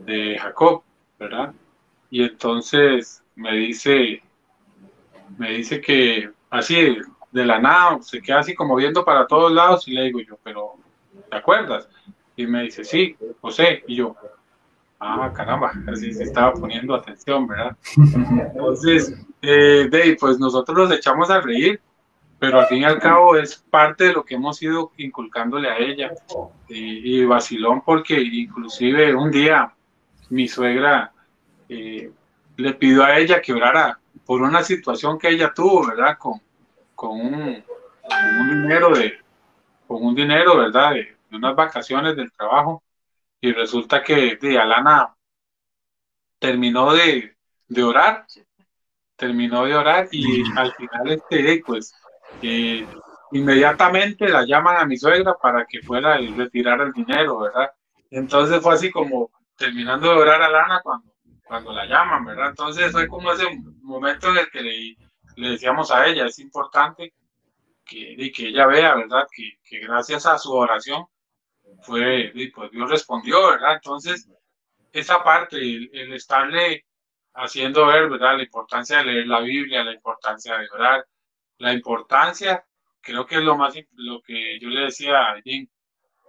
de 0.00 0.36
Jacob, 0.36 0.82
¿verdad? 1.20 1.54
Y 2.10 2.24
entonces 2.24 3.22
me 3.36 3.52
dice, 3.52 4.20
me 5.38 5.52
dice 5.52 5.80
que 5.80 6.30
así 6.50 6.96
de 7.30 7.46
la 7.46 7.60
nada 7.60 8.02
se 8.02 8.20
queda 8.20 8.40
así 8.40 8.52
como 8.52 8.74
viendo 8.74 9.04
para 9.04 9.28
todos 9.28 9.52
lados 9.52 9.86
y 9.86 9.92
le 9.92 10.02
digo 10.02 10.18
yo, 10.18 10.36
pero 10.42 10.72
¿te 11.30 11.36
acuerdas? 11.36 11.88
Y 12.34 12.44
me 12.48 12.64
dice, 12.64 12.82
sí, 12.82 13.16
José, 13.40 13.84
y 13.86 13.94
yo, 13.94 14.16
ah, 15.00 15.32
caramba, 15.34 15.72
así 15.92 16.12
se 16.12 16.24
estaba 16.24 16.52
poniendo 16.52 16.94
atención, 16.94 17.46
¿verdad? 17.46 17.76
Entonces, 17.96 19.14
eh, 19.42 19.88
Dave, 19.90 20.16
pues 20.18 20.38
nosotros 20.38 20.88
nos 20.88 20.98
echamos 20.98 21.30
a 21.30 21.40
reír, 21.40 21.80
pero 22.38 22.60
al 22.60 22.66
fin 22.66 22.82
y 22.82 22.84
al 22.84 22.98
cabo 22.98 23.36
es 23.36 23.56
parte 23.70 24.04
de 24.04 24.12
lo 24.12 24.24
que 24.24 24.34
hemos 24.34 24.62
ido 24.62 24.92
inculcándole 24.98 25.70
a 25.70 25.78
ella. 25.78 26.12
Y, 26.68 27.20
y 27.20 27.24
vacilón 27.24 27.82
porque 27.82 28.20
inclusive 28.20 29.14
un 29.14 29.30
día 29.30 29.72
mi 30.30 30.48
suegra 30.48 31.12
eh, 31.68 32.10
le 32.56 32.74
pidió 32.74 33.04
a 33.04 33.18
ella 33.18 33.40
que 33.40 33.52
orara 33.52 33.98
por 34.24 34.42
una 34.42 34.62
situación 34.62 35.18
que 35.18 35.28
ella 35.28 35.52
tuvo, 35.54 35.86
¿verdad? 35.86 36.16
Con, 36.18 36.40
con, 36.94 37.20
un, 37.20 37.62
dinero 38.48 38.90
de, 38.90 39.18
con 39.86 40.04
un 40.04 40.14
dinero, 40.14 40.56
¿verdad? 40.56 40.94
De, 40.94 41.16
unas 41.32 41.54
vacaciones 41.54 42.16
del 42.16 42.32
trabajo. 42.32 42.82
Y 43.46 43.52
resulta 43.52 44.02
que 44.02 44.34
de 44.40 44.58
Alana 44.58 45.14
terminó 46.40 46.92
de, 46.92 47.36
de 47.68 47.82
orar, 47.84 48.26
terminó 49.14 49.64
de 49.64 49.76
orar 49.76 50.08
y 50.10 50.42
al 50.56 50.74
final 50.74 51.12
este, 51.12 51.62
pues, 51.64 51.94
eh, 52.42 52.84
inmediatamente 53.30 54.28
la 54.28 54.44
llaman 54.44 54.78
a 54.78 54.84
mi 54.84 54.96
suegra 54.96 55.34
para 55.40 55.64
que 55.64 55.80
fuera 55.80 56.20
y 56.20 56.34
retirar 56.34 56.80
el 56.80 56.92
dinero, 56.92 57.38
¿verdad? 57.38 57.70
Entonces 58.10 58.60
fue 58.60 58.74
así 58.74 58.90
como 58.90 59.30
terminando 59.56 60.10
de 60.10 60.18
orar 60.18 60.42
a 60.42 60.50
Lana 60.50 60.80
cuando, 60.82 61.14
cuando 61.44 61.72
la 61.72 61.86
llaman, 61.86 62.24
¿verdad? 62.24 62.48
Entonces 62.48 62.90
fue 62.90 63.06
como 63.06 63.30
ese 63.30 63.46
momento 63.80 64.30
en 64.30 64.38
el 64.38 64.50
que 64.50 64.60
le, 64.60 64.96
le 65.36 65.50
decíamos 65.50 65.92
a 65.92 66.04
ella, 66.04 66.26
es 66.26 66.40
importante 66.40 67.14
que, 67.84 68.32
que 68.34 68.48
ella 68.48 68.66
vea, 68.66 68.96
¿verdad? 68.96 69.28
Que, 69.30 69.60
que, 69.62 69.86
gracias 69.86 70.26
a 70.26 70.36
su 70.36 70.52
oración 70.52 71.06
fue, 71.82 72.32
pues 72.54 72.70
Dios 72.70 72.90
respondió, 72.90 73.48
¿verdad? 73.48 73.74
Entonces, 73.74 74.28
esa 74.92 75.22
parte, 75.22 75.56
el, 75.56 75.90
el 75.92 76.12
estarle 76.12 76.84
haciendo 77.34 77.86
ver, 77.86 78.08
¿verdad? 78.08 78.36
La 78.36 78.42
importancia 78.44 78.98
de 78.98 79.04
leer 79.04 79.26
la 79.26 79.40
Biblia, 79.40 79.84
la 79.84 79.92
importancia 79.92 80.56
de 80.58 80.68
orar, 80.72 81.06
la 81.58 81.72
importancia, 81.72 82.64
creo 83.00 83.26
que 83.26 83.36
es 83.36 83.42
lo 83.42 83.56
más, 83.56 83.74
lo 83.92 84.20
que 84.22 84.58
yo 84.58 84.68
le 84.68 84.82
decía 84.82 85.18
a 85.18 85.40
Jim, 85.42 85.68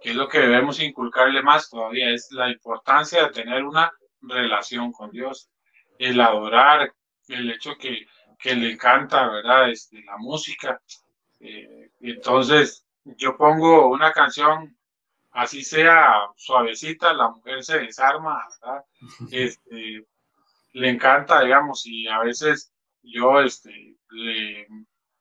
que 0.00 0.10
es 0.10 0.16
lo 0.16 0.28
que 0.28 0.38
debemos 0.38 0.80
inculcarle 0.80 1.42
más 1.42 1.68
todavía, 1.68 2.10
es 2.10 2.30
la 2.30 2.48
importancia 2.50 3.24
de 3.24 3.32
tener 3.32 3.64
una 3.64 3.92
relación 4.20 4.92
con 4.92 5.10
Dios, 5.10 5.50
el 5.98 6.20
adorar, 6.20 6.92
el 7.28 7.50
hecho 7.50 7.76
que, 7.76 8.06
que 8.38 8.54
le 8.54 8.72
encanta, 8.72 9.28
¿verdad? 9.28 9.70
Este, 9.70 10.02
la 10.04 10.16
música. 10.18 10.80
Eh, 11.40 11.90
entonces, 12.00 12.86
yo 13.04 13.36
pongo 13.36 13.88
una 13.88 14.12
canción, 14.12 14.77
así 15.38 15.62
sea 15.62 16.14
suavecita, 16.36 17.12
la 17.12 17.28
mujer 17.28 17.62
se 17.62 17.78
desarma, 17.78 18.44
¿verdad? 18.60 18.84
Este, 19.32 20.04
le 20.72 20.88
encanta, 20.88 21.42
digamos, 21.42 21.86
y 21.86 22.08
a 22.08 22.18
veces 22.18 22.72
yo 23.02 23.40
este, 23.40 23.96
le 24.10 24.66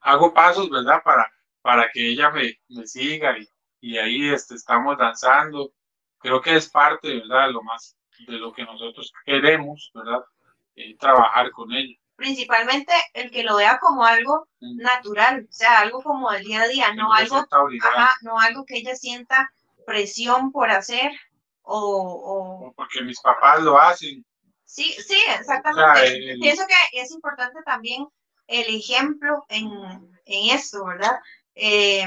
hago 0.01 0.33
pasos, 0.33 0.69
¿verdad? 0.69 1.01
Para, 1.03 1.31
para 1.61 1.89
que 1.91 2.09
ella 2.09 2.31
me, 2.31 2.59
me 2.69 2.87
siga 2.87 3.37
y, 3.37 3.47
y 3.79 3.97
ahí 3.97 4.29
este, 4.29 4.55
estamos 4.55 4.97
danzando. 4.97 5.71
Creo 6.17 6.41
que 6.41 6.55
es 6.55 6.67
parte, 6.69 7.19
¿verdad? 7.19 7.51
Lo 7.51 7.61
más 7.61 7.95
de 8.27 8.39
lo 8.39 8.51
que 8.51 8.63
nosotros 8.63 9.13
queremos, 9.23 9.91
¿verdad? 9.93 10.23
Eh, 10.75 10.97
trabajar 10.97 11.51
con 11.51 11.71
ella. 11.71 11.95
Principalmente 12.15 12.91
el 13.13 13.29
que 13.29 13.43
lo 13.43 13.57
vea 13.57 13.77
como 13.79 14.03
algo 14.03 14.47
mm. 14.59 14.77
natural, 14.77 15.45
o 15.47 15.53
sea, 15.53 15.81
algo 15.81 16.01
como 16.01 16.31
del 16.31 16.43
día 16.43 16.61
a 16.63 16.67
día, 16.67 16.93
no, 16.95 17.03
no 17.03 17.13
algo, 17.13 17.45
ajá, 17.83 18.15
no 18.21 18.39
algo 18.39 18.65
que 18.65 18.77
ella 18.77 18.95
sienta 18.95 19.51
presión 19.87 20.51
por 20.51 20.69
hacer 20.69 21.09
o, 21.61 21.79
o... 22.67 22.73
porque 22.73 23.01
mis 23.01 23.19
papás 23.21 23.61
lo 23.61 23.79
hacen. 23.79 24.23
Sí, 24.65 24.91
sí, 24.91 25.17
exactamente. 25.39 25.89
O 25.89 25.95
sea, 25.95 26.05
el... 26.05 26.39
Pienso 26.39 26.65
que 26.67 26.99
es 26.99 27.11
importante 27.11 27.63
también 27.63 28.05
el 28.47 28.75
ejemplo 28.75 29.45
en, 29.47 29.69
en 30.25 30.55
esto, 30.55 30.85
¿verdad? 30.85 31.19
Eh, 31.55 32.05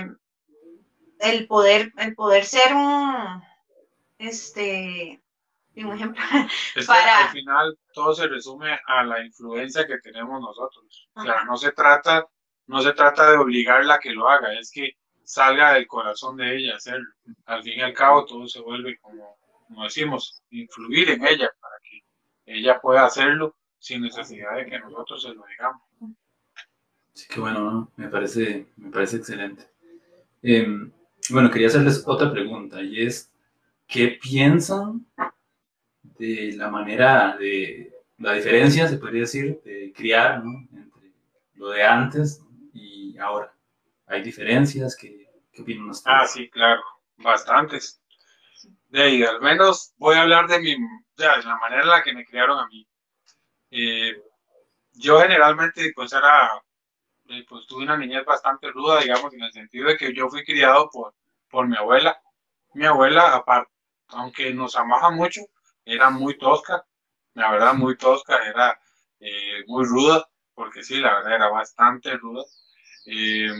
el 1.20 1.47
poder, 1.47 1.91
el 1.97 2.14
poder 2.14 2.45
ser 2.45 2.74
un, 2.74 3.43
este, 4.18 5.22
un 5.76 5.93
ejemplo. 5.95 6.22
Es 6.76 6.87
para... 6.87 7.26
al 7.26 7.31
final 7.31 7.78
todo 7.95 8.12
se 8.14 8.28
resume 8.28 8.78
a 8.87 9.05
la 9.05 9.24
influencia 9.24 9.87
que 9.87 9.99
tenemos 9.99 10.39
nosotros. 10.39 11.09
O 11.14 11.22
sea, 11.22 11.45
no 11.45 11.57
se 11.57 11.72
trata, 11.72 12.26
no 12.66 12.83
se 12.83 12.93
trata 12.93 13.31
de 13.31 13.39
obligarla 13.39 13.95
a 13.95 14.01
que 14.01 14.12
lo 14.12 14.28
haga, 14.28 14.53
es 14.59 14.70
que 14.70 14.97
salga 15.31 15.74
del 15.74 15.87
corazón 15.87 16.37
de 16.37 16.57
ella 16.57 16.74
hacerlo. 16.74 17.09
Al 17.47 17.62
fin 17.62 17.74
y 17.78 17.83
al 17.83 17.95
cabo 17.95 18.24
todo 18.24 18.49
se 18.49 18.61
vuelve 18.61 18.99
como, 18.99 19.39
como 19.68 19.85
decimos, 19.85 20.43
influir 20.51 21.11
en 21.11 21.24
ella 21.24 21.49
para 21.61 21.76
que 21.85 22.03
ella 22.47 22.81
pueda 22.81 23.05
hacerlo 23.05 23.57
sin 23.78 24.03
necesidad 24.03 24.57
de 24.57 24.66
que 24.66 24.81
nosotros 24.81 25.22
se 25.22 25.28
lo 25.28 25.45
digamos. 25.47 25.83
Sí, 27.12 27.28
que 27.28 27.39
bueno, 27.39 27.70
¿no? 27.70 27.93
me 27.97 28.09
parece, 28.09 28.66
me 28.76 28.91
parece 28.91 29.18
excelente. 29.18 29.68
Eh, 30.43 30.66
bueno, 31.31 31.49
quería 31.49 31.68
hacerles 31.68 32.03
otra 32.07 32.33
pregunta 32.33 32.83
y 32.83 33.03
es, 33.07 33.33
¿qué 33.87 34.18
piensan 34.20 35.07
de 36.18 36.55
la 36.57 36.68
manera 36.70 37.37
de, 37.37 37.95
la 38.18 38.33
diferencia, 38.33 38.89
se 38.89 38.99
podría 38.99 39.22
decir, 39.22 39.61
de 39.64 39.93
criar, 39.95 40.45
¿no? 40.45 40.66
Entre 40.72 41.12
lo 41.55 41.70
de 41.70 41.85
antes 41.85 42.43
y 42.72 43.16
ahora. 43.18 43.55
¿Hay 44.07 44.22
diferencias? 44.22 44.97
¿Qué, 44.97 45.20
qué 45.53 45.63
opinan 45.63 45.91
ustedes? 45.91 46.17
Ah, 46.23 46.27
sí, 46.27 46.49
claro, 46.51 46.83
bastantes. 47.19 48.01
De 48.89 49.03
ahí, 49.03 49.23
al 49.25 49.41
menos 49.41 49.95
voy 49.99 50.17
a 50.17 50.23
hablar 50.23 50.49
de, 50.49 50.61
mi, 50.61 50.73
de 50.75 51.27
la 51.45 51.57
manera 51.59 51.83
en 51.83 51.89
la 51.89 52.03
que 52.03 52.15
me 52.15 52.25
criaron 52.27 52.59
a 52.59 52.67
mí. 52.69 52.87
Eh, 53.71 54.17
yo 54.95 55.21
generalmente, 55.21 55.93
pues 55.95 56.13
era, 56.13 56.51
pues 57.49 57.67
tuve 57.67 57.85
una 57.85 57.97
niñez 57.97 58.25
bastante 58.25 58.71
ruda, 58.71 59.01
digamos, 59.01 59.33
en 59.35 59.43
el 59.43 59.53
sentido 59.53 59.89
de 59.89 59.97
que 59.97 60.15
yo 60.15 60.29
fui 60.29 60.45
criado 60.45 60.89
por, 60.91 61.15
por 61.49 61.67
mi 61.69 61.77
abuela. 61.77 62.21
Mi 62.75 62.87
abuela, 62.87 63.35
aparte, 63.35 63.73
aunque 64.09 64.53
nos 64.55 64.77
amaba 64.77 65.11
mucho, 65.11 65.41
era 65.85 66.11
muy 66.11 66.39
tosca, 66.39 66.85
la 67.35 67.51
verdad 67.53 67.75
muy 67.75 67.97
tosca, 67.97 68.39
era 68.49 68.81
eh, 69.21 69.65
muy 69.67 69.85
ruda, 69.87 70.29
porque 70.55 70.83
sí, 70.83 70.97
la 71.01 71.15
verdad 71.17 71.35
era 71.37 71.49
bastante 71.49 72.17
ruda. 72.17 72.45
Eh, 73.07 73.51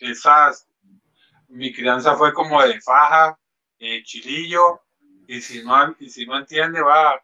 esas, 0.00 0.68
mi 1.48 1.72
crianza 1.72 2.16
fue 2.16 2.32
como 2.32 2.62
de 2.62 2.80
faja, 2.80 3.38
eh, 3.78 4.02
chilillo, 4.02 4.80
y 5.26 5.40
si 5.40 5.62
no, 5.62 5.94
y 5.98 6.08
si 6.10 6.26
no 6.26 6.38
entiende, 6.38 6.80
va, 6.80 7.20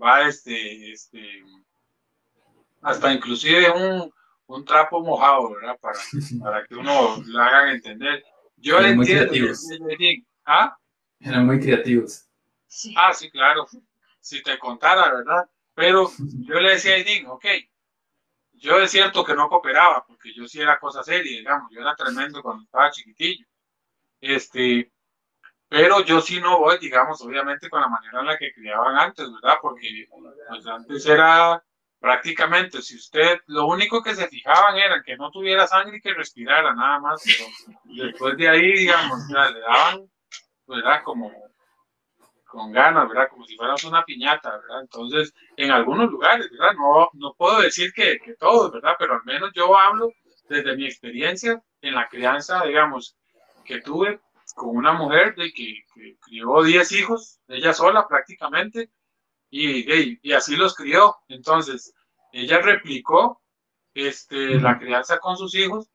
va 0.00 0.22
este, 0.28 0.92
este, 0.92 1.42
hasta 2.82 3.12
inclusive 3.12 3.70
un, 3.70 4.12
un 4.46 4.64
trapo 4.64 5.00
mojado, 5.02 5.54
¿verdad? 5.54 5.78
Para, 5.80 5.98
para 6.42 6.66
que 6.66 6.74
uno 6.74 7.22
lo 7.26 7.42
hagan 7.42 7.68
entender. 7.70 8.24
Yo 8.56 8.78
Eran 8.78 8.96
muy 8.96 9.06
entiendo. 9.06 9.30
creativos. 9.32 9.66
¿Ah? 10.44 10.76
Eran 11.20 11.46
muy 11.46 11.60
creativos. 11.60 12.24
Sí. 12.66 12.94
Ah, 12.96 13.12
sí, 13.12 13.30
claro. 13.30 13.66
Si 14.20 14.42
te 14.42 14.58
contara, 14.58 15.12
¿verdad? 15.12 15.48
Pero 15.74 16.10
yo 16.40 16.60
le 16.60 16.72
decía 16.72 16.94
a 16.94 16.96
Edín, 16.98 17.26
ok, 17.26 17.44
yo 18.52 18.78
es 18.80 18.90
cierto 18.90 19.24
que 19.24 19.34
no 19.34 19.48
cooperaba, 19.48 20.04
porque 20.06 20.34
yo 20.34 20.46
sí 20.48 20.60
era 20.60 20.78
cosa 20.78 21.02
seria, 21.04 21.38
digamos, 21.38 21.70
yo 21.72 21.80
era 21.80 21.94
tremendo 21.94 22.42
cuando 22.42 22.64
estaba 22.64 22.90
chiquitillo. 22.90 23.46
Este, 24.20 24.92
pero 25.68 26.02
yo 26.04 26.20
sí 26.20 26.40
no 26.40 26.58
voy, 26.58 26.78
digamos, 26.78 27.20
obviamente 27.20 27.68
con 27.68 27.80
la 27.80 27.88
manera 27.88 28.20
en 28.20 28.26
la 28.26 28.38
que 28.38 28.52
criaban 28.52 28.96
antes, 28.96 29.30
¿verdad? 29.32 29.58
Porque 29.60 30.06
pues, 30.48 30.66
antes 30.66 31.06
era 31.06 31.62
prácticamente, 32.00 32.80
si 32.80 32.96
usted, 32.96 33.40
lo 33.46 33.66
único 33.66 34.02
que 34.02 34.14
se 34.14 34.28
fijaban 34.28 34.76
era 34.78 35.02
que 35.02 35.16
no 35.16 35.30
tuviera 35.30 35.66
sangre 35.66 35.98
y 35.98 36.00
que 36.00 36.14
respirara, 36.14 36.74
nada 36.74 37.00
más. 37.00 37.22
Pero 37.22 38.06
después 38.06 38.36
de 38.38 38.48
ahí, 38.48 38.72
digamos, 38.72 39.20
ya 39.28 39.50
le 39.50 39.60
daban, 39.60 40.10
¿verdad? 40.66 41.02
Como 41.04 41.30
con 42.46 42.72
ganas, 42.72 43.06
¿verdad? 43.08 43.28
Como 43.28 43.44
si 43.44 43.54
fuéramos 43.56 43.84
una 43.84 44.04
piñata, 44.04 44.56
¿verdad? 44.56 44.80
Entonces, 44.80 45.34
en 45.56 45.70
algunos 45.70 46.10
lugares, 46.10 46.50
¿verdad? 46.50 46.74
No, 46.78 47.10
no 47.12 47.34
puedo 47.34 47.60
decir 47.60 47.92
que, 47.92 48.18
que 48.24 48.34
todos, 48.36 48.72
¿verdad? 48.72 48.96
Pero 48.98 49.14
al 49.14 49.24
menos 49.24 49.50
yo 49.54 49.78
hablo 49.78 50.10
desde 50.48 50.74
mi 50.76 50.86
experiencia 50.86 51.62
en 51.82 51.94
la 51.94 52.08
crianza, 52.08 52.64
digamos, 52.64 53.17
que 53.68 53.82
tuve 53.82 54.20
con 54.56 54.76
una 54.76 54.94
mujer 54.94 55.36
de 55.36 55.52
que, 55.52 55.82
que 55.94 56.18
crió 56.20 56.62
10 56.64 56.92
hijos, 56.92 57.40
ella 57.48 57.74
sola 57.74 58.08
prácticamente, 58.08 58.90
y, 59.50 59.92
y, 59.92 60.20
y 60.22 60.32
así 60.34 60.56
los 60.56 60.74
crió. 60.74 61.16
Entonces, 61.28 61.94
ella 62.32 62.60
replicó 62.60 63.42
este, 63.94 64.60
la 64.60 64.78
crianza 64.78 65.18
con 65.20 65.36
sus 65.38 65.54
hijos, 65.56 65.88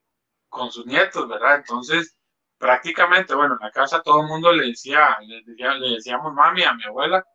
con 0.49 0.71
sus 0.71 0.85
nietos, 0.87 1.27
¿verdad? 1.29 1.57
Entonces, 1.57 2.17
prácticamente, 2.59 3.35
bueno, 3.35 3.55
en 3.59 3.65
la 3.67 3.71
casa 3.71 4.01
todo 4.03 4.21
el 4.21 4.27
mundo 4.27 4.53
le 4.53 4.67
decía, 4.69 5.17
le, 5.21 5.43
decía- 5.43 5.75
le 5.75 5.95
decíamos 5.95 6.33
mami 6.33 6.63
a 6.63 6.73
mi 6.75 6.85
abuela, 6.85 7.25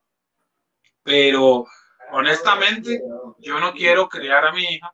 pero 1.02 1.64
honestamente 2.12 3.00
yo 3.38 3.58
no 3.60 3.72
quiero 3.72 4.08
criar 4.08 4.44
a 4.46 4.52
mi 4.52 4.64
hija, 4.64 4.92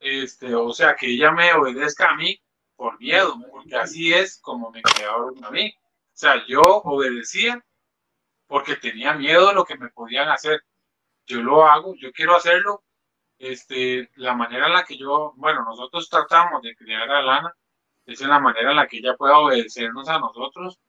este, 0.00 0.54
o 0.56 0.72
sea, 0.74 0.96
que 0.96 1.08
ella 1.08 1.32
me 1.32 1.54
obedezca 1.54 2.10
a 2.12 2.16
mí 2.16 2.41
por 2.82 2.98
miedo, 2.98 3.36
porque 3.52 3.76
así 3.76 4.12
es 4.12 4.40
como 4.40 4.72
me 4.72 4.82
criaron 4.82 5.44
a 5.44 5.50
mí. 5.52 5.72
O 5.78 6.10
sea, 6.14 6.44
yo 6.48 6.62
obedecía 6.82 7.64
porque 8.48 8.74
tenía 8.74 9.14
miedo 9.14 9.46
de 9.46 9.54
lo 9.54 9.64
que 9.64 9.76
me 9.78 9.88
podían 9.90 10.28
hacer. 10.28 10.64
Yo 11.26 11.40
lo 11.42 11.64
hago, 11.64 11.94
yo 11.94 12.10
quiero 12.10 12.34
hacerlo, 12.34 12.82
este, 13.38 14.10
la 14.16 14.34
manera 14.34 14.66
en 14.66 14.72
la 14.72 14.82
que 14.84 14.98
yo, 14.98 15.32
bueno, 15.36 15.64
nosotros 15.64 16.08
tratamos 16.10 16.60
de 16.62 16.74
criar 16.74 17.08
a 17.08 17.22
Lana, 17.22 17.54
es 18.04 18.20
en 18.20 18.30
la 18.30 18.40
manera 18.40 18.70
en 18.70 18.76
la 18.78 18.88
que 18.88 18.96
ella 18.98 19.14
pueda 19.16 19.38
obedecernos 19.38 20.08
a 20.08 20.18
nosotros 20.18 20.80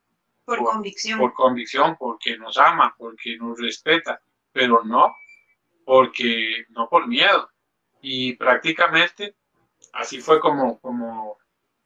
Por 0.46 0.58
por- 0.58 0.72
convicción. 0.72 1.20
por 1.20 1.34
convicción, 1.34 1.96
porque 2.00 2.40
nos 2.40 2.58
ama, 2.58 2.96
porque 2.98 3.38
nos 3.38 3.60
respeta, 3.60 4.20
pero 4.52 4.84
no 4.84 5.16
porque 5.86 6.66
no 6.70 6.90
por 6.90 7.08
miedo. 7.08 7.52
Y 8.02 8.34
prácticamente 8.36 9.36
así 9.94 10.20
fue 10.22 10.40
como, 10.40 10.80
como 10.80 11.38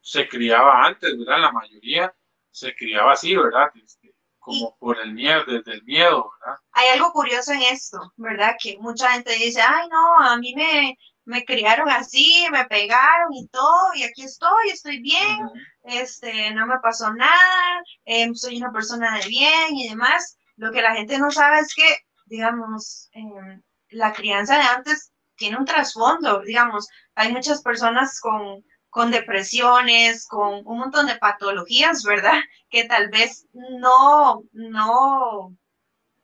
se 0.08 0.26
criaba 0.30 0.86
antes, 0.86 1.18
¿verdad? 1.18 1.42
La 1.42 1.52
mayoría 1.52 2.16
se 2.50 2.74
criaba 2.74 3.12
así, 3.12 3.36
¿verdad? 3.36 3.70
Este, 3.76 4.16
como 4.40 4.78
por 4.78 4.98
el 5.02 5.12
miedo, 5.12 5.44
desde 5.46 5.74
el 5.74 5.84
miedo, 5.84 6.32
¿verdad? 6.40 6.60
Hay 6.72 6.88
algo 6.88 7.12
curioso 7.12 7.52
en 7.52 7.62
esto, 7.64 8.14
¿verdad? 8.16 8.56
Que 8.58 8.78
mucha 8.80 9.12
gente 9.12 9.34
dice, 9.34 9.60
ay, 9.62 9.90
no, 9.90 10.18
a 10.20 10.38
mí 10.38 10.56
me, 10.56 10.98
me 11.26 11.44
criaron 11.44 11.90
así, 11.90 12.46
me 12.54 12.64
pegaron 12.68 13.34
y 13.34 13.50
todo, 13.50 13.96
y 13.96 14.04
aquí 14.04 14.24
estoy, 14.24 14.70
estoy 14.70 15.02
bien, 15.02 15.40
este, 15.84 16.52
no 16.52 16.68
me 16.68 16.80
pasó 16.80 17.14
nada, 17.14 17.84
em, 18.06 18.34
soy 18.34 18.56
una 18.56 18.72
persona 18.72 19.20
de 19.20 19.28
bien 19.28 19.76
y 19.76 19.90
demás. 19.90 20.38
Lo 20.56 20.72
que 20.72 20.82
la 20.82 20.96
gente 20.96 21.20
no 21.20 21.32
sabe 21.32 21.60
es 21.60 21.76
que, 21.76 21.98
digamos, 22.28 23.10
em, 23.12 23.62
la 23.90 24.14
crianza 24.14 24.56
de 24.58 24.64
antes 24.64 25.12
tiene 25.36 25.58
un 25.58 25.66
trasfondo, 25.66 26.44
digamos, 26.44 26.88
hay 27.14 27.34
muchas 27.34 27.62
personas 27.62 28.22
con, 28.22 28.64
con 28.90 29.12
depresiones, 29.12 30.28
con 30.28 30.66
un 30.66 30.80
montón 30.80 31.08
de 31.08 31.18
patologías, 31.18 32.04
¿verdad? 32.04 32.40
Que 32.70 32.84
tal 32.84 33.10
vez 33.10 33.48
no, 33.54 34.44
no, 34.52 35.56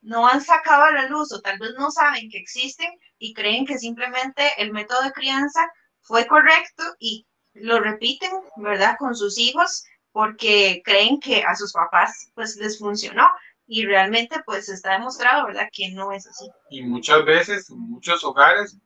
no 0.01 0.27
han 0.27 0.41
sacado 0.41 0.83
a 0.83 0.91
la 0.91 1.07
luz 1.07 1.31
o 1.31 1.39
tal 1.39 1.57
vez 1.57 1.71
no 1.77 1.89
saben 1.89 2.29
que 2.29 2.37
existen 2.37 2.89
y 3.17 3.33
creen 3.33 3.65
que 3.65 3.77
simplemente 3.77 4.51
el 4.57 4.73
método 4.73 5.01
de 5.03 5.13
crianza 5.13 5.61
fue 6.01 6.27
correcto 6.27 6.83
y 6.99 7.25
lo 7.53 7.79
repiten, 7.79 8.31
¿verdad? 8.57 8.97
Con 8.99 9.15
sus 9.15 9.37
hijos 9.37 9.85
porque 10.11 10.81
creen 10.83 11.19
que 11.19 11.43
a 11.43 11.55
sus 11.55 11.71
papás 11.71 12.31
pues 12.35 12.57
les 12.57 12.77
funcionó 12.77 13.29
y 13.67 13.85
realmente 13.85 14.41
pues 14.45 14.69
está 14.69 14.93
demostrado, 14.93 15.47
¿verdad? 15.47 15.69
Que 15.71 15.91
no 15.91 16.11
es 16.11 16.27
así. 16.27 16.49
Y 16.69 16.83
muchas 16.83 17.23
veces, 17.25 17.69
muchos 17.69 18.23
hogares, 18.23 18.77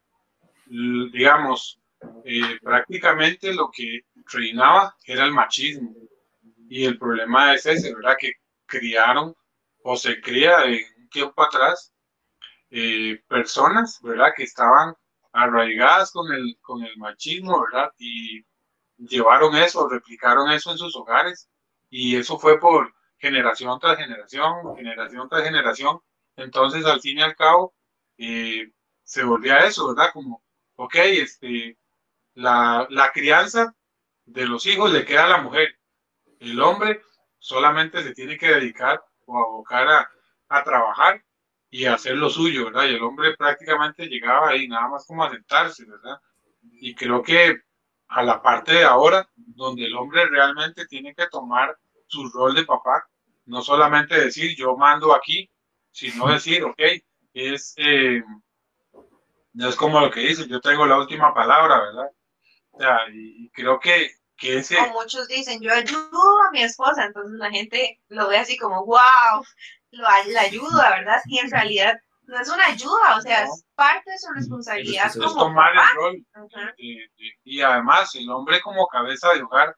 digamos, 0.67 1.79
eh, 2.25 2.59
prácticamente 2.61 3.53
lo 3.53 3.69
que 3.71 4.01
reinaba 4.31 4.95
era 5.05 5.25
el 5.25 5.31
machismo. 5.31 5.93
Y 6.69 6.85
el 6.85 6.97
problema 6.97 7.53
es 7.53 7.65
ese, 7.65 7.93
¿verdad? 7.95 8.17
Que 8.19 8.33
criaron 8.65 9.33
o 9.83 9.95
se 9.95 10.19
cría 10.21 10.59
de 10.59 10.85
un 10.97 11.09
tiempo 11.09 11.41
atrás 11.43 11.93
eh, 12.69 13.21
personas, 13.27 13.99
¿verdad? 14.01 14.33
Que 14.35 14.43
estaban 14.43 14.93
arraigadas 15.31 16.11
con 16.11 16.31
el, 16.33 16.57
con 16.61 16.83
el 16.83 16.97
machismo, 16.97 17.61
¿verdad? 17.61 17.91
Y 17.97 18.45
llevaron 18.97 19.55
eso, 19.55 19.87
replicaron 19.87 20.51
eso 20.51 20.71
en 20.71 20.77
sus 20.77 20.95
hogares. 20.95 21.49
Y 21.89 22.17
eso 22.17 22.37
fue 22.39 22.59
por 22.59 22.93
generación 23.17 23.79
tras 23.79 23.97
generación, 23.97 24.75
generación 24.75 25.29
tras 25.29 25.43
generación. 25.43 25.99
Entonces, 26.35 26.85
al 26.85 27.01
fin 27.01 27.19
y 27.19 27.21
al 27.21 27.35
cabo, 27.35 27.73
eh, 28.17 28.71
se 29.03 29.23
volvía 29.23 29.59
eso, 29.59 29.87
¿verdad? 29.89 30.11
Como, 30.13 30.43
ok, 30.75 30.95
este, 30.95 31.77
la, 32.37 32.87
la 32.89 33.11
crianza 33.11 33.75
de 34.25 34.45
los 34.45 34.65
hijos 34.67 34.91
le 34.91 35.05
queda 35.05 35.25
a 35.25 35.29
la 35.29 35.41
mujer. 35.41 35.69
El 36.39 36.59
hombre 36.61 37.01
solamente 37.39 38.03
se 38.03 38.13
tiene 38.13 38.37
que 38.37 38.49
dedicar 38.49 39.03
o 39.25 39.39
abocar 39.39 39.87
a, 39.89 40.11
a 40.49 40.63
trabajar 40.63 41.23
y 41.69 41.85
a 41.85 41.95
hacer 41.95 42.15
lo 42.17 42.29
suyo, 42.29 42.65
¿verdad? 42.65 42.85
Y 42.85 42.95
el 42.95 43.03
hombre 43.03 43.35
prácticamente 43.37 44.07
llegaba 44.07 44.49
ahí 44.49 44.67
nada 44.67 44.87
más 44.89 45.05
como 45.07 45.23
a 45.23 45.31
sentarse, 45.31 45.85
¿verdad? 45.85 46.21
Y 46.73 46.95
creo 46.95 47.23
que 47.23 47.61
a 48.09 48.23
la 48.23 48.41
parte 48.41 48.73
de 48.73 48.83
ahora, 48.85 49.29
donde 49.35 49.85
el 49.85 49.95
hombre 49.95 50.27
realmente 50.27 50.85
tiene 50.87 51.15
que 51.15 51.27
tomar 51.27 51.77
su 52.07 52.29
rol 52.29 52.55
de 52.55 52.65
papá, 52.65 53.07
no 53.45 53.61
solamente 53.61 54.19
decir 54.19 54.55
yo 54.55 54.77
mando 54.77 55.13
aquí, 55.13 55.49
sino 55.91 56.29
decir, 56.31 56.63
ok, 56.63 56.79
es, 57.33 57.73
eh, 57.77 58.23
no 59.53 59.67
es 59.69 59.75
como 59.75 59.99
lo 59.99 60.09
que 60.11 60.21
dice, 60.21 60.47
yo 60.47 60.61
tengo 60.61 60.85
la 60.85 60.97
última 60.97 61.33
palabra, 61.33 61.79
¿verdad? 61.81 62.11
O 62.77 62.79
sea, 62.79 62.97
y, 63.11 63.49
creo 63.49 63.79
que, 63.79 64.11
que 64.37 64.59
ese, 64.59 64.77
O 64.77 64.91
muchos 64.93 65.27
dicen, 65.27 65.59
yo 65.61 65.73
ayudo 65.73 66.41
a 66.47 66.51
mi 66.51 66.61
esposa, 66.61 67.05
entonces 67.05 67.37
la 67.39 67.49
gente 67.49 67.99
lo 68.09 68.27
ve 68.27 68.37
así 68.37 68.57
como, 68.57 68.85
wow, 68.85 69.43
lo, 69.91 70.03
la 70.03 70.41
ayuda, 70.41 70.89
¿verdad? 70.91 71.21
Y 71.25 71.39
en 71.39 71.49
realidad 71.49 71.99
no 72.23 72.39
es 72.39 72.49
una 72.49 72.65
ayuda, 72.67 73.17
o 73.17 73.21
sea, 73.21 73.45
es 73.45 73.65
parte 73.73 74.11
de 74.11 74.17
su 74.19 74.31
responsabilidad 74.33 75.07
Es 75.07 75.15
es 75.15 75.23
como 75.23 75.45
tomar 75.45 75.73
papá. 75.73 75.89
el 75.89 75.95
rol. 75.95 76.25
Ajá. 76.33 76.73
eh, 76.77 77.05
eh, 77.17 77.31
y 77.43 77.61
además, 77.61 78.13
el 78.15 78.29
hombre 78.29 78.61
como 78.61 78.85
cabeza 78.87 79.33
de 79.33 79.41
hogar, 79.41 79.75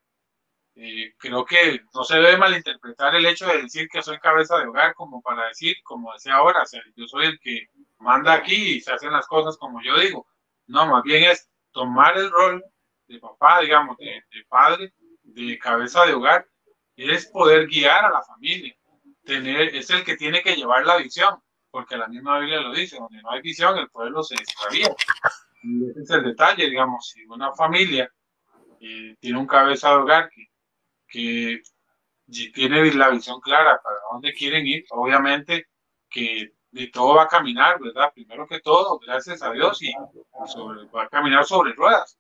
eh, 0.76 1.14
creo 1.18 1.46
que 1.46 1.82
no 1.94 2.04
se 2.04 2.16
debe 2.16 2.38
malinterpretar 2.38 3.16
el 3.16 3.26
hecho 3.26 3.46
de 3.48 3.64
decir 3.64 3.88
que 3.90 4.02
soy 4.02 4.18
cabeza 4.20 4.58
de 4.58 4.68
hogar 4.68 4.94
como 4.94 5.22
para 5.22 5.48
decir, 5.48 5.76
como 5.84 6.12
decía 6.14 6.36
ahora, 6.36 6.64
o 6.64 6.66
sea, 6.66 6.82
yo 6.96 7.06
soy 7.08 7.28
el 7.28 7.40
que 7.40 7.68
manda 8.00 8.34
aquí 8.34 8.78
y 8.78 8.82
se 8.82 8.94
hacen 8.94 9.12
las 9.12 9.28
cosas 9.28 9.58
como 9.58 9.82
yo 9.84 9.98
digo. 10.00 10.26
No, 10.68 10.88
más 10.88 11.04
bien 11.04 11.24
es 11.30 11.50
tomar 11.72 12.18
el 12.18 12.32
rol 12.32 12.64
de 13.10 13.20
papá, 13.20 13.62
digamos, 13.62 13.98
de, 13.98 14.06
de 14.06 14.46
padre, 14.48 14.94
de 15.24 15.58
cabeza 15.58 16.06
de 16.06 16.14
hogar, 16.14 16.48
es 16.96 17.26
poder 17.28 17.68
guiar 17.68 18.06
a 18.06 18.12
la 18.12 18.22
familia. 18.22 18.76
Tener, 19.24 19.76
es 19.76 19.90
el 19.90 20.04
que 20.04 20.16
tiene 20.16 20.42
que 20.42 20.56
llevar 20.56 20.86
la 20.86 20.98
visión, 20.98 21.42
porque 21.72 21.98
la 21.98 22.08
misma 22.08 22.40
Biblia 22.40 22.62
lo 22.62 22.74
dice, 22.74 22.98
donde 22.98 23.22
no 23.22 23.32
hay 23.32 23.42
visión 23.42 23.78
el 23.78 23.90
pueblo 23.90 24.24
se 24.24 24.36
extravía. 24.36 24.96
Y 25.64 25.90
ese 25.90 26.02
es 26.02 26.10
el 26.12 26.24
detalle, 26.24 26.70
digamos, 26.70 27.10
si 27.10 27.26
una 27.26 27.52
familia 27.54 28.10
eh, 28.80 29.16
tiene 29.20 29.38
un 29.38 29.48
cabeza 29.48 29.90
de 29.90 29.96
hogar 29.96 30.30
que, 30.30 30.48
que 31.08 31.62
tiene 32.54 32.94
la 32.94 33.10
visión 33.10 33.40
clara 33.42 33.82
para 33.84 33.98
dónde 34.12 34.34
quieren 34.34 34.66
ir, 34.68 34.86
obviamente 34.90 35.68
que 36.10 36.54
y 36.72 36.92
todo 36.92 37.16
va 37.16 37.24
a 37.24 37.28
caminar, 37.28 37.80
¿verdad? 37.80 38.12
Primero 38.14 38.48
que 38.48 38.60
todo, 38.60 39.00
gracias 39.00 39.42
a 39.42 39.52
Dios, 39.52 39.82
y 39.82 39.92
va 40.96 41.04
a 41.04 41.10
caminar 41.10 41.46
sobre 41.46 41.74
ruedas, 41.74 42.20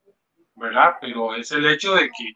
¿verdad? 0.59 0.97
Pero 1.01 1.35
es 1.35 1.51
el 1.51 1.65
hecho 1.65 1.95
de 1.95 2.09
que 2.09 2.33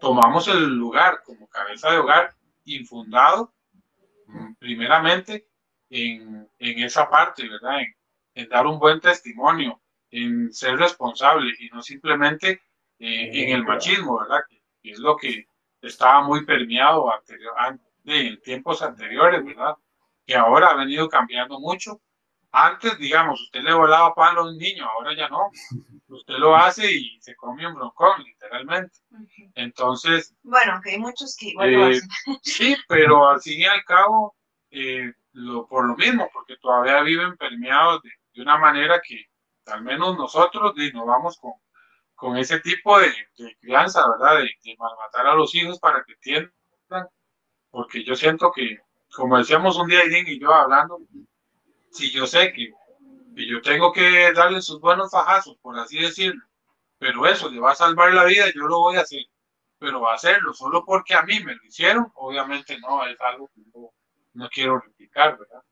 tomamos 0.00 0.48
el 0.48 0.74
lugar 0.76 1.22
como 1.24 1.48
cabeza 1.48 1.90
de 1.90 1.98
hogar 1.98 2.34
infundado, 2.64 3.52
primeramente, 4.58 5.46
en, 5.90 6.48
en 6.58 6.78
esa 6.82 7.08
parte, 7.08 7.48
¿verdad? 7.48 7.80
En, 7.80 7.94
en, 8.34 8.48
dar 8.48 8.66
un 8.66 8.78
buen 8.78 9.00
testimonio, 9.00 9.80
en 10.10 10.52
ser 10.52 10.76
responsable 10.76 11.52
y 11.58 11.68
no 11.68 11.82
simplemente 11.82 12.62
eh, 12.98 13.30
en 13.32 13.50
el 13.50 13.64
machismo, 13.64 14.18
¿verdad? 14.20 14.40
Que, 14.48 14.62
es 14.90 14.98
lo 14.98 15.16
que 15.16 15.46
estaba 15.80 16.22
muy 16.22 16.44
permeado 16.44 17.12
anterior, 17.12 17.54
en 18.04 18.40
tiempos 18.42 18.82
anteriores, 18.82 19.44
¿verdad? 19.44 19.76
Que 20.26 20.36
ahora 20.36 20.68
ha 20.68 20.76
venido 20.76 21.08
cambiando 21.08 21.58
mucho. 21.58 22.00
Antes, 22.56 22.96
digamos, 22.98 23.40
usted 23.40 23.62
le 23.62 23.74
volaba 23.74 24.14
pan 24.14 24.36
a 24.36 24.42
los 24.42 24.54
niños, 24.54 24.88
ahora 24.88 25.12
ya 25.16 25.28
no. 25.28 25.50
Usted 26.06 26.34
lo 26.34 26.54
hace 26.54 26.88
y 26.88 27.20
se 27.20 27.34
come 27.34 27.66
un 27.66 27.74
broncón, 27.74 28.22
literalmente. 28.22 28.96
Entonces. 29.56 30.32
Bueno, 30.44 30.80
que 30.80 30.92
hay 30.92 30.98
muchos 30.98 31.36
que 31.36 31.52
eh, 31.60 32.00
Sí, 32.42 32.76
pero 32.86 33.28
al 33.28 33.40
fin 33.40 33.60
y 33.60 33.64
al 33.64 33.82
cabo, 33.84 34.36
eh, 34.70 35.12
lo, 35.32 35.66
por 35.66 35.84
lo 35.84 35.96
mismo, 35.96 36.30
porque 36.32 36.56
todavía 36.58 37.02
viven 37.02 37.36
permeados 37.36 38.02
de, 38.02 38.10
de 38.34 38.42
una 38.42 38.56
manera 38.56 39.00
que 39.02 39.24
al 39.66 39.82
menos 39.82 40.16
nosotros 40.16 40.74
nos 40.92 41.06
vamos 41.06 41.36
con, 41.38 41.54
con 42.14 42.36
ese 42.36 42.60
tipo 42.60 43.00
de, 43.00 43.12
crianza, 43.60 44.08
¿verdad? 44.08 44.38
De, 44.38 44.50
de, 44.62 44.76
malmatar 44.78 45.26
a 45.26 45.34
los 45.34 45.52
hijos 45.56 45.80
para 45.80 46.04
que 46.04 46.12
entiendan, 46.12 47.08
porque 47.70 48.04
yo 48.04 48.14
siento 48.14 48.52
que, 48.52 48.78
como 49.12 49.38
decíamos 49.38 49.76
un 49.76 49.88
día 49.88 50.04
Irene 50.04 50.30
y 50.30 50.40
yo 50.40 50.54
hablando, 50.54 51.00
si 51.94 52.10
yo 52.10 52.26
sé 52.26 52.52
que, 52.52 52.72
que 53.36 53.46
yo 53.46 53.62
tengo 53.62 53.92
que 53.92 54.32
darle 54.32 54.60
sus 54.60 54.80
buenos 54.80 55.12
fajazos, 55.12 55.56
por 55.58 55.78
así 55.78 55.98
decirlo, 55.98 56.42
pero 56.98 57.24
eso 57.26 57.48
le 57.48 57.60
va 57.60 57.70
a 57.70 57.76
salvar 57.76 58.12
la 58.12 58.24
vida, 58.24 58.46
yo 58.52 58.62
lo 58.62 58.80
voy 58.80 58.96
a 58.96 59.02
hacer, 59.02 59.24
pero 59.78 60.00
va 60.00 60.12
a 60.12 60.16
hacerlo 60.16 60.52
solo 60.52 60.84
porque 60.84 61.14
a 61.14 61.22
mí 61.22 61.38
me 61.40 61.54
lo 61.54 61.64
hicieron, 61.64 62.06
obviamente 62.16 62.78
no, 62.80 63.06
es 63.06 63.20
algo 63.20 63.48
que 63.54 63.62
yo 63.72 63.92
no 64.34 64.48
quiero 64.48 64.80
replicar, 64.80 65.38
¿verdad? 65.38 65.62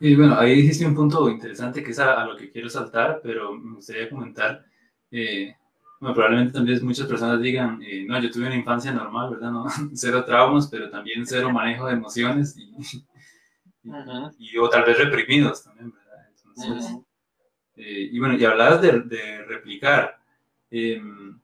Y 0.00 0.14
bueno, 0.14 0.38
ahí 0.38 0.56
dijiste 0.56 0.86
un 0.86 0.94
punto 0.94 1.28
interesante 1.28 1.82
que 1.82 1.90
es 1.90 1.98
a, 1.98 2.24
lo 2.26 2.36
que 2.36 2.52
quiero 2.52 2.68
saltar, 2.68 3.20
pero 3.22 3.52
me 3.54 3.76
gustaría 3.76 4.10
comentar, 4.10 4.66
eh, 5.10 5.56
bueno, 5.98 6.14
probablemente 6.14 6.52
también 6.52 6.84
muchas 6.84 7.06
personas 7.06 7.40
digan, 7.40 7.82
eh, 7.82 8.04
no, 8.06 8.20
yo 8.20 8.30
tuve 8.30 8.46
una 8.46 8.54
infancia 8.54 8.92
normal, 8.92 9.30
¿verdad? 9.30 9.50
No, 9.50 9.64
cero 9.94 10.24
traumas, 10.26 10.68
pero 10.68 10.90
también 10.90 11.26
cero 11.26 11.50
manejo 11.50 11.86
de 11.86 11.94
emociones 11.94 12.54
y, 12.58 12.70
y, 14.38 14.56
o 14.58 14.68
tal 14.68 14.84
vez 14.84 14.98
reprimidos 14.98 15.64
también, 15.64 15.92
¿verdad? 15.92 16.26
Entonces, 16.30 16.96
eh, 17.76 18.08
y 18.12 18.18
bueno, 18.18 18.36
y 18.36 18.44
hablabas 18.44 18.82
de, 18.82 19.00
de 19.00 19.44
replicar. 19.44 20.18
Em, 20.70 21.38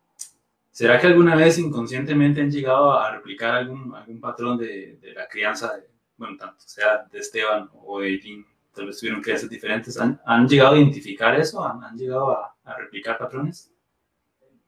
¿Será 0.70 0.98
que 0.98 1.06
alguna 1.06 1.36
vez 1.36 1.58
inconscientemente 1.58 2.40
han 2.40 2.50
llegado 2.50 2.92
a 2.92 3.12
replicar 3.12 3.54
algún, 3.54 3.94
algún 3.94 4.20
patrón 4.20 4.58
de, 4.58 4.96
de 5.00 5.12
la 5.12 5.28
crianza 5.28 5.76
de, 5.76 5.88
bueno, 6.16 6.36
tanto 6.36 6.64
sea 6.66 7.06
de 7.10 7.18
Esteban 7.20 7.70
o 7.72 8.00
de 8.00 8.08
Eileen, 8.08 8.44
tal 8.74 8.86
vez 8.86 8.98
tuvieron 8.98 9.22
crianzas 9.22 9.48
diferentes, 9.48 9.98
¿han, 9.98 10.20
¿han, 10.26 10.48
llegado 10.48 10.74
a 10.74 10.78
identificar 10.78 11.38
eso? 11.38 11.64
¿Han, 11.64 11.82
han 11.84 11.96
llegado 11.96 12.32
a, 12.32 12.56
a, 12.64 12.76
replicar 12.76 13.18
patrones? 13.18 13.70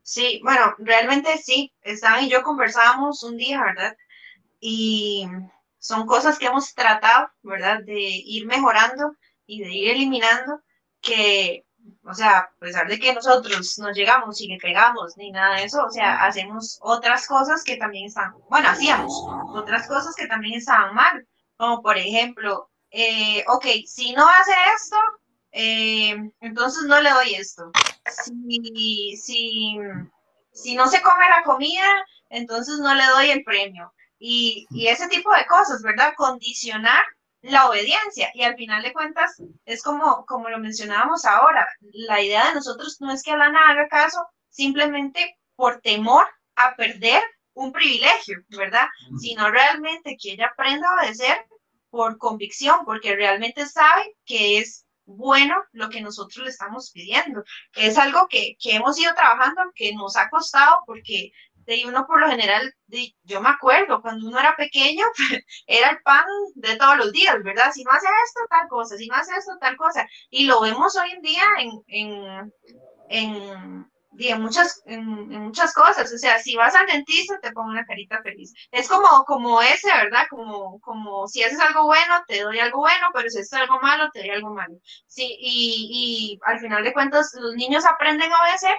Sí, 0.02 0.40
bueno, 0.44 0.74
realmente 0.78 1.36
sí. 1.38 1.72
Esteban 1.82 2.24
y 2.24 2.30
yo 2.30 2.44
conversábamos 2.44 3.24
un 3.24 3.36
día, 3.36 3.60
¿verdad? 3.60 3.96
Y 4.60 5.26
son 5.86 6.06
cosas 6.06 6.38
que 6.38 6.46
hemos 6.46 6.74
tratado, 6.74 7.30
¿verdad? 7.42 7.80
De 7.84 7.98
ir 7.98 8.46
mejorando 8.46 9.14
y 9.46 9.62
de 9.62 9.72
ir 9.72 9.90
eliminando 9.90 10.60
que 11.00 11.66
o 12.04 12.14
sea, 12.14 12.38
a 12.38 12.50
pesar 12.58 12.88
de 12.88 12.98
que 12.98 13.14
nosotros 13.14 13.78
nos 13.78 13.96
llegamos 13.96 14.40
y 14.40 14.48
le 14.48 14.58
pegamos 14.58 15.16
ni 15.16 15.30
nada 15.30 15.56
de 15.56 15.64
eso, 15.64 15.84
o 15.84 15.90
sea, 15.90 16.24
hacemos 16.24 16.78
otras 16.82 17.28
cosas 17.28 17.62
que 17.62 17.76
también 17.76 18.06
están, 18.06 18.34
bueno, 18.50 18.68
hacíamos 18.68 19.12
otras 19.54 19.86
cosas 19.86 20.14
que 20.16 20.26
también 20.26 20.58
estaban 20.58 20.94
mal, 20.94 21.26
como 21.56 21.82
por 21.82 21.96
ejemplo, 21.96 22.70
eh, 22.90 23.44
ok, 23.48 23.66
si 23.86 24.12
no 24.14 24.26
hace 24.28 24.52
esto, 24.74 24.96
eh, 25.52 26.16
entonces 26.40 26.84
no 26.84 27.00
le 27.00 27.10
doy 27.10 27.34
esto. 27.34 27.70
Si, 28.24 29.16
si, 29.16 29.78
si 30.52 30.74
no 30.74 30.86
se 30.88 31.02
come 31.02 31.28
la 31.28 31.44
comida, 31.44 32.04
entonces 32.30 32.78
no 32.78 32.94
le 32.94 33.06
doy 33.06 33.30
el 33.30 33.44
premio. 33.44 33.92
Y, 34.18 34.66
y 34.70 34.88
ese 34.88 35.08
tipo 35.08 35.32
de 35.32 35.46
cosas, 35.46 35.82
¿verdad? 35.82 36.14
Condicionar 36.16 37.04
la 37.42 37.68
obediencia. 37.68 38.30
Y 38.34 38.42
al 38.42 38.56
final 38.56 38.82
de 38.82 38.92
cuentas, 38.92 39.40
es 39.64 39.82
como, 39.82 40.24
como 40.26 40.48
lo 40.48 40.58
mencionábamos 40.58 41.24
ahora, 41.24 41.66
la 41.80 42.20
idea 42.20 42.48
de 42.48 42.54
nosotros 42.54 42.96
no 43.00 43.12
es 43.12 43.22
que 43.22 43.32
Alana 43.32 43.70
haga 43.70 43.88
caso 43.88 44.26
simplemente 44.48 45.38
por 45.54 45.80
temor 45.80 46.26
a 46.56 46.74
perder 46.76 47.22
un 47.54 47.72
privilegio, 47.72 48.38
¿verdad? 48.48 48.86
Sino 49.18 49.50
realmente 49.50 50.16
que 50.20 50.32
ella 50.32 50.48
aprenda 50.52 50.88
a 50.88 51.00
obedecer 51.00 51.46
por 51.90 52.18
convicción, 52.18 52.84
porque 52.84 53.16
realmente 53.16 53.66
sabe 53.66 54.14
que 54.26 54.58
es 54.58 54.84
bueno 55.06 55.56
lo 55.72 55.88
que 55.88 56.02
nosotros 56.02 56.44
le 56.44 56.50
estamos 56.50 56.90
pidiendo. 56.90 57.44
Es 57.74 57.96
algo 57.96 58.26
que, 58.28 58.56
que 58.60 58.76
hemos 58.76 58.98
ido 58.98 59.14
trabajando, 59.14 59.62
que 59.74 59.94
nos 59.94 60.16
ha 60.16 60.28
costado, 60.28 60.80
porque 60.84 61.32
de 61.66 61.84
uno 61.86 62.06
por 62.06 62.20
lo 62.20 62.28
general, 62.28 62.72
yo 63.24 63.40
me 63.40 63.48
acuerdo, 63.48 64.00
cuando 64.00 64.28
uno 64.28 64.38
era 64.38 64.56
pequeño, 64.56 65.04
era 65.66 65.90
el 65.90 66.00
pan 66.02 66.24
de 66.54 66.76
todos 66.76 66.96
los 66.96 67.12
días, 67.12 67.42
¿verdad? 67.42 67.72
Si 67.72 67.84
no 67.84 67.90
hace 67.90 68.06
esto, 68.26 68.40
tal 68.48 68.68
cosa, 68.68 68.96
si 68.96 69.06
no 69.08 69.16
hace 69.16 69.36
esto, 69.36 69.52
tal 69.60 69.76
cosa. 69.76 70.06
Y 70.30 70.46
lo 70.46 70.60
vemos 70.60 70.96
hoy 70.96 71.10
en 71.10 71.22
día 71.22 71.44
en, 71.58 71.82
en, 71.88 72.52
en 73.08 73.86
en 74.18 74.40
muchas, 74.42 74.82
en, 74.86 75.04
muchas 75.04 75.72
cosas. 75.74 76.12
O 76.12 76.18
sea, 76.18 76.38
si 76.38 76.56
vas 76.56 76.74
al 76.74 76.86
dentista, 76.86 77.38
te 77.40 77.52
pongo 77.52 77.70
una 77.70 77.84
carita 77.84 78.22
feliz. 78.22 78.52
Es 78.70 78.88
como, 78.88 79.24
como 79.24 79.60
ese, 79.62 79.88
¿verdad? 79.88 80.26
Como, 80.30 80.80
como 80.80 81.26
si 81.28 81.42
haces 81.42 81.60
algo 81.60 81.84
bueno, 81.84 82.22
te 82.26 82.42
doy 82.42 82.58
algo 82.58 82.78
bueno, 82.80 83.08
pero 83.12 83.28
si 83.28 83.38
haces 83.40 83.52
algo 83.54 83.78
malo, 83.80 84.08
te 84.12 84.20
doy 84.20 84.30
algo 84.30 84.54
malo. 84.54 84.76
Sí, 85.06 85.36
y, 85.38 86.38
y 86.38 86.40
al 86.44 86.60
final 86.60 86.84
de 86.84 86.92
cuentas, 86.92 87.32
los 87.38 87.54
niños 87.54 87.84
aprenden 87.84 88.32
a 88.32 88.42
obedecer 88.42 88.76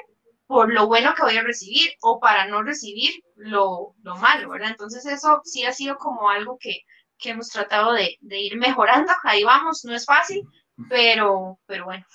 por 0.48 0.74
lo 0.74 0.88
bueno 0.88 1.14
que 1.14 1.24
voy 1.24 1.38
a 1.38 1.44
recibir 1.44 1.92
o 2.02 2.20
para 2.20 2.48
no 2.48 2.64
recibir 2.64 3.22
lo, 3.36 3.94
lo 4.02 4.16
malo, 4.16 4.50
¿verdad? 4.50 4.72
Entonces 4.72 5.06
eso 5.06 5.42
sí 5.44 5.66
ha 5.66 5.74
sido 5.74 5.98
como 5.98 6.30
algo 6.30 6.58
que, 6.58 6.82
que 7.18 7.32
hemos 7.32 7.50
tratado 7.50 7.92
de, 7.92 8.18
de, 8.22 8.40
ir 8.40 8.58
mejorando. 8.58 9.12
Ahí 9.24 9.44
vamos, 9.44 9.84
no 9.84 9.94
es 9.94 10.06
fácil, 10.06 10.48
pero, 10.90 11.60
pero 11.66 11.86
bueno. 11.86 12.06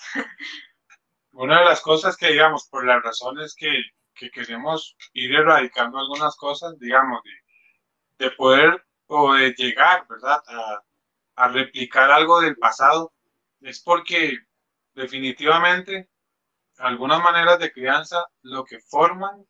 una 1.33 1.61
de 1.61 1.67
las 1.67 1.83
cosas 1.83 2.17
que, 2.17 2.29
digamos, 2.29 2.67
por 2.69 2.87
las 2.87 3.03
razones 3.03 3.55
que, 3.55 3.71
que 4.15 4.31
queremos 4.31 4.97
ir 5.13 5.35
erradicando 5.35 5.99
algunas 5.99 6.35
cosas, 6.37 6.79
digamos, 6.79 7.21
de, 7.25 8.25
de, 8.25 8.31
poder 8.33 8.83
o 9.09 9.35
de 9.35 9.53
llegar, 9.53 10.07
¿verdad?, 10.09 10.43
a, 10.47 10.83
a 11.37 11.49
replicar 11.49 12.11
algo 12.11 12.41
del 12.41 12.57
pasado, 12.57 13.13
es 13.61 13.81
porque 13.83 14.39
definitivamente 14.95 16.09
algunas 16.83 17.23
maneras 17.23 17.59
de 17.59 17.73
crianza 17.73 18.27
lo 18.43 18.65
que 18.65 18.81
forman 18.81 19.47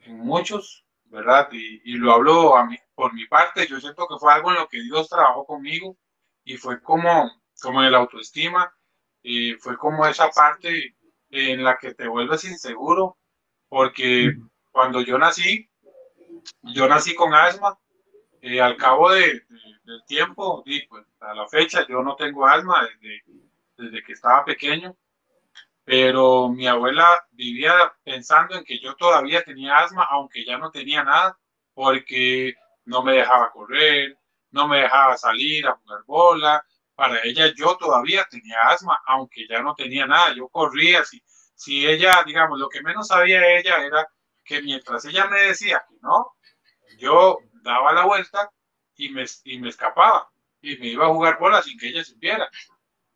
en 0.00 0.18
muchos, 0.18 0.84
¿verdad? 1.04 1.48
Y, 1.52 1.82
y, 1.84 1.98
lo 1.98 2.12
hablo 2.12 2.56
a 2.56 2.64
mí, 2.64 2.78
por 2.94 3.12
mi 3.12 3.26
parte, 3.26 3.66
yo 3.66 3.78
siento 3.80 4.06
que 4.08 4.18
fue 4.18 4.32
algo 4.32 4.50
en 4.50 4.56
lo 4.56 4.68
que 4.68 4.82
Dios 4.82 5.08
trabajó 5.08 5.44
conmigo 5.44 5.96
y 6.44 6.56
fue 6.56 6.80
como, 6.80 7.30
como 7.60 7.80
en 7.82 7.88
el 7.88 7.94
autoestima, 7.94 8.74
y 9.22 9.54
fue 9.54 9.76
como 9.76 10.06
esa 10.06 10.30
parte 10.30 10.96
en 11.28 11.62
la 11.62 11.76
que 11.76 11.94
te 11.94 12.08
vuelves 12.08 12.44
inseguro, 12.44 13.18
porque 13.68 14.32
cuando 14.72 15.02
yo 15.02 15.18
nací, 15.18 15.68
yo 16.62 16.88
nací 16.88 17.14
con 17.14 17.34
asma, 17.34 17.78
eh, 18.40 18.60
al 18.60 18.76
cabo 18.78 19.10
de, 19.10 19.20
de, 19.20 19.60
del 19.84 20.02
tiempo, 20.06 20.62
y 20.64 20.86
pues 20.86 21.04
a 21.20 21.34
la 21.34 21.46
fecha 21.46 21.86
yo 21.86 22.02
no 22.02 22.16
tengo 22.16 22.46
asma 22.46 22.86
desde, 22.86 23.22
desde 23.76 24.02
que 24.02 24.14
estaba 24.14 24.46
pequeño, 24.46 24.96
pero 25.90 26.48
mi 26.48 26.68
abuela 26.68 27.26
vivía 27.32 27.92
pensando 28.04 28.54
en 28.54 28.62
que 28.62 28.78
yo 28.78 28.94
todavía 28.94 29.42
tenía 29.42 29.76
asma, 29.78 30.06
aunque 30.08 30.44
ya 30.44 30.56
no 30.56 30.70
tenía 30.70 31.02
nada, 31.02 31.36
porque 31.74 32.54
no 32.84 33.02
me 33.02 33.14
dejaba 33.14 33.50
correr, 33.50 34.16
no 34.52 34.68
me 34.68 34.82
dejaba 34.82 35.16
salir 35.16 35.66
a 35.66 35.74
jugar 35.74 36.04
bola, 36.06 36.64
para 36.94 37.20
ella 37.24 37.52
yo 37.56 37.76
todavía 37.76 38.24
tenía 38.30 38.68
asma, 38.68 39.00
aunque 39.04 39.48
ya 39.48 39.62
no 39.62 39.74
tenía 39.74 40.06
nada, 40.06 40.32
yo 40.32 40.46
corría, 40.48 41.04
si, 41.04 41.20
si 41.56 41.84
ella, 41.84 42.22
digamos, 42.24 42.60
lo 42.60 42.68
que 42.68 42.82
menos 42.82 43.08
sabía 43.08 43.58
ella 43.58 43.84
era 43.84 44.06
que 44.44 44.62
mientras 44.62 45.04
ella 45.06 45.26
me 45.26 45.40
decía 45.42 45.84
que 45.88 45.96
no, 46.02 46.36
yo 46.98 47.38
daba 47.64 47.92
la 47.92 48.06
vuelta 48.06 48.48
y 48.94 49.08
me, 49.08 49.24
y 49.42 49.58
me 49.58 49.70
escapaba 49.70 50.30
y 50.62 50.76
me 50.76 50.86
iba 50.86 51.06
a 51.06 51.08
jugar 51.08 51.40
bola 51.40 51.60
sin 51.62 51.76
que 51.76 51.88
ella 51.88 52.04
supiera. 52.04 52.48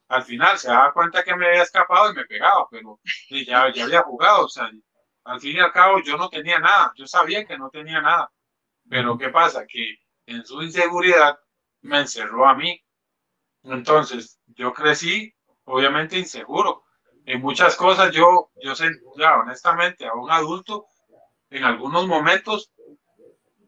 Al 0.08 0.22
final 0.24 0.58
se 0.58 0.68
daba 0.68 0.92
cuenta 0.92 1.22
que 1.24 1.34
me 1.36 1.46
había 1.48 1.62
escapado 1.62 2.10
y 2.12 2.14
me 2.14 2.24
pegaba, 2.26 2.66
pero 2.70 3.00
ya, 3.30 3.72
ya 3.72 3.84
había 3.84 4.02
jugado, 4.02 4.46
o 4.46 4.48
sea, 4.48 4.70
al 5.24 5.40
fin 5.40 5.56
y 5.56 5.60
al 5.60 5.72
cabo 5.72 6.00
yo 6.02 6.16
no 6.16 6.28
tenía 6.28 6.58
nada, 6.58 6.92
yo 6.96 7.06
sabía 7.06 7.44
que 7.46 7.58
no 7.58 7.70
tenía 7.70 8.00
nada, 8.00 8.30
pero 8.88 9.18
¿qué 9.18 9.30
pasa? 9.30 9.66
Que 9.66 9.96
en 10.26 10.44
su 10.46 10.62
inseguridad 10.62 11.38
me 11.82 12.00
encerró 12.00 12.46
a 12.48 12.54
mí, 12.54 12.80
Entonces, 13.64 14.38
yo 14.46 14.72
crecí, 14.72 15.34
obviamente, 15.64 16.18
inseguro. 16.18 16.84
En 17.26 17.40
muchas 17.40 17.76
cosas 17.76 18.12
yo, 18.14 18.50
yo 18.62 18.74
sé, 18.76 18.90
ya, 19.18 19.38
honestamente, 19.40 20.06
a 20.06 20.14
un 20.14 20.30
adulto, 20.30 20.86
en 21.50 21.64
algunos 21.64 22.06
momentos, 22.06 22.72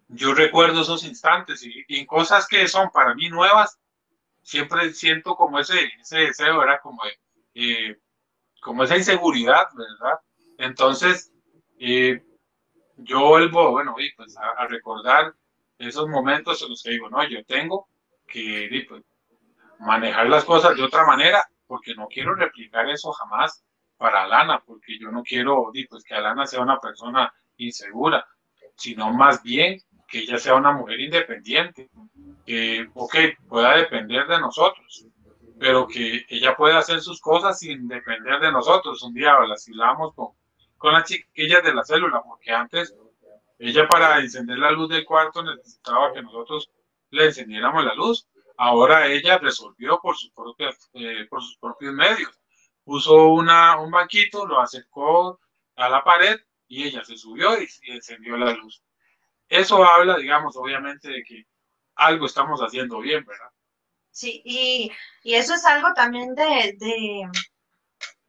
yo 0.09 0.35
recuerdo 0.35 0.83
esos 0.83 1.05
instantes 1.05 1.63
y, 1.65 1.85
y 1.89 2.07
cosas 2.07 2.47
que 2.47 2.67
son 2.69 2.91
para 2.91 3.15
mí 3.15 3.29
nuevas, 3.29 3.79
siempre 4.47 4.93
siento 4.93 5.35
como 5.35 5.59
ese, 5.59 5.91
ese 6.01 6.19
deseo, 6.19 6.63
era 6.63 6.81
como, 6.81 7.03
eh, 7.55 7.97
como 8.63 8.85
esa 8.85 8.97
inseguridad, 8.97 9.67
¿verdad? 9.75 10.21
Entonces, 10.57 11.33
eh, 11.81 12.25
yo 12.97 13.27
vuelvo, 13.27 13.73
bueno, 13.73 13.97
y 13.99 14.13
pues 14.15 14.37
a, 14.39 14.67
recordar 14.69 15.35
esos 15.79 16.09
momentos 16.09 16.63
en 16.63 16.71
los 16.71 16.81
que 16.81 16.91
digo, 16.91 17.11
no, 17.11 17.29
yo 17.29 17.45
tengo 17.45 17.89
que 18.29 18.87
pues, 18.89 19.03
manejar 19.81 20.29
las 20.29 20.45
cosas 20.45 20.77
de 20.77 20.85
otra 20.85 21.05
manera, 21.05 21.45
porque 21.67 21.97
no 21.97 22.07
quiero 22.07 22.37
replicar 22.37 22.89
eso 22.89 23.11
jamás 23.13 23.65
para 23.97 24.23
Alana, 24.23 24.63
porque 24.65 24.97
yo 24.97 25.11
no 25.11 25.25
quiero 25.25 25.73
pues, 25.91 26.05
que 26.05 26.15
Alana 26.15 26.47
sea 26.47 26.61
una 26.61 26.79
persona 26.79 27.35
insegura, 27.57 28.25
sino 28.77 29.13
más 29.13 29.43
bien 29.43 29.83
que 30.07 30.21
ella 30.21 30.39
sea 30.39 30.55
una 30.55 30.73
mujer 30.73 31.01
independiente, 31.01 31.91
que, 32.45 32.89
ok, 32.95 33.15
pueda 33.49 33.77
depender 33.77 34.27
de 34.27 34.41
nosotros, 34.41 35.07
pero 35.59 35.87
que 35.87 36.25
ella 36.29 36.57
pueda 36.57 36.79
hacer 36.79 37.01
sus 37.01 37.21
cosas 37.21 37.59
sin 37.59 37.89
depender 37.89 38.41
de 38.41 38.53
nosotros. 38.53 39.03
Un 39.03 39.15
día 39.15 39.35
las 39.49 39.67
hilamos 39.69 40.15
con, 40.15 40.29
con 40.77 40.93
las 40.93 41.05
chiquillas 41.05 41.63
de 41.63 41.75
la 41.75 41.85
célula, 41.85 42.23
porque 42.23 42.53
antes 42.53 42.95
ella 43.59 43.89
para 43.89 44.21
encender 44.21 44.59
la 44.59 44.71
luz 44.71 44.91
del 44.91 45.05
cuarto 45.05 45.43
necesitaba 45.43 46.13
que 46.13 46.23
nosotros 46.23 46.71
le 47.11 47.27
encendiéramos 47.27 47.85
la 47.85 47.95
luz. 47.95 48.29
Ahora 48.59 49.07
ella 49.07 49.39
resolvió 49.39 50.01
por, 50.01 50.17
sus 50.17 50.31
propias, 50.31 50.91
eh, 50.95 51.27
por 51.29 51.43
sus 51.43 51.57
propios 51.59 51.93
medios. 51.93 52.31
Puso 52.85 53.29
una, 53.29 53.81
un 53.81 53.91
banquito, 53.91 54.47
lo 54.47 54.61
acercó 54.61 55.41
a 55.77 55.89
la 55.89 56.05
pared 56.05 56.39
y 56.69 56.85
ella 56.85 57.05
se 57.05 57.17
subió 57.17 57.61
y, 57.61 57.69
encendió 57.91 58.37
la 58.37 58.53
luz. 58.53 58.83
Eso 59.49 59.85
habla, 59.85 60.19
digamos, 60.19 60.57
obviamente 60.57 61.09
de 61.09 61.25
que 61.25 61.45
algo 61.97 62.27
estamos 62.27 62.61
haciendo 62.61 63.01
bien, 63.01 63.25
¿verdad? 63.25 63.51
Sí, 64.11 64.43
y, 64.45 64.91
y 65.23 65.35
eso 65.35 65.55
es 65.55 65.65
algo 65.65 65.93
también 65.95 66.35
de, 66.35 66.75
de, 66.79 67.29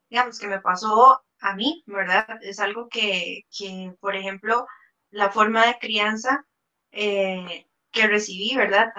digamos, 0.10 0.40
que 0.40 0.48
me 0.48 0.62
pasó 0.62 1.22
a 1.40 1.56
mí, 1.56 1.84
¿verdad? 1.86 2.28
Es 2.42 2.60
algo 2.60 2.88
que, 2.90 3.42
que 3.56 3.94
por 4.00 4.16
ejemplo, 4.16 4.66
la 5.12 5.30
forma 5.32 5.66
de 5.66 5.78
crianza 5.80 6.46
eh, 6.92 7.68
que 7.92 8.08
recibí, 8.08 8.56
¿verdad? 8.56 8.92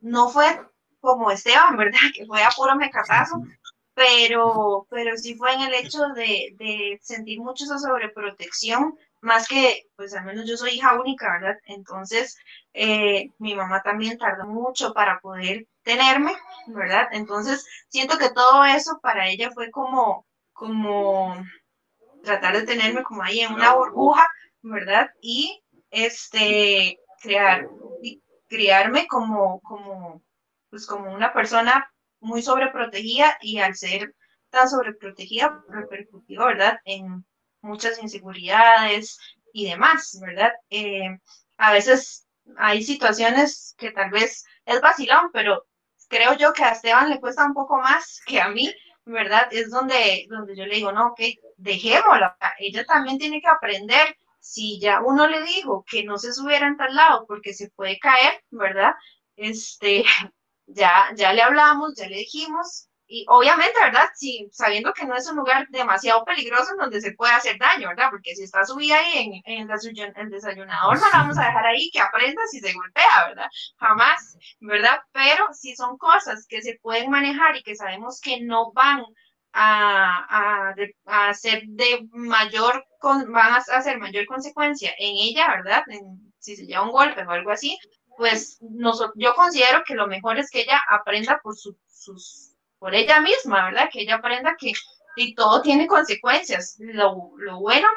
No 0.00 0.28
fue 0.28 0.46
como 1.00 1.30
Esteban, 1.30 1.76
¿verdad? 1.76 1.98
Que 2.14 2.26
fue 2.26 2.42
a 2.42 2.50
puro 2.50 2.76
mecatazo, 2.76 3.42
pero, 3.94 4.86
pero 4.90 5.16
sí 5.16 5.34
fue 5.36 5.52
en 5.54 5.62
el 5.62 5.74
hecho 5.74 6.08
de, 6.14 6.54
de 6.58 6.98
sentir 7.02 7.40
mucho 7.40 7.64
esa 7.64 7.78
sobreprotección, 7.78 8.96
más 9.20 9.48
que, 9.48 9.82
pues 9.96 10.14
al 10.14 10.24
menos 10.24 10.48
yo 10.48 10.56
soy 10.56 10.72
hija 10.72 11.00
única, 11.00 11.32
¿verdad? 11.32 11.56
Entonces, 11.64 12.36
eh, 12.72 13.30
mi 13.38 13.54
mamá 13.54 13.82
también 13.82 14.18
tardó 14.18 14.46
mucho 14.46 14.92
para 14.92 15.20
poder 15.20 15.66
tenerme, 15.82 16.32
¿verdad? 16.68 17.08
Entonces, 17.12 17.66
siento 17.88 18.18
que 18.18 18.30
todo 18.30 18.64
eso 18.64 18.98
para 19.02 19.28
ella 19.28 19.50
fue 19.52 19.70
como, 19.70 20.26
como 20.52 21.34
tratar 22.22 22.56
de 22.56 22.66
tenerme 22.66 23.02
como 23.02 23.22
ahí 23.22 23.40
en 23.40 23.54
una 23.54 23.74
burbuja, 23.74 24.26
¿verdad? 24.62 25.10
Y 25.20 25.62
este, 25.90 26.98
crear, 27.22 27.68
criarme 28.48 29.06
como, 29.06 29.60
como, 29.60 30.22
pues 30.70 30.86
como 30.86 31.12
una 31.12 31.32
persona 31.32 31.90
muy 32.20 32.42
sobreprotegida 32.42 33.38
y 33.40 33.58
al 33.58 33.74
ser 33.76 34.14
tan 34.50 34.68
sobreprotegida 34.68 35.64
repercutió, 35.68 36.44
¿verdad? 36.46 36.78
En 36.84 37.24
muchas 37.62 38.02
inseguridades 38.02 39.18
y 39.52 39.70
demás, 39.70 40.18
¿verdad? 40.20 40.52
Eh, 40.70 41.18
a 41.56 41.72
veces 41.72 42.26
hay 42.56 42.82
situaciones 42.82 43.74
que 43.78 43.90
tal 43.90 44.10
vez 44.10 44.44
es 44.64 44.80
vacilón, 44.80 45.30
pero 45.32 45.66
creo 46.08 46.34
yo 46.34 46.52
que 46.52 46.64
a 46.64 46.72
Esteban 46.72 47.10
le 47.10 47.20
cuesta 47.20 47.44
un 47.46 47.54
poco 47.54 47.78
más 47.78 48.20
que 48.26 48.40
a 48.40 48.48
mí, 48.48 48.72
¿verdad? 49.04 49.48
Es 49.50 49.70
donde, 49.70 50.26
donde 50.28 50.56
yo 50.56 50.66
le 50.66 50.76
digo, 50.76 50.92
no, 50.92 51.08
ok, 51.08 51.20
dejémosla, 51.56 52.36
ella 52.58 52.84
también 52.84 53.18
tiene 53.18 53.40
que 53.40 53.48
aprender. 53.48 54.16
Si 54.40 54.80
ya 54.80 55.00
uno 55.00 55.26
le 55.26 55.42
dijo 55.42 55.84
que 55.88 56.04
no 56.04 56.16
se 56.18 56.32
subiera 56.32 56.66
en 56.66 56.76
tal 56.76 56.94
lado 56.94 57.26
porque 57.26 57.52
se 57.52 57.70
puede 57.70 57.98
caer, 57.98 58.42
¿verdad? 58.50 58.94
Este, 59.36 60.04
ya, 60.66 61.10
ya 61.16 61.32
le 61.32 61.42
hablamos, 61.42 61.94
ya 61.96 62.08
le 62.08 62.18
dijimos, 62.18 62.87
y 63.08 63.24
obviamente, 63.28 63.72
¿verdad? 63.80 64.08
Sí, 64.14 64.48
sabiendo 64.52 64.92
que 64.92 65.06
no 65.06 65.16
es 65.16 65.26
un 65.30 65.36
lugar 65.36 65.66
demasiado 65.70 66.24
peligroso 66.26 66.72
en 66.72 66.78
donde 66.78 67.00
se 67.00 67.12
puede 67.12 67.32
hacer 67.32 67.58
daño, 67.58 67.88
¿verdad? 67.88 68.08
Porque 68.10 68.34
si 68.36 68.42
está 68.42 68.64
subida 68.66 68.96
ahí 68.96 69.42
en, 69.46 69.62
en 69.62 69.70
el 70.16 70.30
desayunador, 70.30 70.98
no 71.00 71.10
la 71.10 71.18
vamos 71.18 71.38
a 71.38 71.46
dejar 71.46 71.66
ahí 71.66 71.90
que 71.90 72.00
aprenda 72.00 72.42
si 72.50 72.60
se 72.60 72.72
golpea, 72.74 73.28
¿verdad? 73.28 73.48
Jamás, 73.78 74.36
¿verdad? 74.60 75.00
Pero 75.12 75.46
si 75.54 75.74
son 75.74 75.96
cosas 75.96 76.46
que 76.46 76.60
se 76.60 76.78
pueden 76.82 77.10
manejar 77.10 77.56
y 77.56 77.62
que 77.62 77.74
sabemos 77.74 78.20
que 78.20 78.40
no 78.42 78.72
van 78.72 79.02
a, 79.54 80.68
a, 80.68 80.74
a 81.28 81.34
ser 81.34 81.62
de 81.66 82.06
mayor, 82.12 82.84
con, 83.00 83.32
van 83.32 83.54
a 83.54 83.56
hacer 83.56 83.98
mayor 83.98 84.26
consecuencia 84.26 84.90
en 84.98 85.16
ella, 85.16 85.48
¿verdad? 85.48 85.82
si 86.38 86.56
se 86.56 86.66
lleva 86.66 86.84
un 86.84 86.92
golpe 86.92 87.24
o 87.24 87.30
algo 87.30 87.50
así, 87.50 87.78
pues 88.18 88.58
yo 89.14 89.34
considero 89.34 89.82
que 89.86 89.94
lo 89.94 90.06
mejor 90.06 90.38
es 90.38 90.50
que 90.50 90.60
ella 90.60 90.80
aprenda 90.90 91.40
por 91.42 91.56
sus 91.56 92.57
por 92.78 92.94
ella 92.94 93.20
misma, 93.20 93.66
¿verdad? 93.66 93.88
Que 93.92 94.02
ella 94.02 94.16
aprenda 94.16 94.56
que 94.58 94.72
todo 95.36 95.62
tiene 95.62 95.86
consecuencias. 95.86 96.76
Lo, 96.78 97.32
lo 97.38 97.58
bueno 97.60 97.88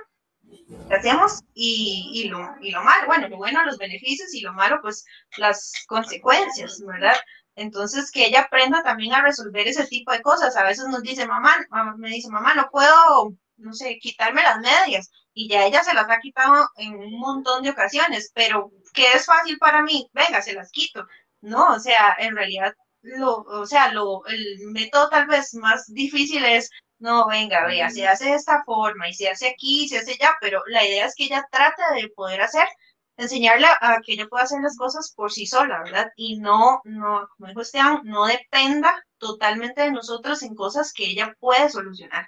que 0.88 0.96
hacemos 0.96 1.42
y, 1.54 2.12
y, 2.14 2.30
lo, 2.30 2.40
y 2.62 2.72
lo 2.72 2.84
malo. 2.84 3.08
Bueno, 3.08 3.28
lo 3.30 3.38
bueno, 3.38 3.64
los 3.66 3.78
beneficios 3.78 4.34
y 4.34 4.42
lo 4.42 4.54
malo, 4.54 4.80
pues 4.82 5.06
las 5.38 5.74
consecuencias, 5.88 6.82
¿verdad? 6.86 7.16
Entonces, 7.56 8.12
que 8.12 8.26
ella 8.26 8.42
aprenda 8.42 8.82
también 8.84 9.14
a 9.14 9.22
resolver 9.22 9.68
ese 9.68 9.86
tipo 9.88 10.12
de 10.12 10.22
cosas. 10.22 10.56
A 10.56 10.64
veces 10.64 10.88
nos 10.88 11.02
dice, 11.04 11.28
mamá, 11.28 11.56
me 11.98 12.10
dice, 12.10 12.30
mamá, 12.30 12.54
no 12.56 12.70
puedo, 12.72 13.34
no 13.58 13.74
sé, 13.74 13.98
quitarme 14.00 14.42
las 14.42 14.60
medias. 14.60 15.12
Y 15.34 15.48
ya 15.50 15.66
ella 15.66 15.84
se 15.84 15.94
las 15.94 16.10
ha 16.10 16.20
quitado 16.20 16.70
en 16.78 16.96
un 16.96 17.20
montón 17.20 17.64
de 17.64 17.70
ocasiones, 17.70 18.32
pero 18.34 18.72
que 18.94 19.12
es 19.14 19.26
fácil 19.26 19.58
para 19.60 19.82
mí, 19.82 20.10
venga, 20.14 20.42
se 20.42 20.54
las 20.54 20.72
quito. 20.72 21.06
No, 21.42 21.74
o 21.74 21.80
sea, 21.80 22.16
en 22.20 22.36
realidad 22.36 22.74
lo, 23.02 23.38
o 23.38 23.66
sea, 23.66 23.94
lo, 23.94 24.26
el 24.28 24.60
método 24.68 25.10
tal 25.10 25.28
vez 25.28 25.54
más 25.56 25.92
difícil 25.94 26.44
es, 26.46 26.70
no, 27.00 27.28
venga, 27.28 27.66
vea, 27.66 27.90
se 27.90 28.08
hace 28.08 28.26
de 28.26 28.36
esta 28.36 28.64
forma 28.64 29.10
y 29.10 29.14
se 29.14 29.30
hace 29.30 29.50
aquí, 29.50 29.88
se 29.88 29.98
hace 29.98 30.12
allá, 30.14 30.34
pero 30.40 30.62
la 30.68 30.86
idea 30.86 31.06
es 31.06 31.16
que 31.16 31.26
ella 31.26 31.46
trate 31.52 31.82
de 31.96 32.10
poder 32.10 32.42
hacer, 32.42 32.68
enseñarle 33.18 33.68
a 33.82 34.00
que 34.06 34.14
ella 34.14 34.28
pueda 34.28 34.44
hacer 34.44 34.62
las 34.62 34.78
cosas 34.78 35.14
por 35.16 35.32
sí 35.32 35.46
sola, 35.46 35.82
¿verdad? 35.84 36.12
Y 36.16 36.38
no, 36.38 36.82
no, 36.84 37.28
como 37.36 37.48
dijo 37.48 37.62
Esteban, 37.62 38.02
no 38.04 38.26
dependa 38.26 39.04
totalmente 39.18 39.82
de 39.82 39.92
nosotros 39.92 40.44
en 40.44 40.56
cosas 40.56 40.94
que 40.94 41.06
ella 41.06 41.36
puede 41.40 41.70
solucionar. 41.70 42.28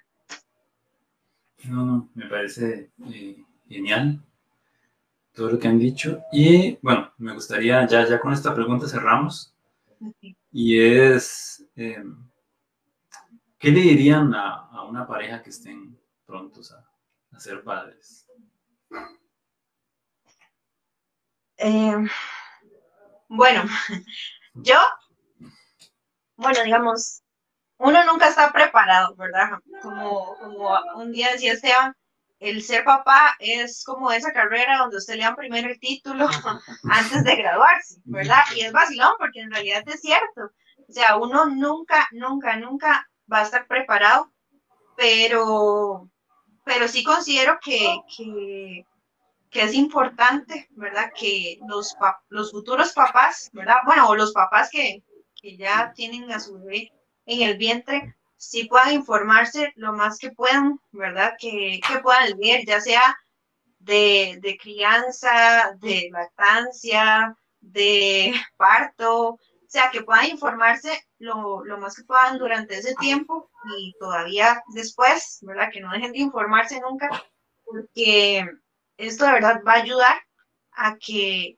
No, 1.65 1.85
no, 1.85 2.09
me 2.13 2.27
parece 2.27 2.91
eh, 3.11 3.37
genial 3.69 4.19
todo 5.33 5.51
lo 5.51 5.59
que 5.59 5.67
han 5.67 5.79
dicho. 5.79 6.21
Y 6.31 6.77
bueno, 6.81 7.11
me 7.17 7.33
gustaría, 7.33 7.87
ya, 7.87 8.07
ya 8.07 8.19
con 8.19 8.33
esta 8.33 8.53
pregunta 8.53 8.87
cerramos 8.87 9.53
y 10.53 10.79
es, 10.79 11.65
em, 11.75 12.29
¿qué 13.57 13.71
le 13.71 13.79
dirían 13.81 14.33
a, 14.35 14.83
una 14.83 15.07
pareja 15.07 15.41
que 15.41 15.49
estén 15.49 15.99
prontos 16.25 16.71
a, 16.71 17.39
ser 17.39 17.63
padres? 17.63 18.27
Em, 21.57 22.07
bueno, 23.27 23.63
yo, 24.53 24.77
bueno, 26.35 26.63
digamos, 26.63 27.23
uno 27.79 28.05
nunca 28.05 28.27
está 28.27 28.51
preparado, 28.53 29.15
¿verdad? 29.15 29.59
Como, 29.81 30.37
como 30.37 30.69
un 30.97 31.11
día 31.11 31.31
decía 31.31 31.53
Esteban, 31.53 31.95
el 32.43 32.61
ser 32.61 32.83
papá 32.83 33.35
es 33.39 33.85
como 33.85 34.11
esa 34.11 34.33
carrera 34.33 34.79
donde 34.79 34.97
usted 34.97 35.15
le 35.15 35.23
dan 35.23 35.35
primero 35.35 35.69
el 35.69 35.79
título 35.79 36.27
antes 36.91 37.23
de 37.23 37.35
graduarse, 37.37 38.01
¿verdad? 38.03 38.43
Y 38.55 38.61
es 38.61 38.73
vacilón 38.73 39.13
porque 39.17 39.39
en 39.39 39.51
realidad 39.51 39.83
es 39.87 40.01
cierto. 40.01 40.51
O 40.89 40.91
sea, 40.91 41.15
uno 41.15 41.45
nunca, 41.45 42.05
nunca, 42.11 42.57
nunca 42.57 43.07
va 43.31 43.39
a 43.39 43.43
estar 43.43 43.65
preparado, 43.65 44.29
pero, 44.97 46.09
pero 46.65 46.87
sí 46.89 47.01
considero 47.03 47.57
que, 47.63 47.97
que, 49.49 49.61
es 49.61 49.73
importante, 49.73 50.67
¿verdad? 50.71 51.13
Que 51.17 51.59
los, 51.65 51.95
los 52.27 52.51
futuros 52.51 52.91
papás, 52.91 53.49
¿verdad? 53.53 53.77
Bueno, 53.85 54.09
o 54.09 54.15
los 54.15 54.33
papás 54.33 54.69
que, 54.69 55.01
que 55.41 55.55
ya 55.55 55.93
tienen 55.95 56.29
a 56.33 56.41
su 56.41 56.59
bebé 56.59 56.91
en 57.25 57.41
el 57.47 57.57
vientre, 57.57 58.15
sí 58.49 58.65
puedan 58.65 58.93
informarse 58.93 59.73
lo 59.75 59.93
más 59.93 60.17
que 60.19 60.31
puedan, 60.31 60.79
¿verdad? 60.91 61.33
Que, 61.39 61.79
puedan 62.01 62.37
leer, 62.39 62.65
ya 62.65 62.81
sea 62.81 63.01
de, 63.79 64.57
crianza, 64.61 65.75
de 65.79 66.09
lactancia, 66.11 67.35
de 67.61 68.33
parto, 68.57 69.39
sea, 69.73 69.89
que 69.91 70.03
puedan 70.03 70.27
informarse 70.27 71.03
lo, 71.17 71.65
lo, 71.65 71.79
más 71.79 71.95
que 71.95 72.03
puedan 72.03 72.37
durante 72.37 72.77
ese 72.77 72.93
tiempo 72.95 73.49
y 73.75 73.93
todavía 73.99 74.61
después, 74.67 75.39
¿verdad? 75.41 75.69
Que 75.73 75.81
no 75.81 75.91
dejen 75.91 76.11
de 76.11 76.19
informarse 76.19 76.79
nunca, 76.79 77.09
porque 77.65 78.47
esto 78.97 79.25
de 79.25 79.31
verdad 79.31 79.61
va 79.67 79.73
a 79.73 79.81
ayudar 79.81 80.21
a 80.73 80.95
que 80.97 81.57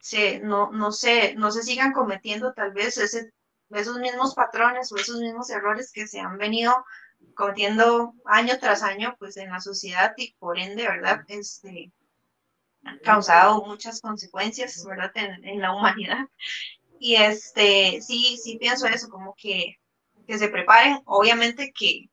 se, 0.00 0.40
no, 0.40 0.72
no, 0.72 0.90
se, 0.90 1.36
no 1.36 1.52
se 1.52 1.62
sigan 1.62 1.92
cometiendo 1.92 2.52
tal 2.52 2.72
vez 2.72 2.98
ese, 2.98 3.32
esos 3.76 3.98
mismos 3.98 4.34
patrones 4.34 4.92
o 4.92 4.96
esos 4.96 5.20
mismos 5.20 5.50
errores 5.50 5.92
que 5.92 6.06
se 6.06 6.20
han 6.20 6.38
venido 6.38 6.84
cometiendo 7.34 8.14
año 8.24 8.58
tras 8.58 8.82
año 8.82 9.16
pues 9.18 9.36
en 9.36 9.50
la 9.50 9.60
sociedad 9.60 10.12
y 10.16 10.34
por 10.38 10.58
ende, 10.58 10.86
¿verdad? 10.86 11.24
Este, 11.28 11.92
han 12.84 12.98
causado 12.98 13.64
muchas 13.64 14.00
consecuencias, 14.00 14.84
¿verdad? 14.84 15.12
En, 15.14 15.44
en 15.44 15.60
la 15.60 15.74
humanidad. 15.74 16.26
Y 16.98 17.16
este, 17.16 18.00
sí, 18.00 18.38
sí 18.42 18.58
pienso 18.58 18.86
eso, 18.86 19.08
como 19.08 19.34
que, 19.36 19.78
que 20.26 20.38
se 20.38 20.48
preparen, 20.48 21.00
obviamente 21.04 21.72
que, 21.72 22.08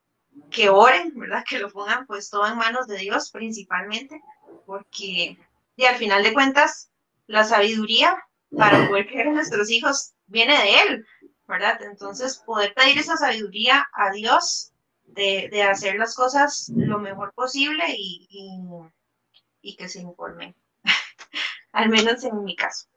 que 0.50 0.70
oren, 0.70 1.12
¿verdad? 1.16 1.44
Que 1.48 1.60
lo 1.60 1.70
pongan 1.72 2.06
pues 2.08 2.30
todo 2.30 2.48
en 2.48 2.58
manos 2.58 2.88
de 2.88 2.98
Dios 2.98 3.32
principalmente, 3.32 4.22
porque 4.66 5.38
y 5.80 5.86
al 5.86 5.96
final 5.96 6.24
de 6.24 6.34
cuentas, 6.34 6.92
la 7.26 7.46
sabiduría 7.46 8.22
para 8.58 8.90
poder 8.90 9.08
creer 9.08 9.28
en 9.28 9.36
nuestros 9.36 9.72
hijos 9.72 10.12
viene 10.28 10.58
de 10.58 10.82
Él, 10.82 11.06
¿verdad? 11.50 11.82
Entonces, 11.82 12.38
poder 12.38 12.74
pedir 12.76 13.00
esa 13.00 13.18
sabiduría 13.18 13.86
a 13.92 14.12
Dios 14.12 14.72
de, 15.04 15.50
de 15.52 15.64
hacer 15.64 15.96
las 15.96 16.16
cosas 16.16 16.72
lo 16.76 17.00
mejor 17.00 17.34
posible 17.34 17.84
y, 17.90 18.28
y, 18.30 19.72
y 19.72 19.76
que 19.76 19.90
se 19.90 20.00
informen, 20.00 20.56
al 21.74 21.90
menos 21.90 22.24
en 22.24 22.44
mi 22.44 22.56
caso. 22.56 22.88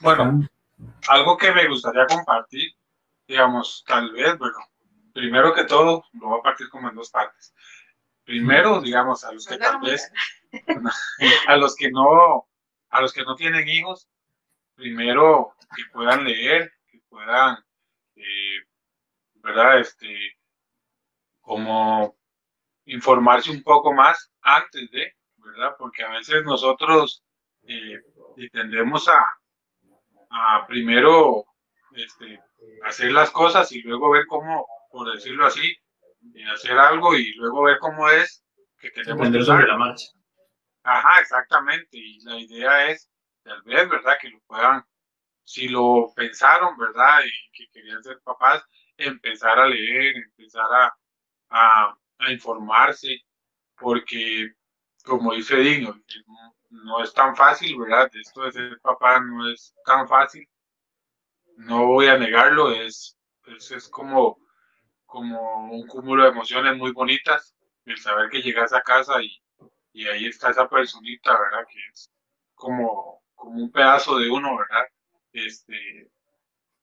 Bueno, 0.00 0.46
algo 1.08 1.38
que 1.38 1.52
me 1.52 1.68
gustaría 1.68 2.04
compartir, 2.06 2.72
digamos, 3.28 3.84
tal 3.86 4.10
vez, 4.10 4.36
bueno, 4.36 4.58
primero 5.12 5.54
que 5.54 5.64
todo, 5.64 6.04
lo 6.14 6.28
voy 6.28 6.40
a 6.40 6.42
partir 6.42 6.68
como 6.68 6.88
en 6.88 6.96
dos 6.96 7.10
partes. 7.10 7.54
Primero, 8.24 8.80
digamos, 8.80 9.22
a 9.22 9.30
los 9.30 9.46
que 9.46 9.56
tal 9.56 9.80
vez, 9.80 10.10
a 11.46 11.56
los 11.56 11.76
que 11.76 11.92
no, 11.92 12.48
a 12.90 13.00
los 13.00 13.12
que 13.12 13.22
no 13.22 13.36
tienen 13.36 13.68
hijos, 13.68 14.08
primero 14.74 15.54
que 15.76 15.84
puedan 15.92 16.24
leer, 16.24 16.73
puedan, 17.14 17.56
eh, 18.16 18.58
¿verdad? 19.34 19.78
Este, 19.78 20.36
como 21.40 22.16
informarse 22.86 23.50
un 23.50 23.62
poco 23.62 23.92
más 23.92 24.32
antes 24.42 24.90
de, 24.90 25.14
¿verdad? 25.36 25.76
Porque 25.78 26.02
a 26.02 26.10
veces 26.10 26.44
nosotros 26.44 27.22
eh, 27.62 28.00
tendemos 28.50 29.08
a, 29.08 29.24
a 30.30 30.66
primero 30.66 31.44
este, 31.92 32.40
hacer 32.84 33.12
las 33.12 33.30
cosas 33.30 33.70
y 33.70 33.80
luego 33.82 34.10
ver 34.10 34.26
cómo, 34.26 34.66
por 34.90 35.12
decirlo 35.12 35.46
así, 35.46 35.76
hacer 36.52 36.76
algo 36.76 37.14
y 37.14 37.32
luego 37.34 37.62
ver 37.62 37.78
cómo 37.78 38.08
es 38.08 38.44
que 38.78 38.90
queremos 38.90 39.20
Aprender 39.20 39.44
sobre 39.44 39.68
la 39.68 39.76
marcha. 39.76 40.06
Ajá, 40.82 41.20
exactamente. 41.20 41.96
Y 41.96 42.20
la 42.24 42.38
idea 42.38 42.90
es, 42.90 43.08
tal 43.44 43.62
vez, 43.62 43.88
¿verdad? 43.88 44.14
Que 44.20 44.30
lo 44.30 44.40
puedan, 44.46 44.84
si 45.44 45.68
lo 45.68 46.12
pensaron, 46.16 46.76
¿verdad? 46.78 47.20
Y 47.24 47.52
que 47.52 47.68
querían 47.70 48.02
ser 48.02 48.20
papás, 48.22 48.64
empezar 48.96 49.58
a 49.60 49.68
leer, 49.68 50.16
empezar 50.16 50.66
a, 50.72 50.96
a, 51.50 51.98
a 52.18 52.32
informarse, 52.32 53.18
porque, 53.76 54.52
como 55.04 55.34
dice 55.34 55.56
Dino, 55.58 55.94
no 56.70 57.02
es 57.02 57.12
tan 57.14 57.36
fácil, 57.36 57.78
¿verdad? 57.78 58.10
Esto 58.14 58.42
de 58.44 58.52
ser 58.52 58.80
papá 58.82 59.20
no 59.20 59.50
es 59.50 59.74
tan 59.84 60.08
fácil. 60.08 60.48
No 61.56 61.86
voy 61.86 62.06
a 62.08 62.18
negarlo, 62.18 62.70
es, 62.72 63.16
es, 63.46 63.70
es 63.70 63.88
como, 63.88 64.38
como 65.06 65.70
un 65.72 65.86
cúmulo 65.88 66.24
de 66.24 66.30
emociones 66.30 66.76
muy 66.78 66.92
bonitas, 66.92 67.56
el 67.86 67.98
saber 67.98 68.30
que 68.30 68.42
llegas 68.42 68.72
a 68.74 68.82
casa 68.82 69.22
y, 69.22 69.42
y 69.92 70.08
ahí 70.08 70.26
está 70.26 70.50
esa 70.50 70.68
personita, 70.68 71.32
¿verdad? 71.38 71.66
Que 71.70 71.78
es 71.92 72.10
como, 72.54 73.22
como 73.34 73.62
un 73.62 73.72
pedazo 73.72 74.18
de 74.18 74.30
uno, 74.30 74.56
¿verdad? 74.58 74.84
Este, 75.34 76.10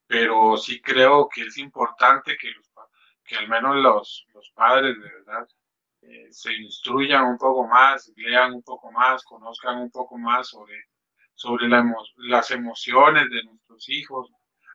pero 0.06 0.56
sí 0.56 0.80
creo 0.82 1.28
que 1.28 1.42
es 1.42 1.58
importante 1.58 2.36
que, 2.40 2.50
los, 2.52 2.70
que 3.24 3.36
al 3.36 3.48
menos 3.48 3.76
los, 3.76 4.26
los 4.34 4.50
padres, 4.52 4.96
de 5.00 5.08
verdad, 5.10 5.48
eh, 6.02 6.28
se 6.30 6.52
instruyan 6.54 7.24
un 7.26 7.38
poco 7.38 7.66
más, 7.66 8.12
lean 8.16 8.52
un 8.54 8.62
poco 8.62 8.92
más, 8.92 9.24
conozcan 9.24 9.78
un 9.78 9.90
poco 9.90 10.18
más 10.18 10.48
sobre, 10.48 10.76
sobre 11.34 11.68
la 11.68 11.80
emo 11.80 11.96
las 12.16 12.50
emociones 12.50 13.30
de 13.30 13.44
nuestros 13.44 13.88
hijos. 13.88 14.30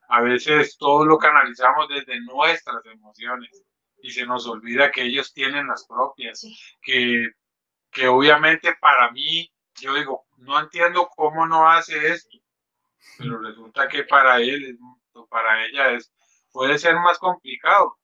A 0.10 0.22
veces 0.22 0.78
todo 0.78 1.06
lo 1.06 1.18
canalizamos 1.18 1.88
desde 1.90 2.20
nuestras 2.22 2.86
emociones 2.86 3.64
y 4.02 4.12
se 4.12 4.26
nos 4.26 4.48
olvida 4.48 4.92
que 4.92 5.04
ellos 5.04 5.34
tienen 5.34 5.68
las 5.68 5.86
propias, 5.88 6.40
Sí. 6.42 6.56
que, 6.82 7.28
que 7.92 8.08
obviamente 8.08 8.76
para 8.80 9.12
mí, 9.12 9.52
yo 9.82 9.94
digo, 9.96 10.26
no 10.38 10.60
entiendo 10.60 11.10
cómo 11.16 11.48
no 11.48 11.70
hace 11.70 12.10
esto, 12.10 12.38
pero 13.18 13.40
resulta 13.40 13.88
que 13.88 14.04
para 14.04 14.38
él, 14.40 14.78
o 15.14 15.28
para 15.28 15.66
ella 15.66 15.92
es, 15.94 16.12
puede 16.52 16.78
ser 16.78 16.96
más 16.96 17.18
complicado 17.20 17.98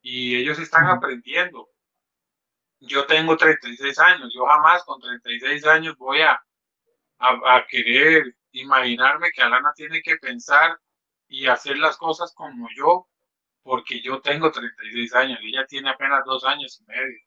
y 0.00 0.36
ellos 0.36 0.58
están 0.58 0.86
aprendiendo 0.86 1.72
yo 2.82 3.06
tengo 3.06 3.36
36 3.36 3.98
años, 3.98 4.32
yo 4.34 4.44
jamás 4.46 4.84
con 4.84 5.00
36 5.00 5.66
años 5.66 5.96
voy 5.96 6.20
a, 6.20 6.32
a, 7.18 7.56
a, 7.56 7.66
querer 7.68 8.36
imaginarme 8.52 9.30
que 9.32 9.42
Alana 9.42 9.72
tiene 9.74 10.02
que 10.02 10.16
pensar 10.16 10.78
y 11.28 11.46
hacer 11.46 11.78
las 11.78 11.96
cosas 11.96 12.32
como 12.34 12.68
yo, 12.76 13.08
porque 13.62 14.00
yo 14.02 14.20
tengo 14.20 14.50
36 14.50 15.14
años, 15.14 15.38
ella 15.42 15.64
tiene 15.66 15.90
apenas 15.90 16.24
dos 16.24 16.44
años 16.44 16.80
y 16.80 16.84
medio. 16.86 17.18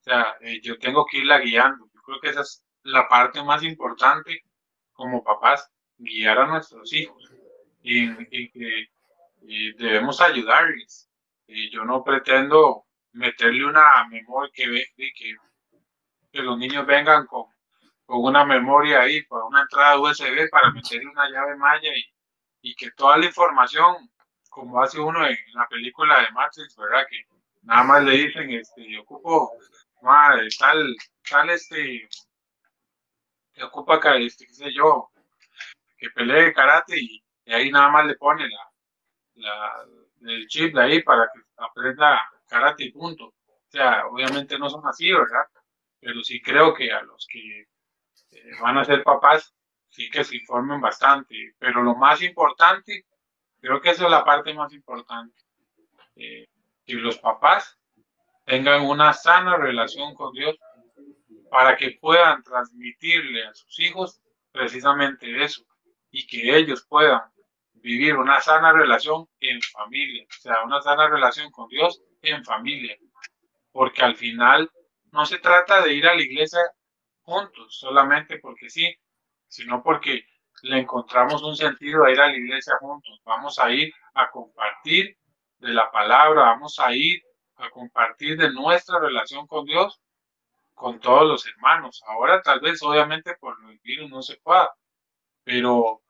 O 0.00 0.02
sea, 0.04 0.36
eh, 0.40 0.60
yo 0.62 0.78
tengo 0.78 1.06
que 1.06 1.18
irla 1.18 1.38
guiando. 1.38 1.88
Yo 1.94 2.02
creo 2.02 2.20
que 2.20 2.28
esa 2.30 2.42
es 2.42 2.64
la 2.82 3.08
parte 3.08 3.42
más 3.42 3.62
importante 3.62 4.42
como 4.92 5.24
papás, 5.24 5.70
guiar 6.02 6.38
a 6.38 6.46
nuestros 6.46 6.92
hijos 6.92 7.32
y, 7.82 8.14
que 8.26 8.88
y 9.42 9.72
debemos 9.74 10.20
ayudarles. 10.20 11.10
Y 11.46 11.70
yo 11.70 11.84
no 11.84 12.02
pretendo 12.02 12.86
meterle 13.12 13.64
una 13.66 14.06
memoria 14.08 14.50
que, 14.54 14.86
que, 14.96 15.36
que 16.32 16.42
los 16.42 16.58
niños 16.58 16.86
vengan 16.86 17.26
con, 17.26 17.46
con, 18.06 18.24
una 18.24 18.44
memoria 18.44 19.02
ahí, 19.02 19.24
con 19.26 19.42
una 19.44 19.62
entrada 19.62 20.00
USB 20.00 20.48
para 20.50 20.70
meterle 20.70 21.08
una 21.08 21.28
llave 21.28 21.56
malla 21.56 21.90
y, 21.94 22.04
y, 22.62 22.74
que 22.74 22.90
toda 22.92 23.18
la 23.18 23.26
información, 23.26 24.10
como 24.48 24.82
hace 24.82 24.98
uno 25.00 25.26
en 25.26 25.36
la 25.54 25.66
película 25.68 26.20
de 26.22 26.30
Matrix, 26.32 26.76
¿verdad? 26.76 27.06
Que 27.08 27.26
nada 27.62 27.84
más 27.84 28.04
le 28.04 28.12
dicen, 28.12 28.50
este, 28.50 28.98
ocupo, 28.98 29.52
madre, 30.00 30.48
tal, 30.58 30.94
tal, 31.28 31.50
este, 31.50 32.08
que 33.52 33.62
ocupa, 33.64 34.00
este, 34.16 34.46
qué 34.46 34.54
sé 34.54 34.72
yo, 34.72 35.11
que 36.02 36.10
pelee 36.10 36.52
karate 36.52 36.98
y, 36.98 37.22
ahí 37.46 37.70
nada 37.70 37.88
más 37.88 38.06
le 38.06 38.16
pone 38.16 38.48
la, 38.48 38.72
la, 39.34 39.86
el 40.22 40.48
chip 40.48 40.74
de 40.74 40.82
ahí 40.82 41.02
para 41.02 41.30
que 41.32 41.40
aprenda 41.58 42.20
karate 42.48 42.84
y 42.84 42.92
punto. 42.92 43.26
O 43.26 43.70
sea, 43.70 44.06
obviamente 44.06 44.58
no 44.58 44.68
son 44.68 44.84
así, 44.86 45.12
¿verdad? 45.12 45.46
Pero 46.00 46.24
sí 46.24 46.42
creo 46.42 46.74
que 46.74 46.92
a 46.92 47.02
los 47.02 47.24
que 47.30 47.60
eh, 47.60 48.50
van 48.60 48.78
a 48.78 48.84
ser 48.84 49.04
papás, 49.04 49.54
sí 49.90 50.10
que 50.10 50.24
se 50.24 50.36
informen 50.36 50.80
bastante. 50.80 51.54
Pero 51.56 51.82
lo 51.84 51.94
más 51.94 52.20
importante, 52.22 53.06
creo 53.60 53.80
que 53.80 53.90
esa 53.90 54.04
es 54.04 54.10
la 54.10 54.24
parte 54.24 54.52
más 54.54 54.72
importante, 54.72 55.40
eh, 56.16 56.48
que 56.84 56.94
los 56.94 57.18
papás 57.18 57.78
tengan 58.44 58.82
una 58.82 59.12
sana 59.12 59.56
relación 59.56 60.14
con 60.16 60.32
Dios 60.32 60.56
para 61.48 61.76
que 61.76 61.96
puedan 62.00 62.42
transmitirle 62.42 63.46
a 63.46 63.54
sus 63.54 63.78
hijos 63.78 64.20
precisamente 64.50 65.44
eso 65.44 65.64
y 66.12 66.26
que 66.26 66.56
ellos 66.56 66.86
puedan 66.88 67.22
vivir 67.74 68.16
una 68.16 68.40
sana 68.40 68.72
relación 68.72 69.28
en 69.40 69.60
familia, 69.60 70.24
o 70.24 70.40
sea, 70.40 70.62
una 70.64 70.80
sana 70.80 71.08
relación 71.08 71.50
con 71.50 71.68
Dios 71.68 72.00
en 72.22 72.44
familia, 72.44 72.96
porque 73.72 74.02
al 74.02 74.14
final 74.14 74.70
no 75.10 75.26
se 75.26 75.38
trata 75.38 75.82
de 75.82 75.94
ir 75.94 76.06
a 76.06 76.14
la 76.14 76.22
iglesia 76.22 76.60
juntos, 77.22 77.76
solamente 77.78 78.38
porque 78.38 78.70
sí, 78.70 78.94
sino 79.48 79.82
porque 79.82 80.24
le 80.62 80.80
encontramos 80.80 81.42
un 81.42 81.56
sentido 81.56 82.04
a 82.04 82.12
ir 82.12 82.20
a 82.20 82.28
la 82.28 82.36
iglesia 82.36 82.74
juntos. 82.78 83.20
Vamos 83.24 83.58
a 83.58 83.70
ir 83.70 83.92
a 84.14 84.30
compartir 84.30 85.16
de 85.58 85.68
la 85.72 85.90
palabra, 85.90 86.42
vamos 86.42 86.78
a 86.78 86.94
ir 86.94 87.22
a 87.56 87.70
compartir 87.70 88.36
de 88.38 88.52
nuestra 88.52 88.98
relación 89.00 89.46
con 89.46 89.64
Dios, 89.64 90.00
con 90.74 91.00
todos 91.00 91.26
los 91.26 91.46
hermanos. 91.46 92.02
Ahora 92.06 92.42
tal 92.42 92.60
vez, 92.60 92.82
obviamente, 92.82 93.34
por 93.36 93.60
los 93.60 93.80
virus 93.82 94.10
no 94.10 94.22
se 94.22 94.36
pueda, 94.38 94.70
pero 95.44 96.01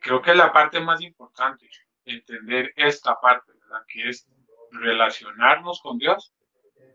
creo 0.00 0.22
que 0.22 0.32
es 0.32 0.36
la 0.36 0.52
parte 0.52 0.80
más 0.80 1.00
importante, 1.00 1.68
entender 2.04 2.72
esta 2.76 3.20
parte, 3.20 3.52
¿verdad? 3.52 3.84
Que 3.88 4.08
es 4.08 4.26
relacionarnos 4.70 5.80
con 5.80 5.98
Dios, 5.98 6.32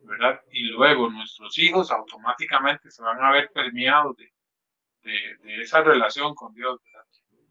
¿verdad? 0.03 0.41
Y 0.51 0.63
luego 0.69 1.09
nuestros 1.09 1.57
hijos 1.57 1.91
automáticamente 1.91 2.91
se 2.91 3.01
van 3.03 3.23
a 3.23 3.31
ver 3.31 3.49
permeados 3.53 4.15
de, 4.17 4.33
de, 5.03 5.37
de 5.43 5.61
esa 5.61 5.81
relación 5.81 6.35
con 6.35 6.53
Dios, 6.53 6.79
¿verdad? 6.83 7.05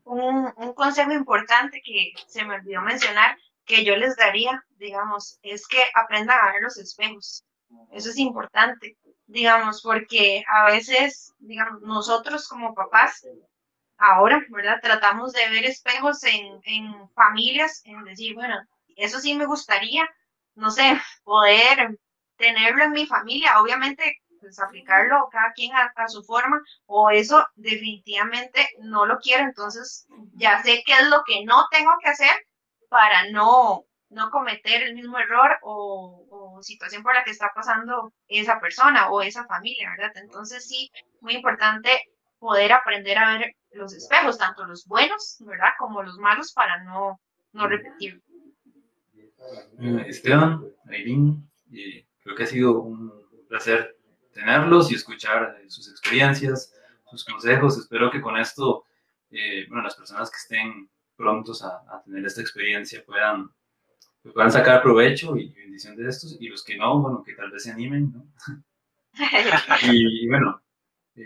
un, 0.09 0.53
un 0.57 0.73
consejo 0.73 1.13
importante 1.13 1.83
que 1.85 2.13
se 2.27 2.45
me 2.45 2.55
olvidó 2.55 2.81
mencionar, 2.81 3.37
que 3.65 3.85
yo 3.85 3.97
les 3.97 4.17
daría, 4.17 4.65
digamos, 4.77 5.39
es 5.43 5.67
que 5.69 5.83
aprendan 5.95 6.39
a 6.41 6.53
ver 6.53 6.63
los 6.63 6.79
espejos. 6.79 7.45
Eso 7.93 8.09
es 8.09 8.17
importante, 8.17 8.97
digamos, 9.27 9.83
porque 9.83 10.43
a 10.49 10.65
veces, 10.67 11.35
digamos, 11.39 11.83
nosotros 11.83 12.49
como 12.49 12.75
papás, 12.75 13.27
ahora, 13.99 14.45
¿verdad? 14.49 14.81
Tratamos 14.81 15.33
de 15.33 15.49
ver 15.51 15.65
espejos 15.65 16.23
en, 16.25 16.61
en 16.65 17.11
familias, 17.11 17.83
en 17.85 18.05
decir, 18.05 18.35
bueno, 18.35 18.57
eso 18.97 19.21
sí 19.21 19.35
me 19.35 19.47
gustaría, 19.47 20.09
no 20.55 20.71
sé, 20.71 20.83
poder 21.25 21.99
tenerlo 22.37 22.85
en 22.85 22.93
mi 22.93 23.07
familia, 23.07 23.61
obviamente 23.61 24.17
pues 24.41 24.61
aplicarlo 24.61 25.29
cada 25.33 25.53
quien 25.53 25.73
a, 25.75 26.09
su 26.09 26.23
forma, 26.23 26.63
o 26.87 27.11
eso 27.11 27.45
definitivamente 27.57 28.69
no 28.79 29.05
lo 29.05 29.19
quiero, 29.19 29.43
entonces 29.43 30.07
ya 30.35 30.63
sé 30.63 30.85
qué 30.87 30.93
es 30.93 31.09
lo 31.09 31.25
que 31.27 31.45
no 31.45 31.67
tengo 31.73 31.91
que 32.01 32.11
hacer 32.11 32.31
para 32.89 33.31
no, 33.31 33.85
no 34.11 34.31
cometer 34.31 34.83
el 34.83 34.95
mismo 34.95 35.19
error 35.19 35.59
o, 35.63 36.25
o, 36.31 36.63
situación 36.63 37.03
por 37.03 37.15
la 37.15 37.25
que 37.25 37.33
está 37.33 37.51
pasando 37.53 38.13
esa 38.29 38.61
persona 38.61 39.11
o 39.11 39.23
esa 39.23 39.45
familia, 39.47 39.91
¿verdad? 39.97 40.13
Entonces 40.23 40.69
sí, 40.69 40.91
muy 41.21 41.35
importante 41.35 41.91
poder 42.39 42.73
aprender 42.73 43.19
a 43.19 43.39
ver 43.39 43.55
los 43.73 43.93
espejos, 43.95 44.39
tanto 44.39 44.65
los 44.65 44.87
buenos, 44.87 45.37
¿verdad? 45.41 45.71
Como 45.79 46.03
los 46.03 46.17
malos 46.19 46.53
para 46.53 46.83
no, 46.85 47.21
no 47.53 47.69
repetirlo. 47.69 48.21
Eh, 49.81 50.05
Esteban, 50.09 50.65
Aileen, 50.89 51.49
creo 52.23 52.37
que 52.37 52.43
ha 52.43 52.47
sido 52.47 52.81
un 52.81 53.13
placer 53.49 53.97
tenerlos 54.33 54.91
y 54.91 54.95
escuchar 54.95 55.59
eh, 55.61 55.71
sus 55.71 55.89
experiencias, 55.89 56.75
sus 57.11 57.25
consejos. 57.25 57.79
Espero 57.79 58.11
que 58.11 58.21
con 58.21 58.37
esto, 58.37 58.85
eh, 59.31 59.67
bueno, 59.69 59.83
las 59.83 59.97
personas 59.97 60.31
que 60.31 60.37
estén 60.37 60.89
prontos 61.17 61.63
a, 61.63 61.83
a 61.89 62.03
tener 62.05 62.25
esta 62.25 62.41
experiencia 62.41 63.05
puedan, 63.05 63.51
puedan 64.33 64.53
sacar 64.53 64.83
provecho 64.83 65.37
y 65.37 65.49
bendición 65.53 65.97
de 65.97 66.09
estos, 66.09 66.37
y 66.39 66.49
los 66.49 66.63
que 66.63 66.77
no, 66.77 67.01
bueno, 67.01 67.23
que 67.23 67.35
tal 67.35 67.51
vez 67.51 67.65
se 67.65 67.73
animen, 67.73 68.13
¿no? 68.13 68.27
y, 69.93 70.25
y, 70.25 70.29
bueno, 70.29 70.61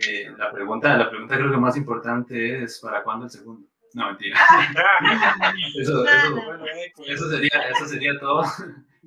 eh, 0.01 0.35
la, 0.37 0.51
pregunta, 0.53 0.97
la 0.97 1.11
pregunta 1.11 1.37
creo 1.37 1.51
que 1.51 1.57
más 1.57 1.77
importante 1.77 2.63
es, 2.63 2.81
¿para 2.81 3.03
cuándo 3.03 3.27
el 3.27 3.31
segundo? 3.31 3.69
No, 3.95 4.07
mentira. 4.07 4.39
eso, 5.79 6.05
eso, 6.07 7.05
eso, 7.07 7.31
sería, 7.31 7.61
eso 7.71 7.87
sería 7.87 8.19
todo. 8.19 8.43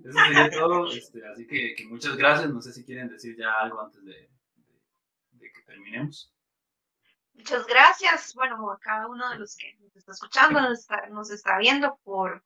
Eso 0.04 0.20
sería 0.20 0.50
todo. 0.52 0.92
Este, 0.92 1.26
así 1.26 1.48
que, 1.48 1.74
que, 1.74 1.86
muchas 1.88 2.16
gracias. 2.16 2.50
No 2.52 2.62
sé 2.62 2.72
si 2.74 2.86
quieren 2.86 3.10
decir 3.10 3.36
ya 3.38 3.52
algo 3.54 3.82
antes 3.82 4.04
de, 4.04 4.14
de, 4.14 4.82
de, 5.32 5.52
que 5.52 5.62
terminemos. 5.64 6.32
Muchas 7.34 7.66
gracias. 7.66 8.34
Bueno, 8.36 8.70
a 8.70 8.78
cada 8.80 9.08
uno 9.08 9.28
de 9.32 9.40
los 9.40 9.56
que 9.56 9.76
nos 9.80 9.96
está 9.96 10.12
escuchando, 10.12 10.62
nos 10.62 10.80
está, 10.80 11.08
nos 11.08 11.32
está 11.32 11.58
viendo 11.58 11.98
por, 12.04 12.44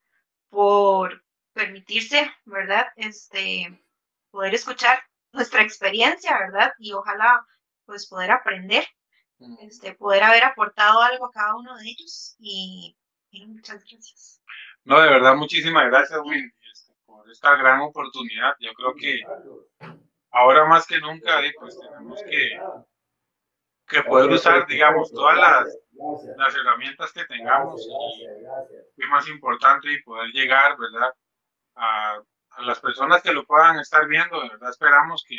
por 0.50 1.22
permitirse, 1.52 2.32
¿verdad? 2.46 2.88
Este, 2.96 3.84
poder 4.32 4.54
escuchar 4.54 5.00
nuestra 5.34 5.62
experiencia, 5.62 6.38
¿verdad? 6.40 6.72
Y 6.80 6.94
ojalá 6.94 7.46
pues 7.90 8.08
poder 8.08 8.30
aprender, 8.30 8.86
este, 9.62 9.96
poder 9.96 10.22
haber 10.22 10.44
aportado 10.44 11.02
algo 11.02 11.26
a 11.26 11.32
cada 11.32 11.56
uno 11.56 11.76
de 11.76 11.86
ellos 11.86 12.36
y, 12.38 12.96
y 13.32 13.48
muchas 13.48 13.84
gracias. 13.84 14.42
No, 14.84 15.02
de 15.02 15.10
verdad, 15.10 15.36
muchísimas 15.36 15.86
gracias, 15.88 16.20
Will 16.24 16.54
esta 17.32 17.56
gran 17.56 17.82
oportunidad. 17.82 18.56
Yo 18.60 18.74
creo 18.74 18.94
que 18.96 19.22
ahora 20.32 20.66
más 20.66 20.86
que 20.86 21.00
nunca, 21.00 21.42
pues 21.60 21.80
tenemos 21.80 22.22
que, 22.24 22.60
que 23.88 24.04
poder 24.04 24.30
usar, 24.32 24.66
digamos, 24.68 25.12
todas 25.12 25.38
las, 25.38 25.78
las 26.38 26.56
herramientas 26.56 27.12
que 27.12 27.26
tengamos 27.26 27.88
y, 27.88 29.04
y 29.04 29.08
más 29.08 29.28
importante, 29.28 29.92
y 29.92 30.04
poder 30.04 30.30
llegar, 30.32 30.78
¿verdad? 30.78 31.14
A, 31.76 32.22
a, 32.52 32.62
las 32.64 32.80
personas 32.80 33.22
que 33.22 33.34
lo 33.34 33.46
puedan 33.46 33.80
estar 33.80 34.08
viendo, 34.08 34.42
de 34.42 34.50
verdad 34.50 34.70
esperamos 34.70 35.24
que, 35.28 35.38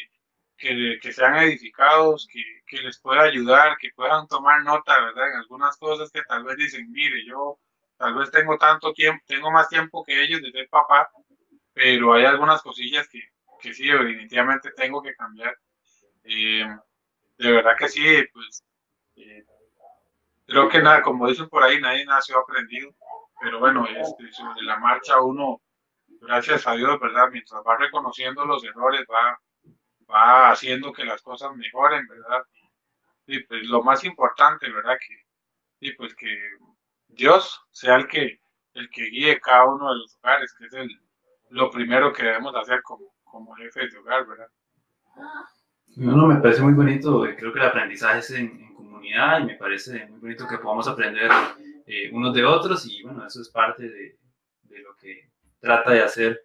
que, 0.61 0.99
que 1.01 1.13
sean 1.13 1.37
edificados, 1.37 2.29
que, 2.31 2.43
que, 2.67 2.83
les 2.83 3.01
pueda 3.01 3.23
ayudar, 3.23 3.79
que 3.79 3.91
puedan 3.97 4.29
tomar 4.29 4.63
nota, 4.63 5.01
¿verdad? 5.01 5.29
En 5.31 5.37
algunas 5.37 5.77
cosas 5.79 6.11
que 6.13 6.23
tal 6.23 6.45
vez 6.45 6.57
dicen, 6.59 6.93
mire, 6.93 7.25
yo 7.27 7.59
tal 7.97 8.15
vez 8.15 8.31
tengo 8.31 8.59
tanto 8.59 8.93
tiempo, 8.93 9.25
tengo 9.27 9.51
más 9.51 9.69
tiempo 9.69 10.05
que 10.05 10.23
ellos 10.23 10.43
de 10.43 10.53
ser 10.53 10.69
papá, 10.69 11.11
pero 11.73 12.13
hay 12.13 12.27
algunas 12.27 12.63
cosillas 12.63 13.09
que, 13.09 13.21
que 13.61 13.73
sí, 13.73 13.89
definitivamente 13.89 14.71
tengo 14.73 15.03
que 15.03 15.15
cambiar. 15.15 15.57
Eh, 16.25 16.67
de 17.39 17.53
verdad 17.53 17.77
que 17.79 17.89
sí, 17.89 18.05
pues 18.33 18.63
eh, 19.17 19.45
creo 20.47 20.69
que 20.69 20.83
nada, 20.83 21.01
como 21.01 21.27
dicen 21.27 21.49
por 21.49 21.63
ahí, 21.63 21.81
nadie 21.81 22.05
nació 22.05 22.39
aprendido, 22.39 22.95
pero 23.41 23.61
bueno, 23.61 23.87
este, 23.87 24.31
sobre 24.31 24.63
la 24.63 24.79
marcha 24.79 25.23
uno, 25.23 25.63
gracias 26.21 26.67
a 26.67 26.75
Dios, 26.75 27.01
¿verdad? 27.01 27.31
Mientras 27.33 27.63
va 27.67 27.79
reconociendo 27.79 28.45
los 28.45 28.63
errores, 28.63 29.07
va, 29.11 29.41
va 30.11 30.51
haciendo 30.51 30.93
que 30.93 31.05
las 31.05 31.23
cosas 31.23 31.55
mejoren, 31.57 32.07
¿verdad? 32.07 32.43
Y 33.27 33.41
pues 33.45 33.65
lo 33.65 33.83
más 33.83 34.05
importante, 34.05 34.71
¿verdad? 34.71 34.99
Que, 34.99 35.25
y 35.81 35.93
pues 35.95 36.15
que 36.15 36.29
Dios 37.09 37.61
sea 37.71 37.97
el 37.97 38.09
que, 38.09 38.41
el 38.75 38.91
que 38.91 39.05
guíe 39.05 39.41
cada 39.41 39.67
uno 39.67 39.91
de 39.91 39.99
los 39.99 40.17
hogares, 40.17 40.55
que 40.55 40.67
es 40.67 40.73
el, 40.75 41.01
lo 41.51 41.71
primero 41.71 42.13
que 42.13 42.25
debemos 42.25 42.55
hacer 42.57 42.83
como, 42.83 43.15
como 43.25 43.55
jefes 43.55 43.93
de 43.93 43.99
hogar, 43.99 44.27
¿verdad? 44.27 44.49
No, 45.97 46.27
me 46.27 46.37
parece 46.37 46.63
muy 46.63 46.73
bonito, 46.73 47.27
eh, 47.27 47.37
creo 47.37 47.53
que 47.53 47.59
el 47.59 47.67
aprendizaje 47.67 48.19
es 48.21 48.31
en, 48.31 48.61
en 48.61 48.75
comunidad 48.75 49.41
y 49.41 49.45
me 49.45 49.55
parece 49.57 50.07
muy 50.07 50.21
bonito 50.21 50.47
que 50.47 50.59
podamos 50.59 50.87
aprender 50.87 51.31
eh, 51.87 52.11
unos 52.13 52.33
de 52.35 52.45
otros 52.45 52.87
y 52.87 53.03
bueno, 53.03 53.27
eso 53.27 53.41
es 53.41 53.49
parte 53.49 53.89
de, 53.89 54.19
de 54.63 54.79
lo 54.79 54.95
que 54.97 55.31
trata 55.59 55.91
de 55.91 56.03
hacer 56.03 56.41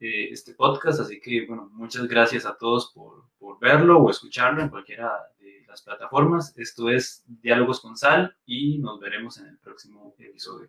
eh, 0.00 0.28
este 0.30 0.54
podcast. 0.54 1.00
Así 1.00 1.20
que, 1.20 1.44
bueno, 1.46 1.68
muchas 1.72 2.06
gracias 2.06 2.46
a 2.46 2.56
todos 2.56 2.92
por, 2.92 3.24
por 3.38 3.58
verlo 3.58 3.98
o 3.98 4.10
escucharlo 4.10 4.62
en 4.62 4.68
cualquiera 4.68 5.12
de 5.40 5.64
las 5.66 5.82
plataformas. 5.82 6.56
Esto 6.56 6.88
es 6.88 7.24
Diálogos 7.26 7.80
con 7.80 7.96
Sal 7.96 8.36
y 8.46 8.78
nos 8.78 9.00
veremos 9.00 9.38
en 9.38 9.46
el 9.46 9.58
próximo 9.58 10.14
episodio. 10.18 10.68